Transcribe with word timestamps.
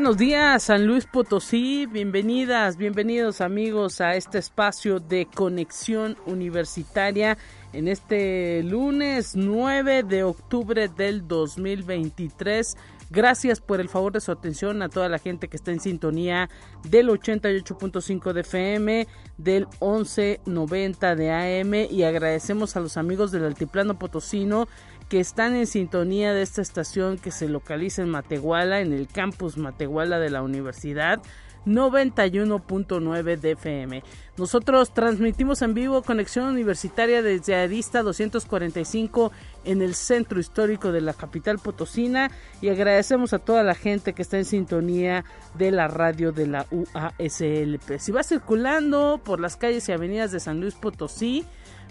Buenos 0.00 0.16
días, 0.16 0.62
San 0.62 0.86
Luis 0.86 1.04
Potosí. 1.04 1.84
Bienvenidas, 1.84 2.78
bienvenidos 2.78 3.42
amigos 3.42 4.00
a 4.00 4.14
este 4.14 4.38
espacio 4.38 4.98
de 4.98 5.26
conexión 5.26 6.16
universitaria 6.24 7.36
en 7.74 7.86
este 7.86 8.62
lunes 8.62 9.36
9 9.36 10.02
de 10.04 10.24
octubre 10.24 10.88
del 10.88 11.28
2023. 11.28 12.78
Gracias 13.10 13.60
por 13.60 13.78
el 13.78 13.90
favor 13.90 14.12
de 14.12 14.22
su 14.22 14.32
atención 14.32 14.80
a 14.80 14.88
toda 14.88 15.10
la 15.10 15.18
gente 15.18 15.48
que 15.48 15.58
está 15.58 15.70
en 15.70 15.80
sintonía 15.80 16.48
del 16.88 17.10
88.5 17.10 18.32
de 18.32 18.40
FM, 18.40 19.06
del 19.36 19.66
1190 19.82 21.14
de 21.14 21.30
AM 21.30 21.74
y 21.90 22.04
agradecemos 22.04 22.74
a 22.74 22.80
los 22.80 22.96
amigos 22.96 23.32
del 23.32 23.44
Altiplano 23.44 23.98
Potosino 23.98 24.66
que 25.10 25.18
están 25.18 25.56
en 25.56 25.66
sintonía 25.66 26.32
de 26.32 26.40
esta 26.40 26.62
estación 26.62 27.18
que 27.18 27.32
se 27.32 27.48
localiza 27.48 28.02
en 28.02 28.10
Matehuala, 28.10 28.80
en 28.80 28.92
el 28.92 29.08
campus 29.08 29.58
Matehuala 29.58 30.20
de 30.20 30.30
la 30.30 30.42
universidad. 30.42 31.20
91.9 31.66 33.36
DFM. 33.36 34.02
Nosotros 34.38 34.94
transmitimos 34.94 35.60
en 35.60 35.74
vivo 35.74 36.02
conexión 36.02 36.46
universitaria 36.46 37.20
desde 37.22 37.54
Arista 37.54 38.02
245 38.02 39.30
en 39.64 39.82
el 39.82 39.94
centro 39.94 40.40
histórico 40.40 40.90
de 40.92 41.02
la 41.02 41.12
capital 41.12 41.58
potosina 41.58 42.30
y 42.62 42.70
agradecemos 42.70 43.34
a 43.34 43.40
toda 43.40 43.62
la 43.62 43.74
gente 43.74 44.14
que 44.14 44.22
está 44.22 44.38
en 44.38 44.46
sintonía 44.46 45.26
de 45.58 45.70
la 45.70 45.88
radio 45.88 46.32
de 46.32 46.46
la 46.46 46.66
UASLP. 46.70 47.98
Si 47.98 48.12
va 48.12 48.22
circulando 48.22 49.20
por 49.22 49.40
las 49.40 49.56
calles 49.58 49.86
y 49.88 49.92
avenidas 49.92 50.32
de 50.32 50.40
San 50.40 50.60
Luis 50.60 50.76
Potosí, 50.76 51.44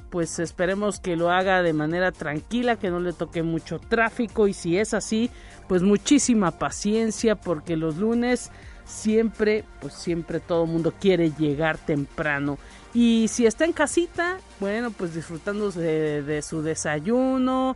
pues 0.09 0.39
esperemos 0.39 0.99
que 0.99 1.15
lo 1.15 1.31
haga 1.31 1.61
de 1.61 1.73
manera 1.73 2.11
tranquila, 2.11 2.77
que 2.77 2.89
no 2.89 2.99
le 2.99 3.13
toque 3.13 3.43
mucho 3.43 3.79
tráfico 3.79 4.47
y 4.47 4.53
si 4.53 4.77
es 4.77 4.93
así, 4.93 5.29
pues 5.67 5.81
muchísima 5.83 6.51
paciencia 6.51 7.35
porque 7.35 7.77
los 7.77 7.97
lunes 7.97 8.51
siempre, 8.85 9.63
pues 9.81 9.93
siempre 9.93 10.39
todo 10.39 10.65
el 10.65 10.71
mundo 10.71 10.93
quiere 10.99 11.31
llegar 11.31 11.77
temprano. 11.77 12.57
Y 12.93 13.27
si 13.29 13.45
está 13.45 13.65
en 13.65 13.73
casita, 13.73 14.39
bueno, 14.59 14.89
pues 14.91 15.13
disfrutando 15.13 15.71
de, 15.71 16.23
de 16.23 16.41
su 16.41 16.63
desayuno, 16.63 17.75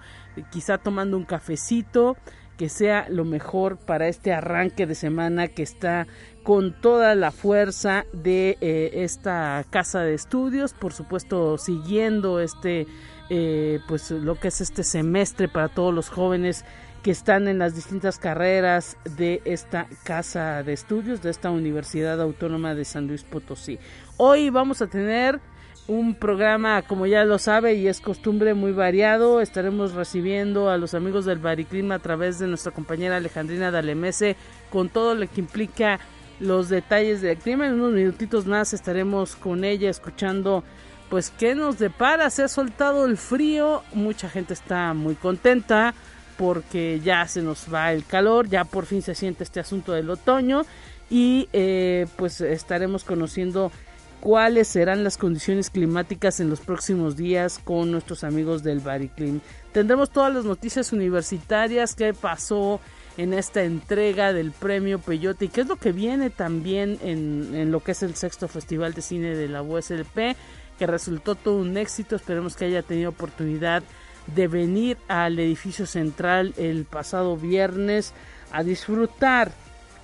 quizá 0.52 0.80
tomando 0.80 1.18
un 1.18 1.24
cafecito, 1.24 2.18
que 2.58 2.70
sea 2.70 3.08
lo 3.10 3.26
mejor 3.26 3.78
para 3.78 4.08
este 4.08 4.34
arranque 4.34 4.86
de 4.86 4.96
semana 4.96 5.48
que 5.48 5.64
está 5.64 6.08
con 6.44 6.74
toda 6.74 7.16
la 7.16 7.32
fuerza 7.32 8.06
de 8.12 8.58
eh, 8.62 8.92
esta 8.96 9.66
casa 9.70 10.02
de 10.02 10.14
estudios, 10.14 10.74
por 10.74 10.94
supuesto 10.94 11.58
siguiendo 11.58 12.40
este, 12.40 12.86
eh, 13.30 13.80
pues 13.88 14.12
lo 14.12 14.36
que 14.36 14.50
es 14.50 14.62
este 14.62 14.84
semestre 14.84 15.48
para 15.48 15.70
todos 15.70 15.94
los 15.94 16.10
jóvenes 16.10 16.66
que 17.02 17.12
están 17.12 17.48
en 17.48 17.60
las 17.60 17.76
distintas 17.76 18.18
carreras 18.18 18.98
de 19.18 19.42
esta 19.46 19.88
casa 20.04 20.64
de 20.64 20.74
estudios, 20.74 21.22
de 21.22 21.32
esta 21.32 21.50
Universidad 21.50 22.22
Autónoma 22.22 22.76
de 22.76 22.86
San 22.86 23.08
Luis 23.08 23.24
Potosí. 23.24 23.80
Hoy 24.18 24.50
vamos 24.50 24.82
a 24.82 24.88
tener 24.88 25.42
un 25.88 26.16
programa, 26.16 26.82
como 26.84 27.06
ya 27.06 27.26
lo 27.26 27.38
sabe 27.40 27.74
y 27.74 27.88
es 27.88 28.00
costumbre, 28.00 28.54
muy 28.54 28.72
variado. 28.72 29.42
Estaremos 29.42 29.94
recibiendo 29.94 30.70
a 30.70 30.78
los 30.78 30.94
amigos 30.94 31.26
del 31.26 31.40
Bariclima 31.40 31.96
a 31.96 32.00
través 32.00 32.40
de 32.40 32.48
nuestra 32.48 32.72
compañera 32.72 33.18
Alejandrina 33.18 33.70
Dalemese 33.70 34.38
con 34.70 34.88
todo 34.88 35.14
lo 35.14 35.28
que 35.28 35.42
implica 35.42 36.00
los 36.40 36.70
detalles 36.70 37.22
del 37.22 37.38
clima. 37.38 37.68
En 37.68 37.74
unos 37.74 37.94
minutitos 37.94 38.46
más 38.46 38.74
estaremos 38.74 39.36
con 39.36 39.64
ella 39.64 39.90
escuchando 39.90 40.64
pues 41.10 41.30
qué 41.30 41.56
nos 41.56 41.80
depara. 41.80 42.30
Se 42.30 42.44
ha 42.44 42.48
soltado 42.48 43.06
el 43.06 43.18
frío, 43.18 43.84
mucha 43.94 44.30
gente 44.30 44.54
está 44.54 44.94
muy 44.94 45.16
contenta 45.16 45.94
porque 46.38 47.00
ya 47.04 47.28
se 47.28 47.42
nos 47.42 47.72
va 47.72 47.94
el 47.94 48.06
calor, 48.06 48.50
ya 48.50 48.66
por 48.66 48.86
fin 48.86 49.02
se 49.02 49.16
siente 49.16 49.44
este 49.44 49.60
asunto 49.60 49.92
del 49.92 50.10
otoño 50.10 50.64
y 51.10 51.48
eh, 51.54 52.08
pues 52.16 52.42
estaremos 52.42 53.04
conociendo 53.04 53.72
cuáles 54.20 54.70
serán 54.70 55.04
las 55.04 55.18
condiciones 55.18 55.70
climáticas 55.70 56.40
en 56.40 56.50
los 56.50 56.62
próximos 56.62 57.18
días 57.18 57.60
con 57.64 57.92
nuestros 57.92 58.24
amigos 58.24 58.64
del 58.64 58.80
Bariclim. 58.80 59.42
Tendremos 59.74 60.10
todas 60.10 60.34
las 60.34 60.46
noticias 60.46 60.94
universitarias, 60.94 61.94
qué 61.94 62.14
pasó 62.14 62.80
en 63.18 63.34
esta 63.34 63.64
entrega 63.64 64.34
del 64.34 64.52
premio 64.52 65.00
Peyote 65.00 65.46
y 65.46 65.50
qué 65.50 65.62
es 65.62 65.68
lo 65.68 65.76
que 65.76 65.92
viene 65.92 66.30
también 66.30 66.98
en, 67.04 67.72
lo 67.72 67.82
que 67.82 67.92
es 67.92 68.04
el 68.04 68.16
sexto 68.16 68.48
Festival 68.48 68.94
de 68.94 69.02
Cine 69.02 69.36
de 69.36 69.48
la 69.48 69.62
USLP, 69.62 70.36
que 70.80 70.88
resultó 70.88 71.36
todo 71.36 71.58
un 71.58 71.78
éxito. 71.78 72.16
Esperemos 72.16 72.56
que 72.56 72.66
haya 72.66 72.82
tenido 72.82 73.12
oportunidad 73.12 73.84
de 74.28 74.48
venir 74.48 74.98
al 75.08 75.38
edificio 75.38 75.86
central 75.86 76.54
el 76.58 76.86
pasado 76.86 77.38
viernes 77.38 78.14
a 78.52 78.64
disfrutar 78.64 79.52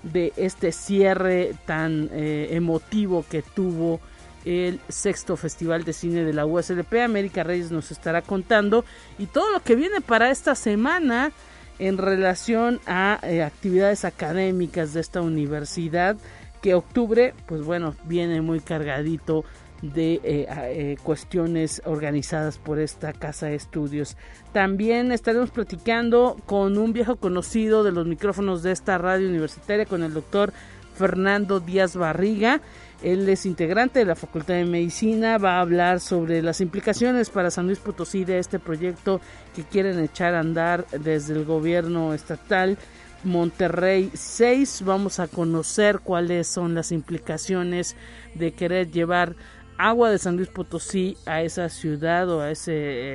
de 0.03 0.31
este 0.37 0.71
cierre 0.71 1.55
tan 1.65 2.09
eh, 2.13 2.49
emotivo 2.51 3.25
que 3.29 3.41
tuvo 3.41 3.99
el 4.45 4.79
sexto 4.87 5.35
Festival 5.35 5.83
de 5.83 5.93
Cine 5.93 6.23
de 6.23 6.33
la 6.33 6.45
USLP. 6.45 6.93
América 7.03 7.43
Reyes 7.43 7.71
nos 7.71 7.91
estará 7.91 8.21
contando 8.21 8.85
y 9.17 9.25
todo 9.25 9.51
lo 9.51 9.61
que 9.61 9.75
viene 9.75 9.99
para 10.01 10.29
esta 10.29 10.55
semana 10.55 11.31
en 11.79 11.97
relación 11.97 12.79
a 12.85 13.19
eh, 13.23 13.41
actividades 13.41 14.05
académicas 14.05 14.93
de 14.93 15.01
esta 15.01 15.21
universidad 15.21 16.17
que 16.61 16.75
octubre 16.75 17.33
pues 17.47 17.63
bueno 17.63 17.95
viene 18.05 18.41
muy 18.41 18.59
cargadito 18.59 19.45
de 19.81 20.15
eh, 20.15 20.21
eh, 20.49 20.97
cuestiones 21.03 21.81
organizadas 21.85 22.57
por 22.57 22.79
esta 22.79 23.13
casa 23.13 23.47
de 23.47 23.55
estudios. 23.55 24.17
También 24.51 25.11
estaremos 25.11 25.51
platicando 25.51 26.35
con 26.45 26.77
un 26.77 26.91
viejo 26.91 27.15
conocido 27.15 27.83
de 27.83 27.93
los 27.93 28.05
micrófonos 28.05 28.61
de 28.61 28.73
esta 28.73 28.97
radio 28.97 29.29
universitaria, 29.29 29.85
con 29.85 30.03
el 30.03 30.13
doctor 30.13 30.51
Fernando 30.95 31.61
Díaz 31.61 31.95
Barriga. 31.95 32.61
Él 33.01 33.27
es 33.29 33.45
integrante 33.45 33.99
de 33.99 34.05
la 34.05 34.15
Facultad 34.15 34.55
de 34.55 34.65
Medicina, 34.65 35.37
va 35.37 35.57
a 35.57 35.61
hablar 35.61 35.99
sobre 36.01 36.41
las 36.41 36.59
implicaciones 36.59 37.29
para 37.29 37.49
San 37.49 37.65
Luis 37.65 37.79
Potosí 37.79 38.25
de 38.25 38.39
este 38.39 38.59
proyecto 38.59 39.21
que 39.55 39.63
quieren 39.63 39.99
echar 39.99 40.35
a 40.35 40.41
andar 40.41 40.85
desde 40.87 41.33
el 41.33 41.45
gobierno 41.45 42.13
estatal. 42.13 42.77
Monterrey 43.23 44.11
6, 44.13 44.83
vamos 44.85 45.19
a 45.19 45.27
conocer 45.27 45.99
cuáles 45.99 46.47
son 46.47 46.73
las 46.73 46.91
implicaciones 46.91 47.95
de 48.35 48.53
querer 48.53 48.91
llevar 48.91 49.35
agua 49.77 50.11
de 50.11 50.17
San 50.17 50.35
Luis 50.35 50.49
Potosí 50.49 51.17
a 51.25 51.41
esa 51.41 51.69
ciudad 51.69 52.29
o 52.29 52.41
a 52.41 52.51
ese 52.51 52.73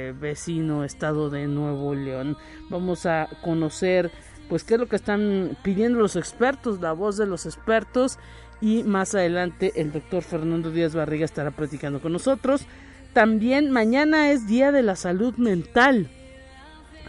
eh, 0.09 0.13
vecino 0.13 0.83
estado 0.83 1.29
de 1.29 1.47
Nuevo 1.47 1.95
León. 1.95 2.39
Vamos 2.71 3.05
a 3.05 3.29
conocer 3.43 4.11
pues 4.49 4.65
qué 4.65 4.75
es 4.75 4.81
lo 4.81 4.89
que 4.89 4.97
están 4.97 5.57
pidiendo 5.63 5.99
los 5.99 6.17
expertos, 6.17 6.81
la 6.81 6.93
voz 6.93 7.17
de 7.17 7.27
los 7.27 7.47
expertos 7.47 8.19
y 8.61 8.83
más 8.83 9.15
adelante 9.15 9.73
el 9.77 9.93
doctor 9.93 10.23
Fernando 10.23 10.71
Díaz 10.71 10.95
Barriga 10.95 11.25
estará 11.25 11.51
platicando 11.51 12.01
con 12.01 12.13
nosotros. 12.13 12.67
También 13.13 13.71
mañana 13.71 14.31
es 14.31 14.47
Día 14.47 14.73
de 14.73 14.83
la 14.83 14.97
Salud 14.97 15.35
Mental, 15.37 16.09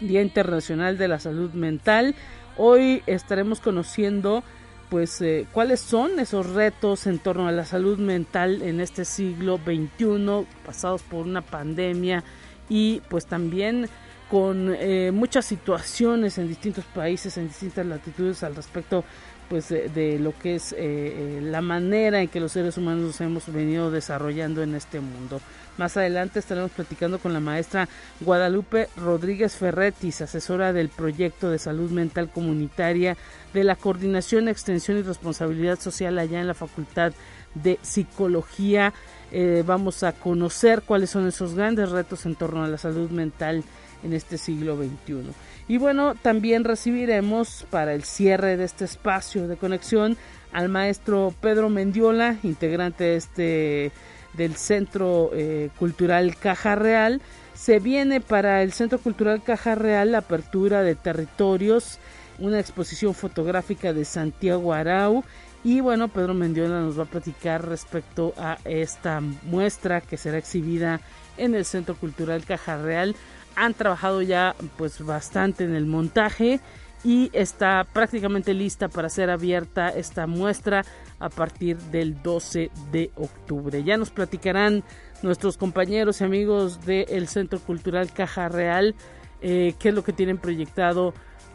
Día 0.00 0.22
Internacional 0.22 0.98
de 0.98 1.08
la 1.08 1.18
Salud 1.18 1.52
Mental. 1.52 2.14
Hoy 2.56 3.02
estaremos 3.06 3.60
conociendo 3.60 4.44
pues 4.88 5.20
eh, 5.20 5.46
cuáles 5.52 5.80
son 5.80 6.20
esos 6.20 6.50
retos 6.50 7.06
en 7.06 7.18
torno 7.18 7.48
a 7.48 7.52
la 7.52 7.64
salud 7.64 7.98
mental 7.98 8.62
en 8.62 8.80
este 8.80 9.04
siglo 9.04 9.58
XXI, 9.58 10.46
pasados 10.64 11.02
por 11.02 11.26
una 11.26 11.42
pandemia 11.42 12.22
y 12.68 13.02
pues 13.08 13.26
también 13.26 13.88
con 14.30 14.74
eh, 14.74 15.12
muchas 15.12 15.44
situaciones 15.44 16.38
en 16.38 16.48
distintos 16.48 16.84
países, 16.84 17.36
en 17.36 17.48
distintas 17.48 17.86
latitudes 17.86 18.42
al 18.42 18.56
respecto 18.56 19.04
pues 19.48 19.68
de, 19.68 20.18
lo 20.18 20.36
que 20.36 20.56
es 20.56 20.72
eh, 20.72 20.76
eh, 20.78 21.40
la 21.42 21.60
manera 21.60 22.20
en 22.20 22.28
que 22.28 22.40
los 22.40 22.52
seres 22.52 22.76
humanos 22.76 23.02
nos 23.02 23.20
hemos 23.20 23.52
venido 23.52 23.90
desarrollando 23.90 24.62
en 24.62 24.74
este 24.74 25.00
mundo. 25.00 25.40
Más 25.78 25.96
adelante 25.96 26.38
estaremos 26.38 26.70
platicando 26.70 27.18
con 27.18 27.32
la 27.32 27.40
maestra 27.40 27.88
Guadalupe 28.20 28.88
Rodríguez 28.96 29.56
Ferretis, 29.56 30.22
asesora 30.22 30.72
del 30.72 30.88
proyecto 30.88 31.50
de 31.50 31.58
salud 31.58 31.90
mental 31.90 32.30
comunitaria 32.30 33.16
de 33.52 33.64
la 33.64 33.76
Coordinación, 33.76 34.48
Extensión 34.48 34.98
y 34.98 35.02
Responsabilidad 35.02 35.78
Social 35.78 36.18
allá 36.18 36.40
en 36.40 36.46
la 36.46 36.54
Facultad 36.54 37.12
de 37.54 37.78
Psicología. 37.82 38.94
Eh, 39.32 39.64
vamos 39.66 40.02
a 40.02 40.12
conocer 40.12 40.82
cuáles 40.82 41.10
son 41.10 41.26
esos 41.26 41.54
grandes 41.54 41.90
retos 41.90 42.24
en 42.26 42.36
torno 42.36 42.64
a 42.64 42.68
la 42.68 42.78
salud 42.78 43.10
mental 43.10 43.62
en 44.02 44.12
este 44.12 44.38
siglo 44.38 44.76
XXI. 44.76 45.32
Y 45.68 45.78
bueno, 45.78 46.14
también 46.14 46.64
recibiremos 46.64 47.66
para 47.70 47.92
el 47.94 48.04
cierre 48.04 48.56
de 48.56 48.64
este 48.64 48.84
espacio 48.84 49.48
de 49.48 49.56
conexión 49.56 50.16
al 50.52 50.68
maestro 50.68 51.34
Pedro 51.40 51.68
Mendiola, 51.68 52.36
integrante 52.42 53.04
de 53.04 53.16
este 53.16 53.92
del 54.34 54.54
Centro 54.56 55.30
eh, 55.32 55.70
Cultural 55.78 56.36
Caja 56.36 56.74
Real. 56.74 57.20
Se 57.54 57.78
viene 57.80 58.20
para 58.20 58.62
el 58.62 58.72
Centro 58.72 58.98
Cultural 58.98 59.42
Caja 59.42 59.74
Real 59.74 60.12
la 60.12 60.18
apertura 60.18 60.82
de 60.82 60.94
territorios, 60.94 61.98
una 62.38 62.60
exposición 62.60 63.14
fotográfica 63.14 63.92
de 63.92 64.04
Santiago 64.04 64.74
Arau 64.74 65.24
y 65.66 65.80
bueno, 65.80 66.06
Pedro 66.06 66.32
Mendiola 66.32 66.80
nos 66.80 66.96
va 66.96 67.02
a 67.02 67.06
platicar 67.06 67.66
respecto 67.66 68.34
a 68.36 68.56
esta 68.64 69.20
muestra 69.20 70.00
que 70.00 70.16
será 70.16 70.38
exhibida 70.38 71.00
en 71.36 71.56
el 71.56 71.64
Centro 71.64 71.96
Cultural 71.96 72.44
Caja 72.44 72.80
Real. 72.80 73.16
Han 73.56 73.74
trabajado 73.74 74.22
ya 74.22 74.54
pues 74.76 75.04
bastante 75.04 75.64
en 75.64 75.74
el 75.74 75.86
montaje 75.86 76.60
y 77.04 77.30
está 77.32 77.84
prácticamente 77.92 78.54
lista 78.54 78.88
para 78.88 79.08
ser 79.08 79.30
abierta 79.30 79.88
esta 79.88 80.26
muestra 80.26 80.84
a 81.18 81.28
partir 81.28 81.76
del 81.78 82.22
12 82.22 82.70
de 82.92 83.10
octubre. 83.16 83.82
Ya 83.82 83.96
nos 83.96 84.10
platicarán 84.10 84.84
nuestros 85.22 85.56
compañeros 85.56 86.20
y 86.20 86.24
amigos 86.24 86.84
del 86.84 87.28
Centro 87.28 87.58
Cultural 87.58 88.12
Caja 88.12 88.48
Real 88.48 88.94
eh, 89.42 89.74
qué 89.78 89.90
es 89.90 89.94
lo 89.94 90.02
que 90.02 90.12
tienen 90.12 90.38
proyectado 90.38 91.12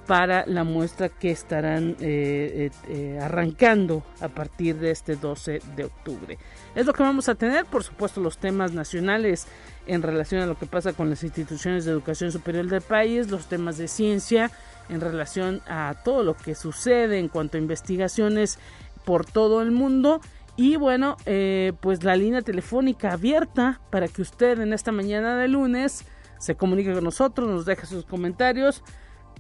para 0.08 0.46
la 0.46 0.64
muestra 0.64 1.10
que 1.10 1.32
estarán 1.32 1.96
eh, 2.00 2.72
eh, 2.88 3.20
arrancando 3.22 4.04
a 4.20 4.28
partir 4.28 4.76
de 4.78 4.92
este 4.92 5.16
12 5.16 5.62
de 5.76 5.86
octubre. 5.86 6.38
Es 6.76 6.86
lo 6.86 6.94
que 6.94 7.04
vamos 7.04 7.30
a 7.30 7.36
tener, 7.36 7.66
por 7.66 7.84
supuesto, 7.84 8.20
los 8.20 8.38
temas 8.38 8.74
nacionales 8.74 9.48
en 9.88 10.02
relación 10.02 10.42
a 10.42 10.46
lo 10.46 10.58
que 10.58 10.66
pasa 10.66 10.94
con 10.94 11.10
las 11.10 11.24
instituciones 11.24 11.86
de 11.86 11.92
educación 11.92 12.32
superior 12.32 12.68
del 12.68 12.82
país, 12.82 13.30
los 13.30 13.48
temas 13.48 13.78
de 13.78 13.88
ciencia 13.88 14.52
en 14.90 15.02
relación 15.02 15.62
a 15.68 15.96
todo 16.04 16.24
lo 16.24 16.36
que 16.36 16.56
sucede 16.56 17.20
en 17.20 17.28
cuanto 17.28 17.58
a 17.58 17.62
investigaciones 17.62 18.60
por 19.06 19.26
todo 19.26 19.62
el 19.62 19.72
mundo. 19.72 20.22
Y 20.58 20.76
bueno, 20.76 21.18
eh, 21.26 21.74
pues 21.80 22.04
la 22.04 22.16
línea 22.16 22.42
telefónica 22.42 23.14
abierta 23.14 23.82
para 23.90 24.08
que 24.08 24.22
usted 24.22 24.60
en 24.60 24.74
esta 24.74 24.92
mañana 24.92 25.38
de 25.38 25.48
lunes 25.48 26.06
se 26.40 26.56
comunique 26.56 26.94
con 26.94 27.04
nosotros, 27.04 27.48
nos 27.48 27.66
deje 27.66 27.86
sus 27.86 28.04
comentarios. 28.06 28.84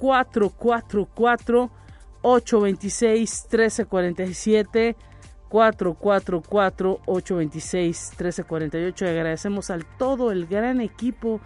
444 0.01 1.69
826 2.23 3.47
1347 3.51 4.95
444 5.47 7.01
826 7.05 8.09
1348 8.09 9.05
agradecemos 9.05 9.69
al 9.69 9.85
todo 9.85 10.31
el 10.31 10.47
gran 10.47 10.81
equipo 10.81 11.39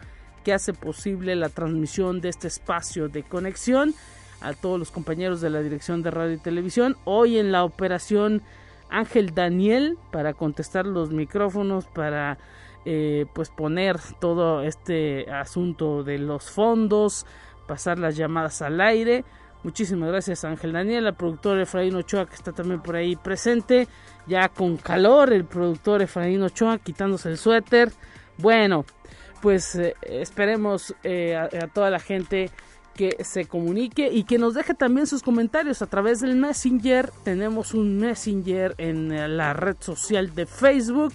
que 0.46 0.54
hace 0.54 0.74
posible 0.74 1.36
la 1.36 1.50
transmisión 1.50 2.22
de 2.22 2.30
este 2.30 2.48
espacio 2.48 3.10
de 3.10 3.24
conexión. 3.24 3.94
A 4.42 4.54
todos 4.54 4.78
los 4.80 4.92
compañeros 4.92 5.42
de 5.42 5.50
la 5.50 5.62
dirección 5.62 6.04
de 6.04 6.12
radio 6.12 6.36
y 6.36 6.38
televisión. 6.38 6.96
Hoy 7.04 7.40
en 7.40 7.52
la 7.52 7.64
operación 7.64 8.42
Ángel 8.90 9.34
Daniel 9.34 9.98
para 10.12 10.34
contestar 10.34 10.86
los 10.86 11.10
micrófonos 11.10 11.88
para 11.88 12.38
eh, 12.86 13.26
pues 13.34 13.50
poner 13.50 13.98
todo 14.20 14.62
este 14.62 15.30
asunto 15.32 16.04
de 16.04 16.20
los 16.20 16.52
fondos 16.52 17.26
pasar 17.68 18.00
las 18.00 18.16
llamadas 18.16 18.62
al 18.62 18.82
aire. 18.82 19.24
Muchísimas 19.64 20.10
gracias 20.10 20.46
Ángel 20.46 20.74
Daniel, 20.74 21.08
al 21.08 21.16
productor 21.16 21.60
Efraín 21.60 21.96
Ochoa 21.96 22.28
que 22.28 22.36
está 22.36 22.52
también 22.52 22.82
por 22.82 22.96
ahí 22.96 23.16
presente, 23.16 23.88
ya 24.28 24.48
con 24.48 24.78
calor 24.78 25.34
el 25.34 25.46
productor 25.46 26.04
Efraín 26.04 26.44
Ochoa 26.44 26.78
quitándose 26.78 27.30
el 27.30 27.38
suéter. 27.40 27.92
Bueno, 28.38 28.86
pues 29.42 29.76
eh, 29.76 29.96
esperemos 30.04 30.96
eh, 31.04 31.36
a, 31.36 31.68
toda 31.68 31.90
la 31.90 32.00
gente 32.00 32.52
que 32.94 33.24
se 33.24 33.46
comunique 33.46 34.08
y 34.12 34.24
que 34.24 34.38
nos 34.38 34.54
deje 34.54 34.74
también 34.74 35.08
sus 35.08 35.22
comentarios 35.22 35.82
a 35.82 35.88
través 35.88 36.22
del 36.22 36.36
Messenger. 36.36 37.12
Tenemos 37.24 37.74
un 37.74 37.98
Messenger 37.98 38.76
en 38.78 39.12
eh, 39.12 39.28
la 39.28 39.54
red 39.54 39.78
social 39.80 40.34
de 40.36 40.46
Facebook. 40.46 41.14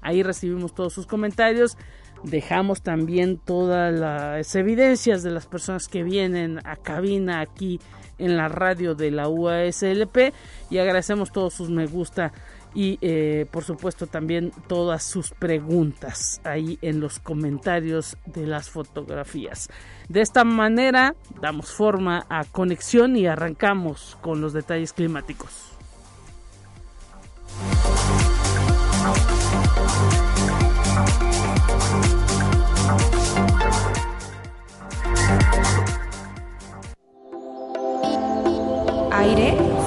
Ahí 0.00 0.22
recibimos 0.22 0.74
todos 0.74 0.92
sus 0.92 1.06
comentarios 1.06 1.78
dejamos 2.24 2.82
también 2.82 3.38
todas 3.38 3.94
las 3.94 4.54
evidencias 4.54 5.22
de 5.22 5.30
las 5.30 5.46
personas 5.46 5.88
que 5.88 6.02
vienen 6.02 6.60
a 6.64 6.76
cabina 6.76 7.40
aquí 7.40 7.80
en 8.18 8.36
la 8.36 8.48
radio 8.48 8.94
de 8.94 9.10
la 9.10 9.28
UASLP 9.28 10.32
y 10.70 10.78
agradecemos 10.78 11.32
todos 11.32 11.54
sus 11.54 11.70
me 11.70 11.86
gusta 11.86 12.32
y 12.74 12.98
eh, 13.02 13.46
por 13.50 13.62
supuesto 13.62 14.06
también 14.06 14.52
todas 14.66 15.04
sus 15.04 15.30
preguntas 15.30 16.40
ahí 16.44 16.78
en 16.82 17.00
los 17.00 17.20
comentarios 17.20 18.16
de 18.26 18.46
las 18.46 18.68
fotografías. 18.68 19.68
De 20.08 20.20
esta 20.20 20.44
manera 20.44 21.14
damos 21.40 21.70
forma 21.70 22.26
a 22.28 22.44
conexión 22.44 23.16
y 23.16 23.26
arrancamos 23.26 24.18
con 24.20 24.40
los 24.40 24.52
detalles 24.52 24.92
climáticos. 24.92 25.70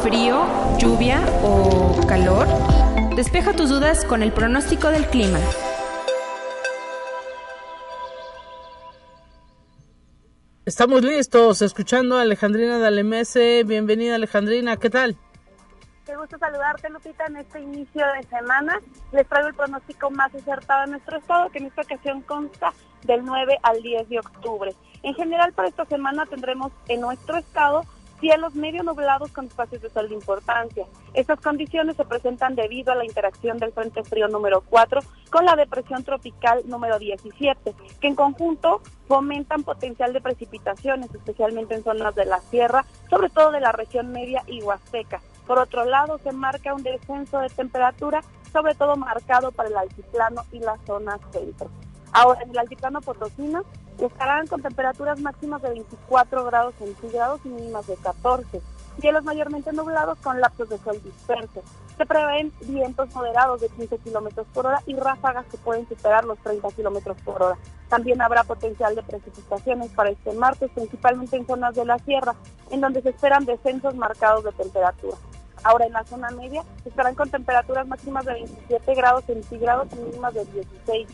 Frío, 0.08 0.46
lluvia 0.78 1.20
o 1.44 2.00
calor? 2.08 2.48
Despeja 3.18 3.52
tus 3.52 3.70
dudas 3.70 4.06
con 4.06 4.24
el 4.24 4.32
pronóstico 4.32 4.88
del 4.88 5.06
clima. 5.08 5.38
Estamos 10.66 11.04
listos, 11.04 11.62
escuchando 11.62 12.18
a 12.18 12.22
Alejandrina 12.22 12.80
Dalemese. 12.80 13.66
Bienvenida 13.66 14.16
Alejandrina, 14.16 14.78
¿qué 14.78 14.90
tal? 14.90 15.18
Qué 16.06 16.16
gusto 16.16 16.38
saludarte, 16.38 16.90
Lupita, 16.90 17.26
en 17.26 17.38
este 17.38 17.60
inicio 17.60 18.06
de 18.14 18.24
semana. 18.30 18.80
Les 19.12 19.28
traigo 19.28 19.50
el 19.50 19.56
pronóstico 19.56 20.10
más 20.10 20.34
acertado 20.34 20.86
de 20.86 20.92
nuestro 20.92 21.18
estado, 21.18 21.50
que 21.50 21.58
en 21.58 21.66
esta 21.66 21.82
ocasión 21.82 22.22
consta 22.22 22.72
del 23.04 23.26
9 23.26 23.58
al 23.62 23.82
10 23.82 24.08
de 24.08 24.20
octubre. 24.20 24.74
En 25.04 25.14
general, 25.16 25.52
para 25.52 25.68
esta 25.68 25.84
semana 25.84 26.26
tendremos 26.26 26.72
en 26.88 27.02
nuestro 27.02 27.38
estado 27.38 27.84
cielos 28.20 28.56
medio 28.56 28.84
nublados 28.84 29.32
con 29.32 29.46
espacios 29.46 29.82
de 29.82 29.90
sol 29.90 30.10
de 30.10 30.16
importancia. 30.16 30.86
Estas 31.14 31.40
condiciones 31.40 31.96
se 31.96 32.06
presentan 32.06 32.56
debido 32.56 32.92
a 32.92 32.96
la 32.96 33.06
interacción 33.06 33.58
del 33.58 33.72
Frente 33.72 34.04
Frío 34.04 34.28
número 34.28 34.62
4 34.62 35.02
con 35.30 35.46
la 35.46 35.56
depresión 35.56 36.04
tropical 36.04 36.64
número 36.66 37.00
17, 37.00 37.76
que 38.00 38.08
en 38.08 38.16
conjunto 38.16 38.82
fomentan 39.08 39.64
potencial 39.64 40.14
de 40.14 40.22
precipitaciones, 40.22 41.14
especialmente 41.14 41.76
en 41.76 41.84
zonas 41.84 42.16
de 42.16 42.26
la 42.26 42.40
sierra, 42.40 42.86
sobre 43.10 43.30
todo 43.30 43.52
de 43.52 43.60
la 43.60 43.72
región 43.72 44.12
media 44.12 44.44
y 44.48 44.62
huasteca. 44.62 45.22
Por 45.46 45.60
otro 45.60 45.86
lado, 45.86 46.18
se 46.20 46.32
marca 46.34 46.74
un 46.74 46.84
descenso 46.84 47.40
de 47.40 47.50
temperatura, 47.50 48.22
sobre 48.52 48.76
todo 48.76 48.98
marcado 48.98 49.52
para 49.52 49.70
el 49.70 49.78
altiplano 49.78 50.44
y 50.52 50.60
la 50.60 50.78
zona 50.86 51.18
centro. 51.32 51.70
Ahora, 52.12 52.42
en 52.42 52.50
el 52.50 52.58
altiplano 52.58 53.02
potosino 53.02 53.64
estarán 54.06 54.48
con 54.48 54.62
temperaturas 54.62 55.20
máximas 55.20 55.62
de 55.62 55.70
24 55.70 56.46
grados 56.46 56.76
centígrados 56.78 57.42
y 57.46 57.50
mínimas 57.50 57.88
de 57.88 57.96
14. 57.96 58.62
Cielos 59.00 59.24
mayormente 59.24 59.72
nublados 59.74 60.18
con 60.20 60.40
lapsos 60.42 60.70
de 60.70 60.78
sol 60.80 61.02
dispersos. 61.04 61.64
Se 61.98 62.06
prevén 62.06 62.52
vientos 62.62 63.14
moderados 63.14 63.62
de 63.62 63.70
15 63.70 63.98
kilómetros 64.00 64.48
por 64.54 64.68
hora 64.68 64.82
y 64.86 64.96
ráfagas 64.96 65.46
que 65.48 65.58
pueden 65.58 65.88
superar 65.88 66.26
los 66.26 66.38
30 66.40 66.68
kilómetros 66.72 67.18
por 67.24 67.42
hora. 67.42 67.58
También 67.90 68.22
habrá 68.22 68.44
potencial 68.44 68.96
de 68.96 69.04
precipitaciones 69.04 69.92
para 69.92 70.10
este 70.10 70.34
martes, 70.34 70.72
principalmente 70.74 71.38
en 71.38 71.48
zonas 71.48 71.76
de 71.76 71.86
la 71.86 72.00
sierra, 72.00 72.36
en 72.72 72.82
donde 72.82 73.02
se 73.02 73.10
esperan 73.10 73.46
descensos 73.46 73.96
marcados 73.96 74.44
de 74.44 74.52
temperatura. 74.52 75.18
Ahora 75.64 75.86
en 75.86 75.94
la 75.94 76.04
zona 76.04 76.30
media 76.32 76.64
estarán 76.86 77.16
con 77.16 77.30
temperaturas 77.30 77.88
máximas 77.88 78.26
de 78.26 78.34
27 78.34 78.96
grados 78.96 79.26
centígrados 79.26 79.88
y 79.94 79.96
mínimas 79.96 80.34
de 80.34 80.46
16 80.46 81.08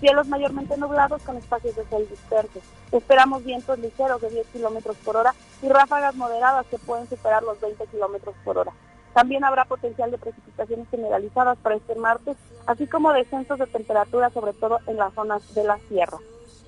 Cielos 0.00 0.28
mayormente 0.28 0.76
nublados 0.76 1.22
con 1.22 1.36
espacios 1.36 1.74
de 1.74 1.84
sol 1.88 2.06
dispersos. 2.08 2.62
Esperamos 2.92 3.44
vientos 3.44 3.78
ligeros 3.80 4.20
de 4.20 4.30
10 4.30 4.46
kilómetros 4.48 4.96
por 4.98 5.16
hora 5.16 5.34
y 5.60 5.68
ráfagas 5.68 6.14
moderadas 6.14 6.66
que 6.66 6.78
pueden 6.78 7.08
superar 7.08 7.42
los 7.42 7.60
20 7.60 7.84
kilómetros 7.86 8.36
por 8.44 8.58
hora. 8.58 8.72
También 9.12 9.42
habrá 9.42 9.64
potencial 9.64 10.12
de 10.12 10.18
precipitaciones 10.18 10.88
generalizadas 10.90 11.58
para 11.58 11.74
este 11.74 11.96
martes, 11.96 12.36
así 12.66 12.86
como 12.86 13.12
descensos 13.12 13.58
de 13.58 13.66
temperatura, 13.66 14.30
sobre 14.30 14.52
todo 14.52 14.78
en 14.86 14.98
las 14.98 15.12
zonas 15.14 15.54
de 15.54 15.64
la 15.64 15.78
sierra. 15.88 16.18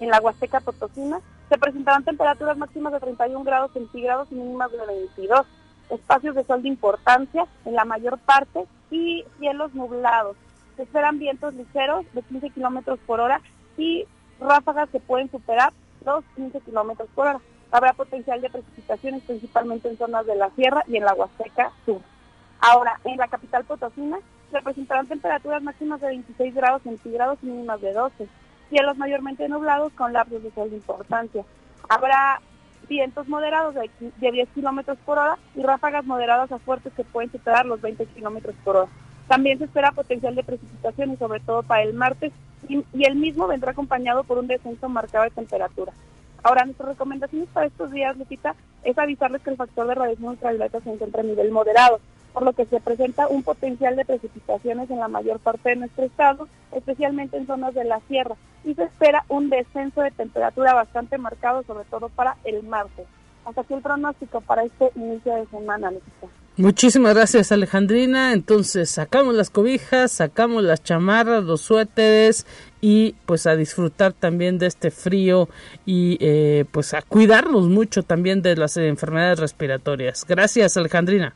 En 0.01 0.09
la 0.09 0.21
Huasteca 0.21 0.61
Potosina 0.61 1.21
se 1.49 1.59
presentarán 1.59 2.05
temperaturas 2.05 2.57
máximas 2.57 2.93
de 2.93 3.01
31 3.01 3.45
grados 3.45 3.73
centígrados 3.73 4.27
y 4.33 4.35
mínimas 4.35 4.73
de 4.73 4.79
22. 4.85 5.47
Espacios 5.91 6.35
de 6.35 6.45
sol 6.45 6.63
de 6.63 6.69
importancia 6.69 7.47
en 7.65 7.75
la 7.75 7.85
mayor 7.85 8.19
parte 8.19 8.67
y 8.91 9.25
cielos 9.39 9.73
nublados 9.75 10.37
se 10.81 10.85
esperan 10.85 11.19
vientos 11.19 11.53
ligeros 11.53 12.07
de 12.15 12.23
15 12.23 12.49
kilómetros 12.49 12.99
por 13.07 13.21
hora 13.21 13.43
y 13.77 14.07
ráfagas 14.41 14.89
que 14.89 14.99
pueden 14.99 15.31
superar 15.31 15.75
los 16.07 16.25
15 16.37 16.59
kilómetros 16.61 17.07
por 17.15 17.27
hora. 17.27 17.41
Habrá 17.71 17.93
potencial 17.93 18.41
de 18.41 18.49
precipitaciones 18.49 19.23
principalmente 19.25 19.91
en 19.91 19.99
zonas 19.99 20.25
de 20.25 20.37
la 20.37 20.49
sierra 20.53 20.83
y 20.89 20.97
en 20.97 21.05
la 21.05 21.13
Huasteca 21.13 21.71
Sur. 21.85 22.01
Ahora, 22.61 22.99
en 23.05 23.19
la 23.19 23.29
capital 23.29 23.65
Potosina 23.65 24.21
se 24.51 24.63
presentarán 24.63 25.07
temperaturas 25.07 25.63
máximas 25.63 26.01
de 26.01 26.07
26 26.07 26.55
grados 26.55 26.81
centígrados 26.81 27.39
y 27.43 27.47
mínimas 27.49 27.83
de 27.83 27.93
12. 27.93 28.27
Cielos 28.71 28.97
mayormente 28.97 29.47
nublados 29.51 29.93
con 29.93 30.15
lapsos 30.15 30.43
de 30.43 30.51
sol 30.53 30.73
importancia. 30.73 31.45
Habrá 31.91 32.41
vientos 32.89 33.29
moderados 33.29 33.75
de, 33.75 33.91
de 34.17 34.33
10 34.33 34.49
kilómetros 34.55 34.97
por 35.05 35.19
hora 35.19 35.37
y 35.55 35.63
ráfagas 35.63 36.07
moderadas 36.07 36.51
a 36.51 36.59
fuertes 36.59 36.95
que 36.95 37.05
pueden 37.05 37.31
superar 37.31 37.67
los 37.67 37.83
20 37.83 38.07
kilómetros 38.07 38.55
por 38.65 38.77
hora. 38.77 38.89
También 39.31 39.59
se 39.59 39.67
espera 39.67 39.93
potencial 39.93 40.35
de 40.35 40.43
precipitación 40.43 41.13
y 41.13 41.17
sobre 41.17 41.39
todo 41.39 41.63
para 41.63 41.85
el 41.85 41.95
martes 41.95 42.33
y, 42.69 42.85
el 43.01 43.15
mismo 43.15 43.47
vendrá 43.47 43.71
acompañado 43.71 44.25
por 44.25 44.39
un 44.39 44.49
descenso 44.49 44.89
marcado 44.89 45.23
de 45.23 45.31
temperatura. 45.31 45.93
Ahora, 46.43 46.65
nuestras 46.65 46.89
recomendaciones 46.89 47.49
para 47.51 47.67
estos 47.67 47.93
días, 47.93 48.17
Lupita, 48.17 48.57
es 48.83 48.99
avisarles 48.99 49.41
que 49.43 49.51
el 49.51 49.57
factor 49.57 49.87
de 49.87 49.95
radiación 49.95 50.31
ultravioleta 50.31 50.81
se 50.81 50.93
encuentra 50.93 51.21
a 51.21 51.25
nivel 51.25 51.53
moderado, 51.53 52.01
por 52.33 52.43
lo 52.43 52.55
que 52.55 52.67
se 52.67 52.81
presenta 52.81 53.29
un 53.29 53.45
potencial 53.45 53.95
de 53.95 54.05
precipitaciones 54.05 54.91
en 54.91 54.99
la 54.99 55.07
mayor 55.07 55.39
parte 55.39 55.69
de 55.69 55.77
nuestro 55.77 56.07
estado, 56.07 56.49
especialmente 56.73 57.37
en 57.37 57.47
zonas 57.47 57.73
de 57.73 57.85
la 57.85 58.01
sierra, 58.09 58.35
y 58.65 58.75
se 58.75 58.83
espera 58.83 59.25
un 59.29 59.49
descenso 59.49 60.01
de 60.01 60.11
temperatura 60.11 60.75
bastante 60.75 61.19
marcado, 61.19 61.63
sobre 61.63 61.85
todo 61.85 62.09
para 62.09 62.37
el 62.43 62.65
martes. 62.65 63.07
Hasta 63.45 63.61
aquí 63.61 63.75
el 63.75 63.81
pronóstico 63.81 64.41
para 64.41 64.65
este 64.65 64.91
inicio 64.97 65.37
de 65.37 65.47
semana, 65.47 65.93
Lupita. 65.93 66.40
Muchísimas 66.61 67.15
gracias 67.15 67.53
Alejandrina. 67.53 68.35
Entonces 68.35 68.91
sacamos 68.91 69.35
las 69.35 69.49
cobijas, 69.49 70.13
sacamos 70.13 70.63
las 70.63 70.83
chamarras, 70.83 71.43
los 71.43 71.63
suéteres 71.63 72.47
y 72.83 73.15
pues 73.25 73.47
a 73.47 73.57
disfrutar 73.57 74.13
también 74.13 74.59
de 74.59 74.67
este 74.67 74.91
frío 74.91 75.49
y 75.87 76.19
eh, 76.21 76.67
pues 76.71 76.93
a 76.93 77.01
cuidarnos 77.01 77.69
mucho 77.69 78.03
también 78.03 78.43
de 78.43 78.57
las 78.57 78.77
enfermedades 78.77 79.39
respiratorias. 79.39 80.27
Gracias 80.29 80.77
Alejandrina. 80.77 81.35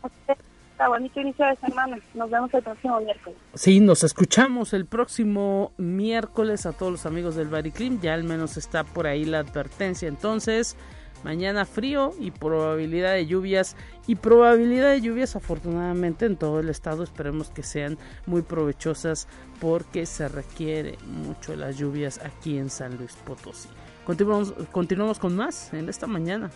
Está 0.73 0.88
bonito 0.88 1.19
inicio 1.19 1.47
de 1.47 1.57
semana. 1.57 1.99
Nos 2.12 2.31
vemos 2.31 2.52
el 2.52 2.62
próximo 2.62 3.00
miércoles. 3.00 3.38
Sí, 3.54 3.81
nos 3.81 4.04
escuchamos 4.04 4.75
el 4.75 4.85
próximo 4.85 5.73
miércoles 5.78 6.66
a 6.66 6.73
todos 6.73 6.93
los 6.93 7.07
amigos 7.07 7.35
del 7.35 7.49
Bariclim. 7.49 7.99
Ya 8.02 8.12
al 8.12 8.25
menos 8.25 8.59
está 8.59 8.85
por 8.85 9.07
ahí 9.07 9.25
la 9.25 9.38
advertencia. 9.38 10.07
Entonces, 10.07 10.76
Mañana 11.25 11.64
frío 11.64 12.12
y 12.21 12.31
probabilidad 12.31 13.14
de 13.14 13.26
lluvias. 13.26 13.76
Y 14.07 14.16
probabilidad 14.16 14.90
de 14.90 15.00
lluvias 15.00 15.35
afortunadamente 15.35 16.26
en 16.26 16.37
todo 16.37 16.61
el 16.61 16.69
estado. 16.69 17.02
Esperemos 17.02 17.49
que 17.49 17.62
sean 17.62 17.99
muy 18.26 18.43
provechosas 18.43 19.26
porque 19.59 20.04
se 20.04 20.28
requiere 20.28 20.99
mucho 21.07 21.57
las 21.57 21.78
lluvias 21.78 22.21
aquí 22.23 22.59
en 22.59 22.69
San 22.69 22.99
Luis 22.99 23.16
Potosí. 23.25 23.71
Continuamos, 24.04 24.52
continuamos 24.71 25.19
con 25.19 25.35
más 25.35 25.73
en 25.73 25.88
esta 25.88 26.07
mañana. 26.07 26.50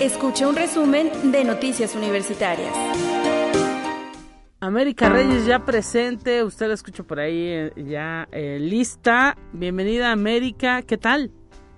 Escucha 0.00 0.48
un 0.48 0.56
resumen 0.56 1.30
de 1.30 1.44
Noticias 1.44 1.94
Universitarias. 1.94 2.74
América 4.58 5.08
Reyes 5.10 5.46
ya 5.46 5.64
presente, 5.64 6.42
usted 6.42 6.68
la 6.68 6.74
escucha 6.74 7.02
por 7.02 7.20
ahí 7.20 7.36
eh, 7.36 7.72
ya 7.76 8.26
eh, 8.32 8.58
lista. 8.58 9.36
Bienvenida 9.52 10.10
América, 10.10 10.82
¿qué 10.82 10.96
tal? 10.96 11.30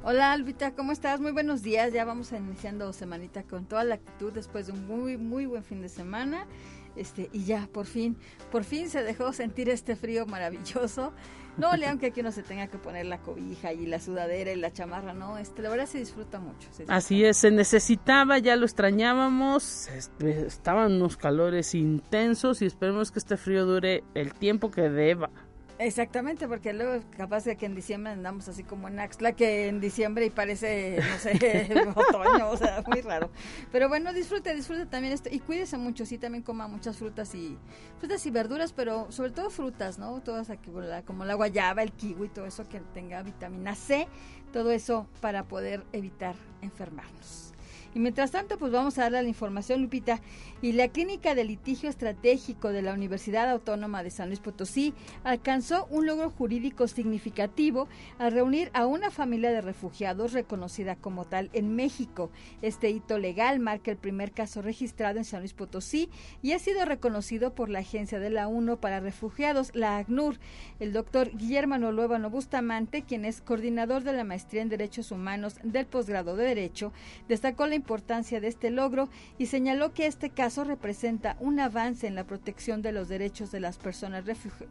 Hola 0.08 0.30
Albita, 0.30 0.70
¿cómo 0.70 0.92
estás? 0.92 1.18
Muy 1.18 1.32
buenos 1.32 1.64
días. 1.64 1.92
Ya 1.92 2.04
vamos 2.04 2.30
iniciando 2.30 2.92
semanita 2.92 3.42
con 3.42 3.66
toda 3.66 3.82
la 3.82 3.96
actitud 3.96 4.32
después 4.32 4.68
de 4.68 4.72
un 4.72 4.86
muy, 4.86 5.16
muy 5.16 5.46
buen 5.46 5.64
fin 5.64 5.82
de 5.82 5.88
semana. 5.88 6.46
Este, 6.94 7.28
y 7.32 7.42
ya, 7.44 7.68
por 7.72 7.86
fin, 7.86 8.16
por 8.52 8.62
fin 8.62 8.88
se 8.88 9.02
dejó 9.02 9.32
sentir 9.32 9.68
este 9.68 9.96
frío 9.96 10.24
maravilloso. 10.24 11.12
No, 11.56 11.74
León, 11.74 11.98
que 11.98 12.06
aquí 12.06 12.20
uno 12.20 12.30
se 12.30 12.44
tenga 12.44 12.68
que 12.68 12.78
poner 12.78 13.06
la 13.06 13.18
cobija 13.18 13.72
y 13.72 13.84
la 13.86 13.98
sudadera 13.98 14.52
y 14.52 14.56
la 14.56 14.72
chamarra, 14.72 15.12
no, 15.12 15.38
este, 15.38 15.60
la 15.62 15.70
verdad 15.70 15.86
se 15.86 15.98
disfruta 15.98 16.38
mucho. 16.38 16.68
Así 16.86 17.24
es, 17.24 17.38
se 17.38 17.50
necesitaba, 17.50 18.38
ya 18.38 18.54
lo 18.54 18.64
extrañábamos, 18.64 19.88
este, 19.88 20.46
estaban 20.46 20.92
unos 20.92 21.16
calores 21.16 21.74
intensos 21.74 22.62
y 22.62 22.66
esperemos 22.66 23.10
que 23.10 23.18
este 23.18 23.36
frío 23.36 23.66
dure 23.66 24.04
el 24.14 24.34
tiempo 24.34 24.70
que 24.70 24.82
deba. 24.82 25.30
Exactamente, 25.78 26.48
porque 26.48 26.72
luego 26.72 27.04
capaz 27.16 27.44
de 27.44 27.56
que 27.56 27.66
en 27.66 27.74
diciembre 27.74 28.12
andamos 28.12 28.48
así 28.48 28.64
como 28.64 28.88
en 28.88 28.98
Axla, 28.98 29.32
que 29.32 29.68
en 29.68 29.78
diciembre 29.78 30.24
y 30.24 30.30
parece, 30.30 30.98
no 31.00 31.18
sé, 31.18 31.68
otoño, 31.94 32.48
o 32.48 32.56
sea, 32.56 32.82
muy 32.86 33.02
raro. 33.02 33.30
Pero 33.72 33.88
bueno, 33.88 34.14
disfrute, 34.14 34.54
disfrute 34.54 34.86
también 34.86 35.12
esto 35.12 35.28
y 35.30 35.38
cuídese 35.40 35.76
mucho, 35.76 36.06
sí, 36.06 36.16
también 36.16 36.42
coma 36.42 36.66
muchas 36.66 36.96
frutas 36.96 37.34
y 37.34 37.58
frutas 37.98 38.24
y 38.24 38.30
verduras, 38.30 38.72
pero 38.72 39.12
sobre 39.12 39.32
todo 39.32 39.50
frutas, 39.50 39.98
¿no? 39.98 40.22
Todas 40.22 40.48
aquí, 40.48 40.70
como 41.04 41.26
la 41.26 41.34
guayaba, 41.34 41.82
el 41.82 41.92
kiwi, 41.92 42.28
todo 42.28 42.46
eso 42.46 42.66
que 42.68 42.80
tenga 42.94 43.22
vitamina 43.22 43.74
C, 43.74 44.08
todo 44.54 44.70
eso 44.70 45.06
para 45.20 45.44
poder 45.44 45.84
evitar 45.92 46.36
enfermarnos. 46.62 47.52
Y 47.96 47.98
mientras 47.98 48.30
tanto, 48.30 48.58
pues 48.58 48.72
vamos 48.72 48.98
a 48.98 49.04
darle 49.04 49.22
la 49.22 49.28
información, 49.28 49.80
Lupita. 49.80 50.20
Y 50.62 50.72
la 50.72 50.88
Clínica 50.88 51.34
de 51.34 51.44
Litigio 51.44 51.90
Estratégico 51.90 52.72
de 52.72 52.80
la 52.80 52.94
Universidad 52.94 53.50
Autónoma 53.50 54.02
de 54.02 54.10
San 54.10 54.28
Luis 54.28 54.40
Potosí 54.40 54.94
alcanzó 55.22 55.86
un 55.90 56.06
logro 56.06 56.30
jurídico 56.30 56.88
significativo 56.88 57.88
al 58.18 58.32
reunir 58.32 58.70
a 58.72 58.86
una 58.86 59.10
familia 59.10 59.50
de 59.50 59.60
refugiados 59.60 60.32
reconocida 60.32 60.96
como 60.96 61.26
tal 61.26 61.50
en 61.52 61.76
México. 61.76 62.30
Este 62.62 62.88
hito 62.88 63.18
legal 63.18 63.60
marca 63.60 63.90
el 63.90 63.98
primer 63.98 64.32
caso 64.32 64.62
registrado 64.62 65.18
en 65.18 65.26
San 65.26 65.40
Luis 65.40 65.52
Potosí 65.52 66.08
y 66.40 66.52
ha 66.52 66.58
sido 66.58 66.86
reconocido 66.86 67.54
por 67.54 67.68
la 67.68 67.80
Agencia 67.80 68.18
de 68.18 68.30
la 68.30 68.48
UNO 68.48 68.80
para 68.80 69.00
Refugiados, 69.00 69.74
la 69.74 69.98
ACNUR. 69.98 70.38
El 70.80 70.94
doctor 70.94 71.36
Guillermo 71.36 71.76
Luevano 71.76 72.30
Bustamante, 72.30 73.02
quien 73.02 73.26
es 73.26 73.42
coordinador 73.42 74.04
de 74.04 74.14
la 74.14 74.24
maestría 74.24 74.62
en 74.62 74.70
Derechos 74.70 75.10
Humanos 75.10 75.56
del 75.62 75.84
posgrado 75.84 76.34
de 76.34 76.46
Derecho, 76.46 76.92
destacó 77.28 77.66
la 77.66 77.74
importancia 77.74 78.40
de 78.40 78.48
este 78.48 78.70
logro 78.70 79.10
y 79.36 79.46
señaló 79.46 79.92
que 79.92 80.06
este 80.06 80.30
caso 80.30 80.55
representa 80.64 81.36
un 81.40 81.60
avance 81.60 82.06
en 82.06 82.14
la 82.14 82.24
protección 82.24 82.82
de 82.82 82.92
los 82.92 83.08
derechos 83.08 83.50
de 83.50 83.60
las 83.60 83.78
personas 83.78 84.24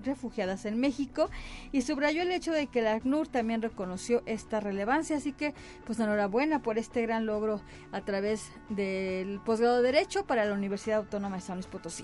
refugiadas 0.04 0.65
en 0.65 0.80
México 0.80 1.30
y 1.72 1.82
subrayó 1.82 2.22
el 2.22 2.32
hecho 2.32 2.51
de 2.51 2.68
que 2.68 2.82
la 2.82 2.94
ACNUR 2.94 3.27
también 3.27 3.62
reconoció 3.62 4.24
esta 4.25 4.60
relevancia. 4.60 5.18
Así 5.18 5.32
que, 5.34 5.54
pues 5.86 6.00
enhorabuena 6.00 6.62
por 6.62 6.77
este 6.77 7.01
gran 7.01 7.25
logro 7.25 7.62
a 7.92 8.01
través 8.01 8.51
del 8.70 9.39
posgrado 9.42 9.82
de 9.82 9.92
Derecho 9.92 10.25
para 10.25 10.46
la 10.46 10.54
Universidad 10.54 11.00
Autónoma 11.00 11.36
de 11.36 11.42
San 11.42 11.56
Luis 11.56 11.68
Potosí. 11.68 12.04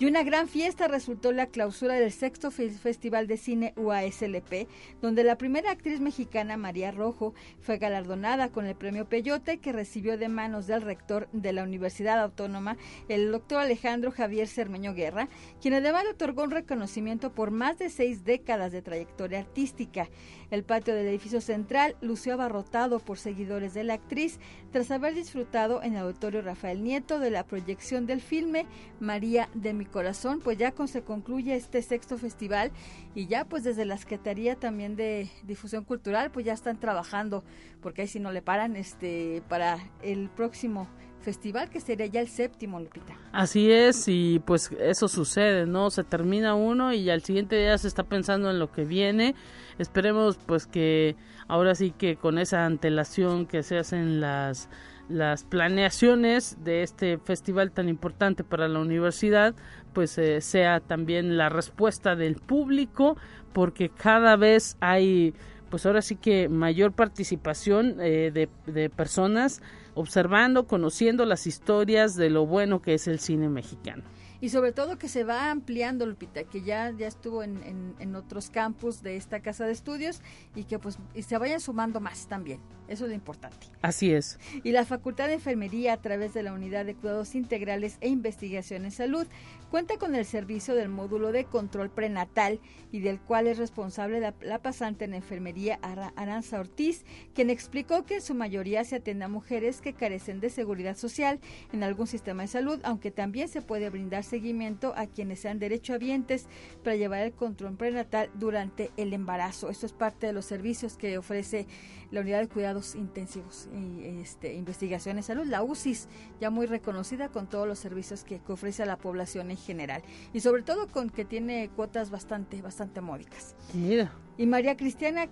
Y 0.00 0.06
una 0.06 0.22
gran 0.22 0.46
fiesta 0.46 0.86
resultó 0.86 1.32
la 1.32 1.46
clausura 1.46 1.94
del 1.94 2.12
sexto 2.12 2.52
Festival 2.52 3.26
de 3.26 3.36
Cine 3.36 3.72
UASLP, 3.76 4.68
donde 5.02 5.24
la 5.24 5.36
primera 5.36 5.72
actriz 5.72 5.98
mexicana, 5.98 6.56
María 6.56 6.92
Rojo, 6.92 7.34
fue 7.60 7.78
galardonada 7.78 8.50
con 8.50 8.66
el 8.66 8.76
premio 8.76 9.08
Peyote 9.08 9.58
que 9.58 9.72
recibió 9.72 10.16
de 10.16 10.28
manos 10.28 10.68
del 10.68 10.82
rector 10.82 11.28
de 11.32 11.52
la 11.52 11.64
Universidad 11.64 12.20
Autónoma, 12.20 12.76
el 13.08 13.32
doctor 13.32 13.58
Alejandro 13.58 14.12
Javier 14.12 14.46
Cermeño 14.46 14.94
Guerra, 14.94 15.28
quien 15.60 15.74
además 15.74 16.04
le 16.04 16.10
otorgó 16.10 16.44
un 16.44 16.52
reconocimiento 16.52 17.32
por 17.32 17.50
más 17.50 17.76
de 17.78 17.90
seis 17.90 18.24
décadas 18.24 18.70
de 18.70 18.82
trayectoria 18.82 19.40
artística. 19.40 20.08
El 20.50 20.64
patio 20.64 20.94
del 20.94 21.06
edificio 21.06 21.40
central 21.40 21.96
lució 22.00 22.34
abarrotado 22.34 23.00
por 23.00 23.18
seguidores 23.18 23.74
de 23.74 23.84
la 23.84 23.94
actriz 23.94 24.38
tras 24.72 24.90
haber 24.90 25.14
disfrutado 25.14 25.82
en 25.82 25.94
el 25.94 26.00
auditorio 26.00 26.42
Rafael 26.42 26.82
Nieto 26.82 27.18
de 27.18 27.30
la 27.30 27.44
proyección 27.44 28.06
del 28.06 28.20
filme 28.20 28.66
María 29.00 29.48
de 29.54 29.74
mi 29.74 29.84
corazón, 29.84 30.40
pues 30.42 30.56
ya 30.58 30.72
se 30.86 31.02
concluye 31.02 31.54
este 31.54 31.82
sexto 31.82 32.16
festival 32.16 32.70
y 33.14 33.26
ya 33.26 33.44
pues 33.44 33.64
desde 33.64 33.84
la 33.84 33.98
Secretaría 33.98 34.56
también 34.56 34.96
de 34.96 35.28
Difusión 35.42 35.84
Cultural 35.84 36.30
pues 36.30 36.46
ya 36.46 36.52
están 36.52 36.78
trabajando 36.78 37.44
porque 37.80 38.02
ahí 38.02 38.08
si 38.08 38.20
no 38.20 38.32
le 38.32 38.42
paran 38.42 38.76
este 38.76 39.42
para 39.48 39.78
el 40.02 40.28
próximo 40.30 40.88
festival 41.20 41.68
que 41.68 41.80
sería 41.80 42.06
ya 42.06 42.20
el 42.20 42.28
séptimo, 42.28 42.80
Lupita. 42.80 43.18
Así 43.32 43.70
es, 43.70 44.04
y 44.06 44.40
pues 44.46 44.70
eso 44.78 45.08
sucede, 45.08 45.66
¿no? 45.66 45.90
Se 45.90 46.04
termina 46.04 46.54
uno 46.54 46.92
y 46.92 47.10
al 47.10 47.22
siguiente 47.22 47.56
día 47.56 47.76
se 47.76 47.88
está 47.88 48.04
pensando 48.04 48.50
en 48.50 48.58
lo 48.58 48.72
que 48.72 48.84
viene. 48.84 49.34
Esperemos 49.78 50.38
pues 50.38 50.66
que 50.66 51.16
ahora 51.46 51.74
sí 51.74 51.92
que 51.92 52.16
con 52.16 52.38
esa 52.38 52.66
antelación 52.66 53.46
que 53.46 53.62
se 53.62 53.78
hacen 53.78 54.20
las 54.20 54.68
las 55.08 55.44
planeaciones 55.44 56.62
de 56.62 56.82
este 56.82 57.18
festival 57.18 57.70
tan 57.72 57.88
importante 57.88 58.44
para 58.44 58.68
la 58.68 58.78
universidad 58.78 59.54
pues 59.94 60.18
eh, 60.18 60.40
sea 60.42 60.80
también 60.80 61.36
la 61.38 61.48
respuesta 61.48 62.14
del 62.14 62.36
público 62.36 63.16
porque 63.54 63.88
cada 63.88 64.36
vez 64.36 64.76
hay 64.80 65.34
pues 65.70 65.86
ahora 65.86 66.02
sí 66.02 66.16
que 66.16 66.48
mayor 66.48 66.92
participación 66.92 67.96
eh, 68.00 68.30
de, 68.32 68.48
de 68.70 68.90
personas 68.90 69.62
observando, 69.94 70.66
conociendo 70.66 71.24
las 71.24 71.46
historias 71.46 72.14
de 72.14 72.30
lo 72.30 72.46
bueno 72.46 72.82
que 72.82 72.94
es 72.94 73.08
el 73.08 73.18
cine 73.18 73.48
mexicano 73.48 74.04
y 74.40 74.50
sobre 74.50 74.72
todo 74.72 74.98
que 74.98 75.08
se 75.08 75.24
va 75.24 75.50
ampliando, 75.50 76.06
Lupita, 76.06 76.44
que 76.44 76.62
ya, 76.62 76.92
ya 76.96 77.06
estuvo 77.06 77.42
en, 77.42 77.94
en, 77.98 78.16
otros 78.16 78.50
campus 78.50 79.02
de 79.02 79.16
esta 79.16 79.40
casa 79.40 79.66
de 79.66 79.72
estudios 79.72 80.20
y 80.54 80.64
que 80.64 80.78
pues 80.78 80.98
y 81.14 81.22
se 81.22 81.36
vayan 81.38 81.60
sumando 81.60 82.00
más 82.00 82.26
también. 82.28 82.60
Eso 82.88 83.04
es 83.04 83.10
lo 83.10 83.14
importante. 83.14 83.66
Así 83.82 84.12
es. 84.12 84.38
Y 84.64 84.72
la 84.72 84.84
Facultad 84.84 85.28
de 85.28 85.34
Enfermería, 85.34 85.92
a 85.92 85.96
través 85.98 86.32
de 86.32 86.42
la 86.42 86.52
Unidad 86.52 86.86
de 86.86 86.94
Cuidados 86.94 87.34
Integrales 87.34 87.98
e 88.00 88.08
Investigación 88.08 88.86
en 88.86 88.92
Salud, 88.92 89.26
cuenta 89.70 89.98
con 89.98 90.14
el 90.14 90.24
servicio 90.24 90.74
del 90.74 90.88
módulo 90.88 91.32
de 91.32 91.44
control 91.44 91.90
prenatal 91.90 92.60
y 92.90 93.00
del 93.00 93.20
cual 93.20 93.46
es 93.46 93.58
responsable 93.58 94.20
la, 94.20 94.58
pasante 94.58 95.04
en 95.04 95.14
enfermería 95.14 95.78
Aranza 96.16 96.60
Ortiz, 96.60 97.04
quien 97.34 97.50
explicó 97.50 98.04
que 98.04 98.16
en 98.16 98.22
su 98.22 98.34
mayoría 98.34 98.84
se 98.84 98.96
atiende 98.96 99.26
a 99.26 99.28
mujeres 99.28 99.80
que 99.80 99.92
carecen 99.92 100.40
de 100.40 100.50
seguridad 100.50 100.96
social 100.96 101.40
en 101.72 101.82
algún 101.82 102.06
sistema 102.06 102.42
de 102.42 102.48
salud, 102.48 102.80
aunque 102.82 103.10
también 103.10 103.48
se 103.48 103.62
puede 103.62 103.90
brindar 103.90 104.24
seguimiento 104.24 104.94
a 104.96 105.06
quienes 105.06 105.40
sean 105.40 105.58
derechohabientes 105.58 106.46
para 106.82 106.96
llevar 106.96 107.20
el 107.20 107.32
control 107.32 107.76
prenatal 107.76 108.30
durante 108.34 108.90
el 108.96 109.12
embarazo. 109.12 109.70
Esto 109.70 109.86
es 109.86 109.92
parte 109.92 110.26
de 110.26 110.32
los 110.32 110.46
servicios 110.46 110.96
que 110.96 111.18
ofrece 111.18 111.66
la 112.10 112.20
Unidad 112.20 112.40
de 112.40 112.48
Cuidados 112.48 112.94
Intensivos 112.94 113.68
y 113.72 114.20
este, 114.20 114.54
Investigación 114.54 115.18
en 115.18 115.22
Salud, 115.22 115.46
la 115.46 115.62
UCIS, 115.62 116.08
ya 116.40 116.50
muy 116.50 116.66
reconocida 116.66 117.28
con 117.28 117.46
todos 117.46 117.66
los 117.66 117.78
servicios 117.78 118.24
que, 118.24 118.40
que 118.40 118.52
ofrece 118.52 118.82
a 118.82 118.86
la 118.86 118.96
población 118.96 119.50
en 119.50 119.56
general 119.56 120.02
y 120.32 120.40
sobre 120.40 120.62
todo 120.62 120.88
con 120.88 121.10
que 121.10 121.24
tiene 121.24 121.68
cuotas 121.74 122.10
bastante, 122.10 122.62
bastante 122.62 123.00
módicas. 123.00 123.54
Mira. 123.74 124.12
Y 124.36 124.46
María 124.46 124.76
Cristiana 124.76 125.28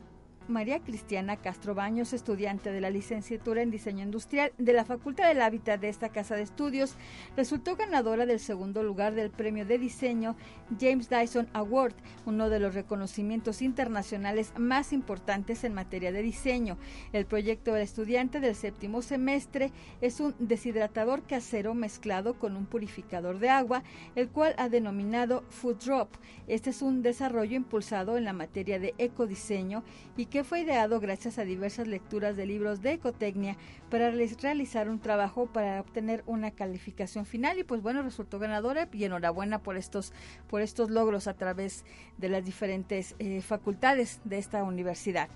María 0.49 0.81
Cristiana 0.81 1.37
Castro 1.37 1.75
Baños, 1.75 2.12
estudiante 2.12 2.71
de 2.71 2.81
la 2.81 2.91
licenciatura 2.91 3.62
en 3.62 3.71
diseño 3.71 4.05
industrial 4.05 4.53
de 4.59 4.73
la 4.73 4.85
Facultad 4.85 5.29
del 5.29 5.43
Hábitat 5.43 5.81
de 5.81 5.88
esta 5.88 6.11
casa 6.11 6.37
de 6.37 6.43
estudios, 6.43 6.95
resultó 7.37 7.76
ganadora 7.76 8.26
del 8.26 8.38
segundo 8.38 8.83
lugar 8.83 9.15
del 9.15 9.31
premio 9.31 9.67
de 9.67 9.79
diseño 9.79 10.37
James 10.81 11.09
Dyson 11.09 11.49
Award, 11.53 11.95
uno 12.26 12.49
de 12.49 12.61
los 12.61 12.75
reconocimientos 12.75 13.61
internacionales 13.61 14.53
más 14.57 14.93
importantes 14.93 15.65
en 15.65 15.75
materia 15.75 16.12
de 16.12 16.23
diseño. 16.23 16.79
El 17.12 17.26
proyecto 17.26 17.73
del 17.73 17.83
estudiante 17.83 18.41
del 18.41 18.55
séptimo 18.55 19.03
semestre 19.03 19.73
es 20.00 20.21
un 20.21 20.35
deshidratador 20.38 21.23
casero 21.25 21.75
mezclado 21.75 22.38
con 22.38 22.57
un 22.57 22.67
purificador 22.67 23.38
de 23.38 23.50
agua, 23.50 23.83
el 24.15 24.29
cual 24.29 24.55
ha 24.59 24.69
denominado 24.69 25.45
Food 25.50 25.85
Drop. 25.85 26.15
Este 26.47 26.71
es 26.71 26.83
un 26.83 27.03
desarrollo 27.03 27.57
impulsado 27.57 28.17
en 28.17 28.25
la 28.25 28.33
materia 28.33 28.79
de 28.79 28.95
ecodiseño 28.99 29.83
y 30.17 30.26
que 30.26 30.36
fue 30.45 30.61
ideado 30.61 31.00
gracias 31.00 31.38
a 31.38 31.45
diversas 31.45 31.87
lecturas 31.87 32.37
de 32.37 32.47
libros 32.47 32.83
de 32.83 32.93
ecotecnia 32.93 33.57
para 33.90 34.11
realizar 34.11 34.88
un 34.88 34.99
trabajo 34.99 35.47
para 35.47 35.81
obtener 35.81 36.23
una 36.26 36.50
calificación 36.50 37.26
final 37.26 37.59
y 37.59 37.64
pues 37.64 37.83
bueno 37.83 38.02
resultó 38.02 38.38
ganadora 38.38 38.88
y 38.93 39.05
enhorabuena 39.05 39.61
por 39.61 39.76
estos 39.76 40.12
por 40.49 40.62
estos 40.62 40.90
logros 40.90 41.26
a 41.26 41.35
través 41.35 41.85
de 42.19 42.28
las 42.28 42.45
diferentes 42.45 43.14
eh, 43.19 43.40
facultades 43.43 44.21
de 44.25 44.38
esta 44.38 44.64
universidad. 44.64 45.28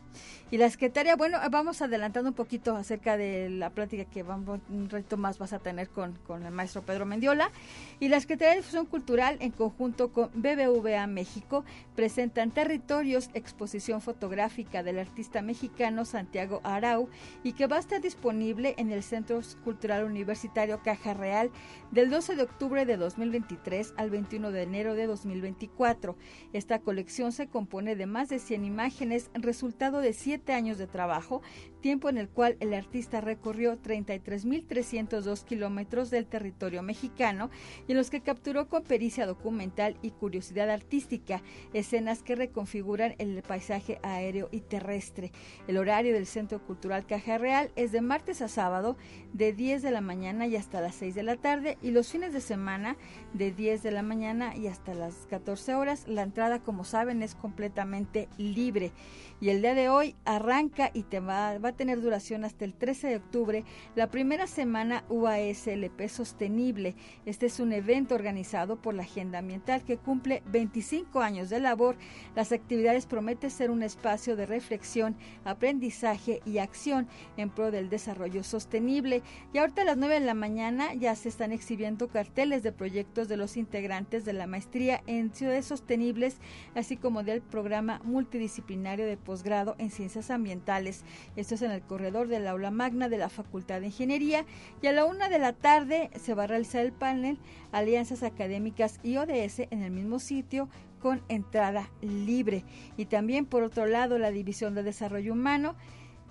Y 0.50 0.58
la 0.58 0.68
secretaria 0.68 1.16
bueno 1.16 1.38
vamos 1.50 1.82
adelantando 1.82 2.30
un 2.30 2.34
poquito 2.34 2.76
acerca 2.76 3.16
de 3.16 3.50
la 3.50 3.70
plática 3.70 4.04
que 4.04 4.22
vamos 4.22 4.60
un 4.68 4.88
reto 4.90 5.16
más 5.16 5.38
vas 5.38 5.52
a 5.52 5.58
tener 5.58 5.88
con, 5.88 6.14
con 6.26 6.44
el 6.44 6.52
maestro 6.52 6.82
Pedro 6.82 7.06
Mendiola. 7.06 7.50
Y 7.98 8.08
la 8.08 8.20
Secretaría 8.20 8.50
de 8.50 8.60
Difusión 8.60 8.86
Cultural 8.86 9.36
en 9.40 9.52
conjunto 9.52 10.12
con 10.12 10.30
BBVA 10.34 11.06
México 11.06 11.64
presentan 11.94 12.50
territorios 12.50 13.30
exposición 13.34 14.00
fotográfica 14.00 14.82
de 14.82 14.89
del 14.90 14.98
artista 14.98 15.40
mexicano 15.40 16.04
Santiago 16.04 16.60
Arau 16.64 17.08
y 17.44 17.52
que 17.52 17.68
va 17.68 17.76
a 17.76 17.80
estar 17.80 18.00
disponible 18.00 18.74
en 18.76 18.90
el 18.90 19.04
Centro 19.04 19.40
Cultural 19.62 20.04
Universitario 20.04 20.80
Caja 20.82 21.14
Real 21.14 21.50
del 21.92 22.10
12 22.10 22.34
de 22.34 22.42
octubre 22.42 22.84
de 22.84 22.96
2023 22.96 23.94
al 23.96 24.10
21 24.10 24.50
de 24.50 24.62
enero 24.62 24.94
de 24.94 25.06
2024. 25.06 26.16
Esta 26.52 26.80
colección 26.80 27.30
se 27.30 27.46
compone 27.46 27.94
de 27.94 28.06
más 28.06 28.28
de 28.28 28.40
100 28.40 28.64
imágenes, 28.64 29.30
resultado 29.34 30.00
de 30.00 30.12
siete 30.12 30.52
años 30.54 30.76
de 30.76 30.88
trabajo, 30.88 31.40
tiempo 31.80 32.08
en 32.08 32.18
el 32.18 32.28
cual 32.28 32.56
el 32.60 32.74
artista 32.74 33.20
recorrió 33.20 33.80
33.302 33.80 35.44
kilómetros 35.44 36.10
del 36.10 36.26
territorio 36.26 36.82
mexicano 36.82 37.50
y 37.88 37.92
en 37.92 37.98
los 37.98 38.10
que 38.10 38.20
capturó 38.20 38.68
con 38.68 38.82
pericia 38.82 39.26
documental 39.26 39.96
y 40.02 40.10
curiosidad 40.10 40.70
artística 40.70 41.42
escenas 41.72 42.22
que 42.22 42.36
reconfiguran 42.36 43.14
el 43.18 43.42
paisaje 43.42 43.98
aéreo 44.02 44.48
y 44.52 44.60
terrestre 44.60 45.32
el 45.66 45.76
horario 45.76 46.14
del 46.14 46.26
Centro 46.26 46.60
Cultural 46.64 47.06
Caja 47.06 47.38
Real 47.38 47.70
es 47.76 47.92
de 47.92 48.00
martes 48.00 48.42
a 48.42 48.48
sábado 48.48 48.96
de 49.32 49.52
10 49.52 49.82
de 49.82 49.90
la 49.90 50.00
mañana 50.00 50.46
y 50.46 50.56
hasta 50.56 50.80
las 50.80 50.94
6 50.96 51.14
de 51.14 51.22
la 51.22 51.36
tarde 51.36 51.78
y 51.82 51.90
los 51.90 52.10
fines 52.10 52.32
de 52.32 52.40
semana 52.40 52.96
de 53.32 53.52
10 53.52 53.82
de 53.82 53.90
la 53.90 54.02
mañana 54.02 54.56
y 54.56 54.66
hasta 54.66 54.94
las 54.94 55.26
14 55.28 55.74
horas. 55.74 56.08
La 56.08 56.22
entrada, 56.22 56.60
como 56.60 56.84
saben, 56.84 57.22
es 57.22 57.34
completamente 57.34 58.28
libre. 58.38 58.92
Y 59.40 59.50
el 59.50 59.62
día 59.62 59.74
de 59.74 59.88
hoy 59.88 60.16
arranca 60.24 60.90
y 60.92 61.02
te 61.04 61.20
va, 61.20 61.58
va 61.58 61.69
a 61.70 61.76
tener 61.76 62.00
duración 62.00 62.44
hasta 62.44 62.64
el 62.64 62.74
13 62.74 63.08
de 63.08 63.16
octubre 63.16 63.64
la 63.94 64.08
primera 64.08 64.46
semana 64.46 65.04
UASLP 65.08 66.08
Sostenible. 66.08 66.94
Este 67.26 67.46
es 67.46 67.60
un 67.60 67.72
evento 67.72 68.14
organizado 68.14 68.76
por 68.76 68.94
la 68.94 69.02
Agenda 69.02 69.38
Ambiental 69.38 69.82
que 69.84 69.96
cumple 69.96 70.42
25 70.46 71.20
años 71.20 71.48
de 71.48 71.60
labor. 71.60 71.96
Las 72.34 72.52
actividades 72.52 73.06
prometen 73.06 73.50
ser 73.50 73.70
un 73.70 73.82
espacio 73.82 74.36
de 74.36 74.46
reflexión, 74.46 75.16
aprendizaje 75.44 76.40
y 76.44 76.58
acción 76.58 77.08
en 77.36 77.50
pro 77.50 77.70
del 77.70 77.88
desarrollo 77.88 78.42
sostenible. 78.42 79.22
Y 79.52 79.58
ahorita 79.58 79.82
a 79.82 79.86
las 79.86 79.96
9 79.96 80.20
de 80.20 80.26
la 80.26 80.34
mañana 80.34 80.94
ya 80.94 81.14
se 81.14 81.28
están 81.28 81.52
exhibiendo 81.52 82.08
carteles 82.08 82.62
de 82.62 82.72
proyectos 82.72 83.28
de 83.28 83.36
los 83.36 83.56
integrantes 83.56 84.24
de 84.24 84.32
la 84.32 84.46
maestría 84.46 85.02
en 85.06 85.32
ciudades 85.32 85.66
sostenibles, 85.66 86.38
así 86.74 86.96
como 86.96 87.22
del 87.22 87.42
programa 87.42 88.00
multidisciplinario 88.04 89.06
de 89.06 89.16
posgrado 89.16 89.76
en 89.78 89.90
ciencias 89.90 90.30
ambientales. 90.30 91.04
Esto 91.36 91.54
es 91.54 91.59
en 91.62 91.70
el 91.70 91.82
corredor 91.82 92.28
del 92.28 92.46
aula 92.46 92.70
magna 92.70 93.08
de 93.08 93.18
la 93.18 93.28
Facultad 93.28 93.80
de 93.80 93.86
Ingeniería. 93.86 94.44
Y 94.82 94.86
a 94.86 94.92
la 94.92 95.04
una 95.04 95.28
de 95.28 95.38
la 95.38 95.52
tarde 95.52 96.10
se 96.20 96.34
va 96.34 96.44
a 96.44 96.46
realizar 96.46 96.84
el 96.84 96.92
panel 96.92 97.38
Alianzas 97.72 98.22
Académicas 98.22 99.00
y 99.02 99.16
ODS 99.16 99.60
en 99.70 99.82
el 99.82 99.90
mismo 99.90 100.18
sitio 100.18 100.68
con 101.00 101.22
entrada 101.28 101.90
libre. 102.02 102.64
Y 102.96 103.06
también, 103.06 103.46
por 103.46 103.62
otro 103.62 103.86
lado, 103.86 104.18
la 104.18 104.30
División 104.30 104.74
de 104.74 104.82
Desarrollo 104.82 105.32
Humano 105.32 105.74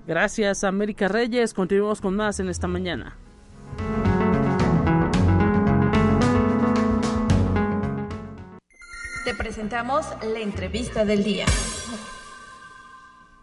Gracias, 0.07 0.65
América 0.65 1.09
Reyes. 1.09 1.55
Continuamos 1.55 2.01
con 2.01 2.17
más 2.17 2.41
en 2.41 2.49
esta 2.49 2.67
mañana. 2.67 3.17
Te 9.25 9.35
presentamos 9.35 10.07
la 10.23 10.41
entrevista 10.41 11.05
del 11.05 11.23
día. 11.23 11.47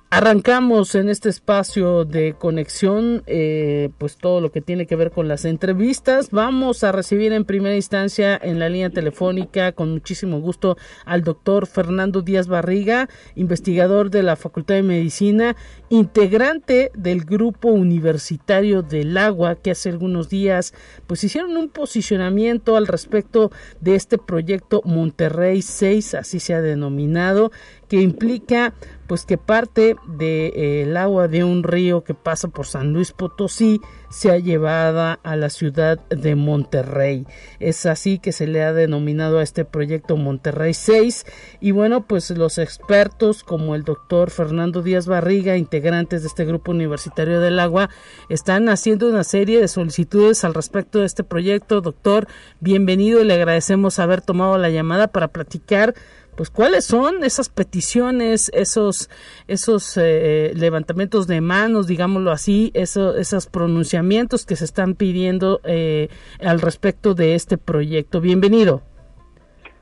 Arrancamos 0.10 0.96
en 0.96 1.10
este 1.10 1.28
espacio 1.28 2.06
de 2.06 2.34
conexión, 2.34 3.24
eh, 3.28 3.90
pues 3.98 4.16
todo 4.16 4.40
lo 4.40 4.54
que 4.54 4.62
tiene 4.62 4.88
que 4.88 4.96
ver 4.96 5.12
con 5.12 5.28
las 5.28 5.44
entrevistas. 5.44 6.30
Vamos 6.32 6.86
a 6.86 6.94
recibir 6.94 7.34
en 7.34 7.44
primera 7.44 7.76
instancia 7.76 8.40
en 8.42 8.58
la 8.58 8.70
línea 8.70 8.90
telefónica 8.90 9.74
con 9.74 9.92
muchísimo 9.92 10.40
gusto 10.40 10.78
al 11.04 11.26
doctor 11.26 11.68
Fernando 11.68 12.22
Díaz 12.22 12.48
Barriga, 12.48 13.10
investigador 13.36 14.10
de 14.10 14.24
la 14.24 14.38
Facultad 14.38 14.76
de 14.76 14.84
Medicina, 14.84 15.58
integrante 15.90 16.90
del 16.96 17.26
grupo 17.26 17.68
universitario 17.68 18.84
del 18.84 19.18
agua, 19.18 19.56
que 19.56 19.72
hace 19.72 19.90
algunos 19.90 20.30
días 20.30 20.74
pues 21.06 21.22
hicieron 21.26 21.58
un 21.58 21.68
posicionamiento 21.68 22.78
al 22.78 22.88
respecto 22.88 23.52
de 23.82 23.96
este 23.96 24.18
proyecto 24.18 24.82
Monterrey 24.86 25.62
6, 25.62 26.14
así 26.14 26.40
se 26.40 26.54
ha 26.54 26.62
denominado, 26.62 27.52
que 27.88 28.02
implica 28.02 28.74
pues 29.08 29.26
que 29.26 29.38
parte 29.38 29.96
del 30.06 30.52
eh, 30.54 30.98
agua 30.98 31.30
de 31.30 31.44
un 31.44 31.64
río 31.64 32.04
que 32.04 32.14
pasa 32.14 32.50
por 32.50 32.66
San 32.68 32.92
Luis 32.92 33.14
Potosí 33.14 33.80
sea 34.10 34.38
llevada 34.38 35.20
a 35.24 35.36
la 35.36 35.50
ciudad 35.50 36.00
de 36.10 36.36
Monterrey. 36.36 37.26
Es 37.60 37.86
así 37.86 38.20
que 38.20 38.32
se 38.32 38.48
le 38.48 38.64
ha 38.64 38.74
denominado 38.74 39.40
a 39.40 39.44
este 39.44 39.66
proyecto 39.66 40.18
Monterrey 40.18 40.74
6 40.74 41.26
y 41.62 41.72
bueno 41.72 42.06
pues 42.06 42.30
los 42.32 42.58
expertos 42.58 43.44
como 43.44 43.76
el 43.76 43.84
doctor 43.84 44.30
Fernando 44.30 44.82
Díaz 44.82 45.08
Barriga, 45.08 45.56
integrantes 45.56 46.22
de 46.22 46.28
este 46.28 46.46
grupo 46.46 46.72
universitario 46.72 47.40
del 47.40 47.60
agua, 47.60 47.90
están 48.28 48.68
haciendo 48.68 49.10
una 49.10 49.24
serie 49.24 49.62
de 49.62 49.68
solicitudes 49.70 50.44
al 50.44 50.54
respecto 50.54 51.00
de 51.00 51.06
este 51.06 51.24
proyecto. 51.24 51.80
Doctor, 51.80 52.28
bienvenido 52.60 53.22
y 53.22 53.26
le 53.26 53.36
agradecemos 53.36 54.00
haber 54.00 54.22
tomado 54.22 54.58
la 54.58 54.70
llamada 54.70 55.08
para 55.08 55.30
platicar 55.30 55.96
pues 56.38 56.52
cuáles 56.52 56.86
son 56.86 57.24
esas 57.24 57.50
peticiones, 57.50 58.52
esos, 58.54 59.10
esos 59.48 59.98
eh, 59.98 60.54
levantamientos 60.56 61.26
de 61.26 61.42
manos, 61.42 61.88
digámoslo 61.88 62.32
así, 62.32 62.72
esos 62.76 63.48
pronunciamientos 63.48 64.46
que 64.46 64.56
se 64.56 64.64
están 64.64 64.94
pidiendo 64.94 65.60
eh, 65.64 66.10
al 66.40 66.62
respecto 66.62 67.16
de 67.16 67.34
este 67.34 67.58
proyecto. 67.58 68.22
Bienvenido. 68.22 68.84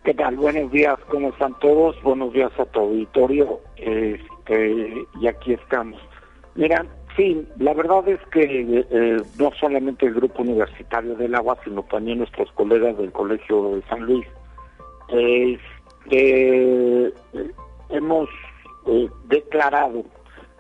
¿Qué 0.06 0.14
tal? 0.14 0.38
Buenos 0.38 0.72
días, 0.72 0.96
¿cómo 1.10 1.30
están 1.30 1.60
todos? 1.60 2.02
Buenos 2.04 2.32
días 2.32 2.52
a 2.58 2.66
tu 2.66 2.80
auditorio. 2.80 3.60
Este, 3.76 5.06
y 5.20 5.28
aquí 5.28 5.54
estamos. 5.54 6.00
Mira, 6.56 6.86
sí, 7.18 7.46
la 7.60 7.74
verdad 7.74 8.08
es 8.08 8.20
que 8.32 8.86
eh, 8.90 9.18
no 9.38 9.52
solamente 9.60 10.06
el 10.06 10.14
Grupo 10.14 10.42
Universitario 10.42 11.16
del 11.16 11.36
Agua, 11.36 11.58
sino 11.66 11.84
también 11.84 12.20
nuestros 12.20 12.50
colegas 12.54 12.98
del 12.98 13.12
Colegio 13.12 13.76
de 13.76 13.82
San 13.90 14.06
Luis, 14.06 14.26
eh, 15.10 15.60
eh, 16.12 17.14
hemos 17.90 18.30
eh, 18.88 19.10
declarado 19.28 20.04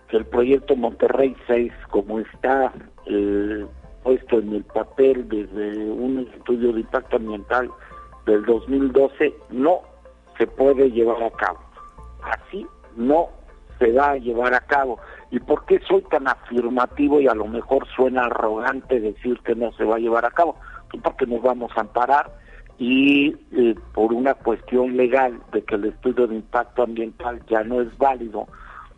que 0.07 0.17
el 0.17 0.25
proyecto 0.25 0.75
Monterrey 0.75 1.35
6, 1.47 1.71
como 1.89 2.19
está 2.19 2.73
eh, 3.05 3.65
puesto 4.03 4.39
en 4.39 4.53
el 4.53 4.63
papel 4.63 5.27
desde 5.27 5.89
un 5.89 6.27
estudio 6.33 6.73
de 6.73 6.81
impacto 6.81 7.17
ambiental 7.17 7.69
del 8.25 8.45
2012, 8.45 9.33
no 9.49 9.81
se 10.37 10.47
puede 10.47 10.91
llevar 10.91 11.23
a 11.23 11.31
cabo. 11.31 11.59
Así 12.23 12.65
no 12.95 13.29
se 13.79 13.91
va 13.91 14.11
a 14.11 14.17
llevar 14.17 14.53
a 14.53 14.61
cabo. 14.61 14.99
¿Y 15.31 15.39
por 15.39 15.65
qué 15.65 15.79
soy 15.87 16.01
tan 16.03 16.27
afirmativo 16.27 17.19
y 17.19 17.27
a 17.27 17.35
lo 17.35 17.45
mejor 17.45 17.87
suena 17.95 18.25
arrogante 18.25 18.99
decir 18.99 19.39
que 19.39 19.55
no 19.55 19.71
se 19.73 19.83
va 19.83 19.95
a 19.95 19.99
llevar 19.99 20.25
a 20.25 20.31
cabo? 20.31 20.55
Pues 20.89 21.03
porque 21.03 21.25
nos 21.25 21.41
vamos 21.41 21.71
a 21.75 21.81
amparar 21.81 22.31
y 22.77 23.35
eh, 23.51 23.75
por 23.93 24.11
una 24.13 24.33
cuestión 24.33 24.97
legal 24.97 25.39
de 25.51 25.61
que 25.63 25.75
el 25.75 25.85
estudio 25.85 26.27
de 26.27 26.35
impacto 26.35 26.83
ambiental 26.83 27.41
ya 27.47 27.63
no 27.63 27.81
es 27.81 27.97
válido 27.97 28.47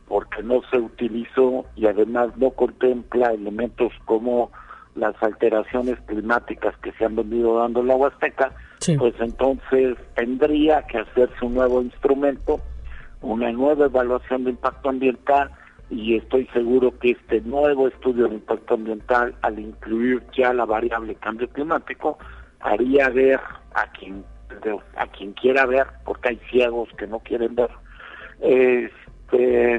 porque 0.07 0.41
no 0.41 0.61
se 0.71 0.77
utilizó 0.77 1.65
y 1.75 1.85
además 1.85 2.29
no 2.37 2.51
contempla 2.51 3.33
elementos 3.33 3.91
como 4.05 4.51
las 4.95 5.21
alteraciones 5.21 5.99
climáticas 6.07 6.75
que 6.77 6.91
se 6.93 7.05
han 7.05 7.15
venido 7.15 7.59
dando 7.59 7.81
en 7.81 7.87
la 7.87 7.95
Huasteca, 7.95 8.51
pues 8.97 9.13
entonces 9.19 9.95
tendría 10.15 10.81
que 10.83 10.97
hacerse 10.99 11.45
un 11.45 11.55
nuevo 11.55 11.81
instrumento, 11.81 12.59
una 13.21 13.51
nueva 13.51 13.85
evaluación 13.85 14.45
de 14.45 14.51
impacto 14.51 14.89
ambiental 14.89 15.51
y 15.89 16.15
estoy 16.15 16.47
seguro 16.47 16.97
que 16.99 17.11
este 17.11 17.41
nuevo 17.41 17.87
estudio 17.87 18.27
de 18.27 18.35
impacto 18.35 18.73
ambiental, 18.73 19.35
al 19.41 19.59
incluir 19.59 20.23
ya 20.35 20.51
la 20.53 20.65
variable 20.65 21.15
cambio 21.15 21.47
climático, 21.49 22.17
haría 22.59 23.09
ver 23.09 23.39
a 23.77 23.91
quien 23.91 24.23
a 24.95 25.07
quien 25.07 25.33
quiera 25.33 25.65
ver, 25.65 25.87
porque 26.05 26.29
hay 26.29 26.41
ciegos 26.49 26.89
que 26.97 27.05
no 27.05 27.19
quieren 27.19 27.55
ver, 27.55 27.69
este, 28.39 29.75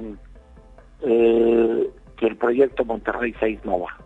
eh, 1.03 1.91
que 2.17 2.27
el 2.27 2.37
proyecto 2.37 2.85
Monterrey 2.85 3.35
6 3.41 3.61
no 3.65 3.81
va. 3.81 3.97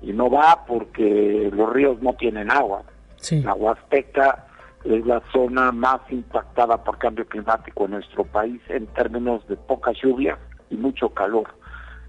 Y 0.00 0.12
no 0.12 0.30
va 0.30 0.64
porque 0.66 1.50
los 1.52 1.72
ríos 1.72 2.00
no 2.02 2.14
tienen 2.14 2.50
agua. 2.50 2.82
La 3.30 3.54
Huasteca 3.54 4.46
es 4.84 5.06
la 5.06 5.22
zona 5.32 5.70
más 5.70 6.00
impactada 6.10 6.82
por 6.82 6.98
cambio 6.98 7.24
climático 7.26 7.84
en 7.84 7.92
nuestro 7.92 8.24
país 8.24 8.60
en 8.68 8.86
términos 8.88 9.46
de 9.46 9.56
poca 9.56 9.92
lluvia 9.92 10.36
y 10.70 10.76
mucho 10.76 11.10
calor. 11.10 11.48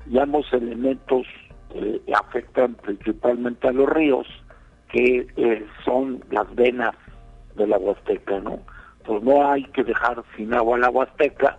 Y 0.09 0.17
ambos 0.17 0.51
elementos 0.51 1.27
eh, 1.75 2.01
afectan 2.15 2.73
principalmente 2.75 3.67
a 3.67 3.71
los 3.71 3.87
ríos 3.89 4.27
que 4.91 5.27
eh, 5.35 5.65
son 5.85 6.23
las 6.31 6.53
venas 6.55 6.95
de 7.55 7.67
la 7.67 7.77
Huasteca, 7.77 8.39
¿no? 8.39 8.59
Pues 9.05 9.21
no 9.23 9.49
hay 9.49 9.63
que 9.65 9.83
dejar 9.83 10.23
sin 10.35 10.53
agua 10.53 10.77
la 10.77 10.89
Huasteca 10.89 11.57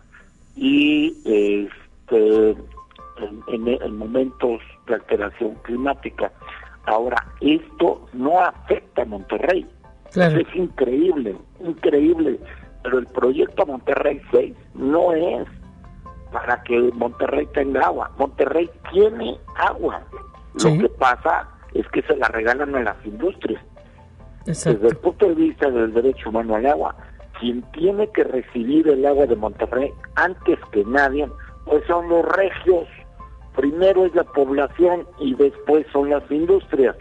y 0.57 1.15
este, 1.25 2.57
en, 3.49 3.97
momentos 3.97 4.61
de 4.87 4.95
alteración 4.95 5.55
climática. 5.63 6.33
Ahora, 6.87 7.17
esto 7.41 8.07
no 8.13 8.41
afecta 8.41 9.03
a 9.03 9.07
Monterrey. 9.07 9.67
Es 10.15 10.55
increíble, 10.55 11.37
increíble. 11.61 12.39
Pero 12.83 12.99
el 12.99 13.07
proyecto 13.07 13.67
Monterrey 13.67 14.21
6 14.31 14.55
no 14.75 15.13
es 15.13 15.47
para 16.31 16.63
que 16.63 16.79
Monterrey 16.95 17.47
tenga 17.55 17.87
agua. 17.87 18.11
Monterrey 18.19 18.71
tiene 18.93 19.39
agua. 19.57 20.03
Lo 20.63 20.79
que 20.79 20.89
pasa 20.91 21.49
es 21.73 21.87
que 21.89 22.03
se 22.03 22.17
la 22.17 22.29
regalan 22.29 22.75
a 22.75 22.83
las 22.83 22.97
industrias. 23.05 23.63
Desde 24.45 24.89
el 24.89 24.97
punto 24.97 25.29
de 25.29 25.35
vista 25.35 25.71
del 25.71 25.95
derecho 25.95 26.29
humano 26.29 26.57
al 26.57 26.67
agua, 26.67 26.95
quien 27.41 27.63
tiene 27.73 28.09
que 28.09 28.25
recibir 28.25 28.87
el 28.89 29.07
agua 29.07 29.27
de 29.27 29.37
Monterrey 29.37 29.91
antes 30.17 30.59
que 30.71 30.85
nadie, 30.85 31.29
pues 31.65 31.83
son 31.87 32.09
los 32.09 32.25
regios. 32.27 32.87
Primero 33.57 34.05
es 34.05 34.15
la 34.15 34.25
población 34.25 35.07
y 35.19 35.35
después 35.35 35.87
son 35.93 36.11
las 36.11 36.29
industrias. 36.31 36.97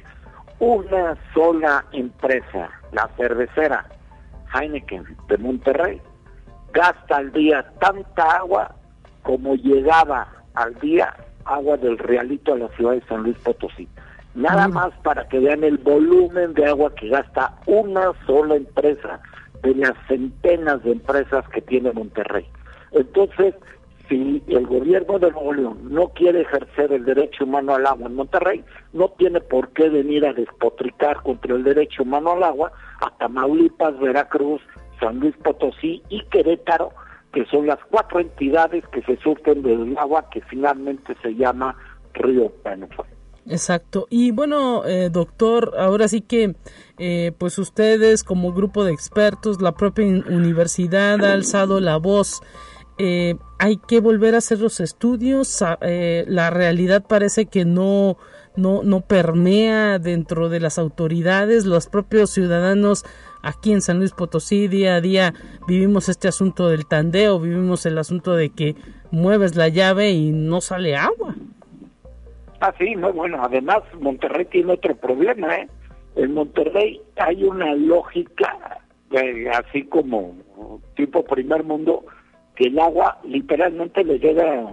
Una 0.60 1.18
sola 1.34 1.86
empresa, 1.92 2.70
la 2.94 3.10
cervecera 3.18 3.86
Heineken 4.54 5.04
de 5.28 5.38
Monterrey, 5.38 6.02
gasta 6.72 7.18
al 7.18 7.32
día 7.34 7.70
tanta 7.80 8.38
agua 8.38 8.74
como 9.24 9.56
llegaba 9.56 10.28
al 10.54 10.74
día 10.76 11.14
agua 11.46 11.76
del 11.78 11.98
Realito 11.98 12.54
a 12.54 12.58
la 12.58 12.70
ciudad 12.70 12.94
de 12.94 13.02
San 13.08 13.24
Luis 13.24 13.38
Potosí. 13.40 13.88
Nada 14.36 14.68
más 14.68 14.92
para 15.04 15.28
que 15.28 15.40
vean 15.40 15.64
el 15.64 15.78
volumen 15.78 16.54
de 16.56 16.66
agua 16.66 16.94
que 16.96 17.08
gasta 17.08 17.56
una 17.68 18.12
sola 18.26 18.56
empresa 18.56 19.22
de 19.62 19.76
las 19.76 19.94
centenas 20.08 20.84
de 20.84 20.94
empresas 20.94 21.48
que 21.50 21.62
tiene 21.62 21.92
Monterrey. 21.92 22.46
Entonces, 22.92 23.54
si 24.10 24.44
el 24.48 24.66
gobierno 24.66 25.20
de 25.20 25.32
Nuevo 25.32 25.54
León 25.54 25.78
no 25.90 26.10
quiere 26.10 26.42
ejercer 26.42 26.92
el 26.92 27.06
derecho 27.06 27.46
humano 27.46 27.76
al 27.76 27.86
agua 27.86 28.08
en 28.08 28.16
Monterrey, 28.16 28.64
no 28.92 29.10
tiene 29.10 29.40
por 29.40 29.70
qué 29.70 29.90
venir 29.90 30.26
a 30.26 30.34
despotricar 30.34 31.22
contra 31.22 31.56
el 31.56 31.64
derecho 31.64 32.04
humano 32.04 32.32
al 32.32 32.44
agua 32.44 32.72
a 33.02 33.12
Tamaulipas, 33.18 33.98
Veracruz, 34.00 34.62
San 35.00 35.20
Luis 35.20 35.36
Potosí 35.38 36.04
y 36.10 36.22
Querétaro, 36.26 36.92
que 37.32 37.46
son 37.46 37.68
las 37.68 37.80
cuatro 37.90 38.20
entidades 38.20 38.86
que 38.88 39.02
se 39.04 39.16
surten 39.18 39.64
del 39.64 39.98
agua 39.98 40.30
que 40.30 40.42
finalmente 40.42 41.16
se 41.22 41.34
llama 41.36 41.76
Río 42.14 42.52
Pánuco. 42.62 43.06
Exacto. 43.48 44.08
Y 44.10 44.32
bueno, 44.32 44.86
eh, 44.86 45.10
doctor, 45.12 45.74
ahora 45.78 46.08
sí 46.08 46.22
que, 46.22 46.56
eh, 46.98 47.34
pues 47.38 47.58
ustedes 47.58 48.24
como 48.24 48.54
grupo 48.54 48.84
de 48.84 48.94
expertos, 48.94 49.62
la 49.62 49.74
propia 49.74 50.06
universidad 50.06 51.24
ha 51.24 51.34
alzado 51.34 51.80
la 51.80 51.98
voz. 51.98 52.42
Eh, 52.98 53.36
hay 53.60 53.78
que 53.78 54.00
volver 54.00 54.36
a 54.36 54.38
hacer 54.38 54.60
los 54.60 54.80
estudios. 54.80 55.62
la 55.82 56.50
realidad 56.52 57.04
parece 57.08 57.48
que 57.48 57.66
no, 57.66 58.18
no, 58.56 58.84
no 58.84 59.02
permea 59.02 60.00
dentro 60.00 60.48
de 60.48 60.60
las 60.60 60.78
autoridades. 60.78 61.66
Los 61.66 61.88
propios 61.88 62.30
ciudadanos 62.30 63.04
aquí 63.42 63.74
en 63.74 63.82
San 63.82 64.00
Luis 64.00 64.12
Potosí 64.12 64.68
día 64.68 64.96
a 64.96 65.02
día 65.02 65.34
vivimos 65.68 66.08
este 66.08 66.30
asunto 66.30 66.70
del 66.70 66.86
tandeo, 66.86 67.40
vivimos 67.40 67.86
el 67.86 67.98
asunto 67.98 68.34
de 68.34 68.50
que 68.52 68.76
mueves 69.12 69.56
la 69.56 69.68
llave 69.68 70.12
y 70.12 70.32
no 70.32 70.62
sale 70.62 70.96
agua. 70.96 71.36
Ah, 72.66 72.74
sí, 72.80 72.96
no, 72.96 73.12
bueno, 73.12 73.42
además 73.44 73.82
Monterrey 74.00 74.46
tiene 74.46 74.72
otro 74.72 74.96
problema, 74.96 75.54
¿eh? 75.54 75.68
En 76.16 76.34
Monterrey 76.34 77.02
hay 77.18 77.44
una 77.44 77.76
lógica, 77.76 78.80
así 79.52 79.84
como 79.84 80.34
tipo 80.96 81.26
primer 81.26 81.66
mundo, 81.66 82.06
que 82.56 82.68
el 82.68 82.80
agua 82.80 83.20
literalmente 83.26 84.06
le 84.06 84.18
llega, 84.18 84.64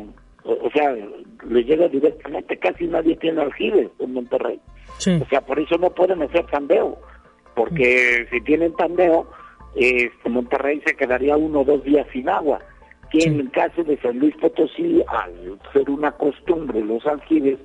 o 0.45 0.71
sea, 0.73 0.95
le 0.95 1.65
llega 1.65 1.89
directamente, 1.89 2.57
casi 2.59 2.87
nadie 2.87 3.17
tiene 3.17 3.43
aljibes 3.43 3.89
en 3.99 4.13
Monterrey. 4.13 4.61
O 4.97 5.29
sea, 5.29 5.41
por 5.41 5.59
eso 5.59 5.77
no 5.77 5.91
pueden 5.91 6.23
hacer 6.23 6.47
tandeo, 6.47 6.97
porque 7.57 8.25
si 8.31 8.41
tienen 8.43 8.73
tandeo, 8.77 9.27
este, 9.75 10.29
Monterrey 10.29 10.81
se 10.87 10.95
quedaría 10.95 11.37
uno 11.37 11.63
o 11.63 11.65
dos 11.65 11.83
días 11.83 12.07
sin 12.13 12.29
agua. 12.29 12.61
Que 13.11 13.25
en 13.25 13.41
el 13.41 13.51
caso 13.51 13.83
de 13.83 13.99
San 14.01 14.21
Luis 14.21 14.37
Potosí, 14.37 15.03
al 15.09 15.59
ser 15.73 15.91
una 15.91 16.13
costumbre 16.13 16.81
los 16.85 17.05
aljibes, 17.05 17.59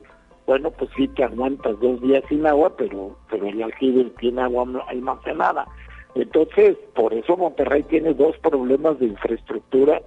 bueno, 0.47 0.71
pues 0.71 0.89
sí 0.95 1.07
te 1.09 1.23
aguantas 1.23 1.79
dos 1.79 2.01
días 2.01 2.23
sin 2.29 2.45
agua, 2.45 2.75
pero, 2.77 3.17
pero 3.29 3.47
el 3.47 3.63
aljibe 3.63 4.05
tiene 4.19 4.41
agua 4.41 4.65
almacenada. 4.87 5.65
Entonces, 6.13 6.77
por 6.93 7.13
eso 7.13 7.35
Monterrey 7.35 7.83
tiene 7.83 8.13
dos 8.13 8.37
problemas 8.37 8.99
de 8.99 9.07
infraestructura 9.07 10.01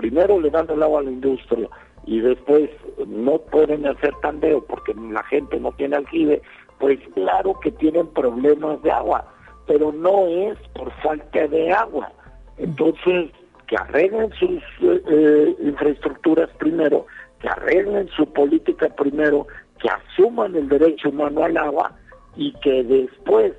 primero 0.00 0.40
le 0.40 0.50
dan 0.50 0.66
el 0.70 0.82
agua 0.82 1.00
a 1.00 1.02
la 1.04 1.10
industria 1.10 1.68
y 2.06 2.20
después 2.20 2.70
no 3.06 3.38
pueden 3.38 3.86
hacer 3.86 4.14
tandeo 4.22 4.64
porque 4.64 4.94
la 4.94 5.22
gente 5.24 5.60
no 5.60 5.72
tiene 5.72 5.96
aljibe, 5.96 6.40
pues 6.78 6.98
claro 7.14 7.60
que 7.60 7.70
tienen 7.70 8.06
problemas 8.08 8.82
de 8.82 8.90
agua, 8.90 9.26
pero 9.66 9.92
no 9.92 10.26
es 10.26 10.56
por 10.74 10.90
falta 11.02 11.46
de 11.46 11.70
agua. 11.70 12.10
Entonces, 12.56 13.30
que 13.66 13.76
arreglen 13.76 14.30
sus 14.32 14.62
eh, 14.80 15.02
eh, 15.06 15.56
infraestructuras 15.60 16.48
primero, 16.58 17.06
que 17.40 17.48
arreglen 17.48 18.08
su 18.16 18.24
política 18.32 18.88
primero, 18.96 19.46
que 19.80 19.88
asuman 19.88 20.54
el 20.54 20.68
derecho 20.68 21.08
humano 21.08 21.44
al 21.44 21.56
agua 21.56 21.92
y 22.36 22.52
que 22.60 22.84
después 22.84 23.52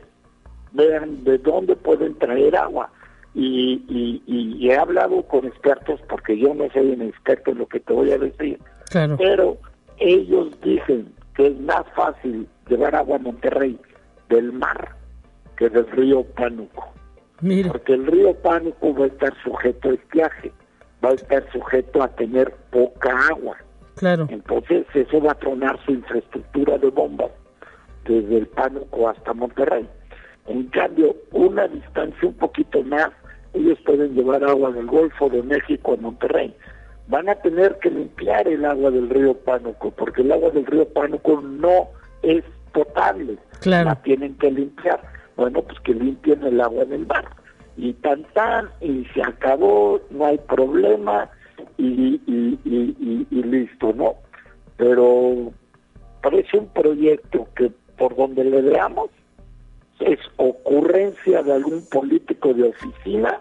vean 0.72 1.24
de 1.24 1.38
dónde 1.40 1.76
pueden 1.76 2.18
traer 2.18 2.56
agua. 2.56 2.90
Y, 3.34 3.82
y, 4.28 4.70
he 4.70 4.78
hablado 4.78 5.24
con 5.24 5.46
expertos, 5.46 6.00
porque 6.10 6.38
yo 6.38 6.54
no 6.54 6.70
soy 6.72 6.92
un 6.92 7.02
experto 7.02 7.52
en 7.52 7.60
lo 7.60 7.68
que 7.68 7.80
te 7.80 7.94
voy 7.94 8.12
a 8.12 8.18
decir, 8.18 8.60
pero 9.18 9.58
ellos 10.00 10.50
dicen 10.62 11.14
que 11.36 11.48
es 11.48 11.60
más 11.62 11.84
fácil 11.96 12.48
llevar 12.68 12.96
agua 12.96 13.16
a 13.16 13.20
Monterrey 13.20 13.80
del 14.30 14.52
mar 14.52 14.96
que 15.56 15.70
del 15.70 15.88
río 15.92 16.24
Pánuco. 16.24 16.92
Porque 17.70 17.94
el 17.94 18.06
río 18.06 18.34
Pánuco 18.36 18.94
va 18.94 19.06
a 19.06 19.08
estar 19.08 19.34
sujeto 19.44 19.90
a 19.90 19.94
estiaje, 19.94 20.52
va 21.04 21.10
a 21.10 21.14
estar 21.14 21.52
sujeto 21.52 22.04
a 22.04 22.08
tener 22.10 22.54
poca 22.70 23.12
agua. 23.30 23.58
Claro. 24.02 24.26
Entonces 24.32 24.88
eso 24.96 25.22
va 25.22 25.34
a 25.34 25.36
tronar 25.36 25.78
su 25.86 25.92
infraestructura 25.92 26.76
de 26.80 26.90
bombas 26.90 27.30
desde 28.04 28.40
el 28.40 28.48
Pánuco 28.48 29.08
hasta 29.08 29.32
Monterrey. 29.32 29.88
En 30.48 30.64
cambio, 30.70 31.16
una 31.32 31.68
distancia 31.68 32.28
un 32.28 32.34
poquito 32.34 32.82
más, 32.82 33.12
ellos 33.54 33.78
pueden 33.86 34.16
llevar 34.16 34.44
agua 34.44 34.72
del 34.72 34.88
Golfo 34.88 35.30
de 35.30 35.44
México 35.44 35.94
a 35.94 36.02
Monterrey. 36.02 36.52
Van 37.10 37.30
a 37.30 37.36
tener 37.36 37.78
que 37.78 37.92
limpiar 37.92 38.48
el 38.48 38.66
agua 38.66 38.90
del 38.90 39.08
río 39.08 39.36
Pánuco, 39.36 39.92
porque 39.92 40.24
el 40.24 40.32
agua 40.32 40.50
del 40.50 40.66
río 40.66 40.92
Pánuco 40.92 41.40
no 41.40 41.90
es 42.24 42.44
potable. 42.74 43.38
Claro. 43.60 43.90
La 43.90 44.02
tienen 44.02 44.36
que 44.40 44.50
limpiar. 44.50 45.00
Bueno, 45.36 45.62
pues 45.62 45.80
que 45.82 45.94
limpien 45.94 46.44
el 46.44 46.60
agua 46.60 46.86
del 46.86 47.06
mar. 47.06 47.26
Y 47.78 47.94
tan 47.94 48.24
tan, 48.34 48.68
y 48.82 49.06
se 49.14 49.22
acabó, 49.22 50.02
no 50.10 50.26
hay 50.26 50.40
problema, 50.40 51.30
y, 51.78 52.19
listo, 53.32 53.93
¿no? 53.93 54.15
Pero 54.78 55.52
parece 56.21 56.58
un 56.58 56.67
proyecto 56.67 57.47
que 57.56 57.71
por 57.97 58.15
donde 58.15 58.43
le 58.43 58.62
veamos 58.62 59.10
es 60.00 60.19
ocurrencia 60.38 61.43
de 61.43 61.54
algún 61.54 61.86
político 61.89 62.54
de 62.54 62.69
oficina 62.69 63.39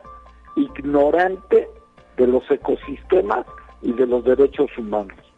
ignorante 0.56 1.68
de 2.16 2.26
los 2.26 2.48
ecosistemas 2.50 3.46
y 3.82 3.92
de 3.92 4.06
los 4.06 4.24
derechos 4.24 4.70
humanos. 4.76 5.29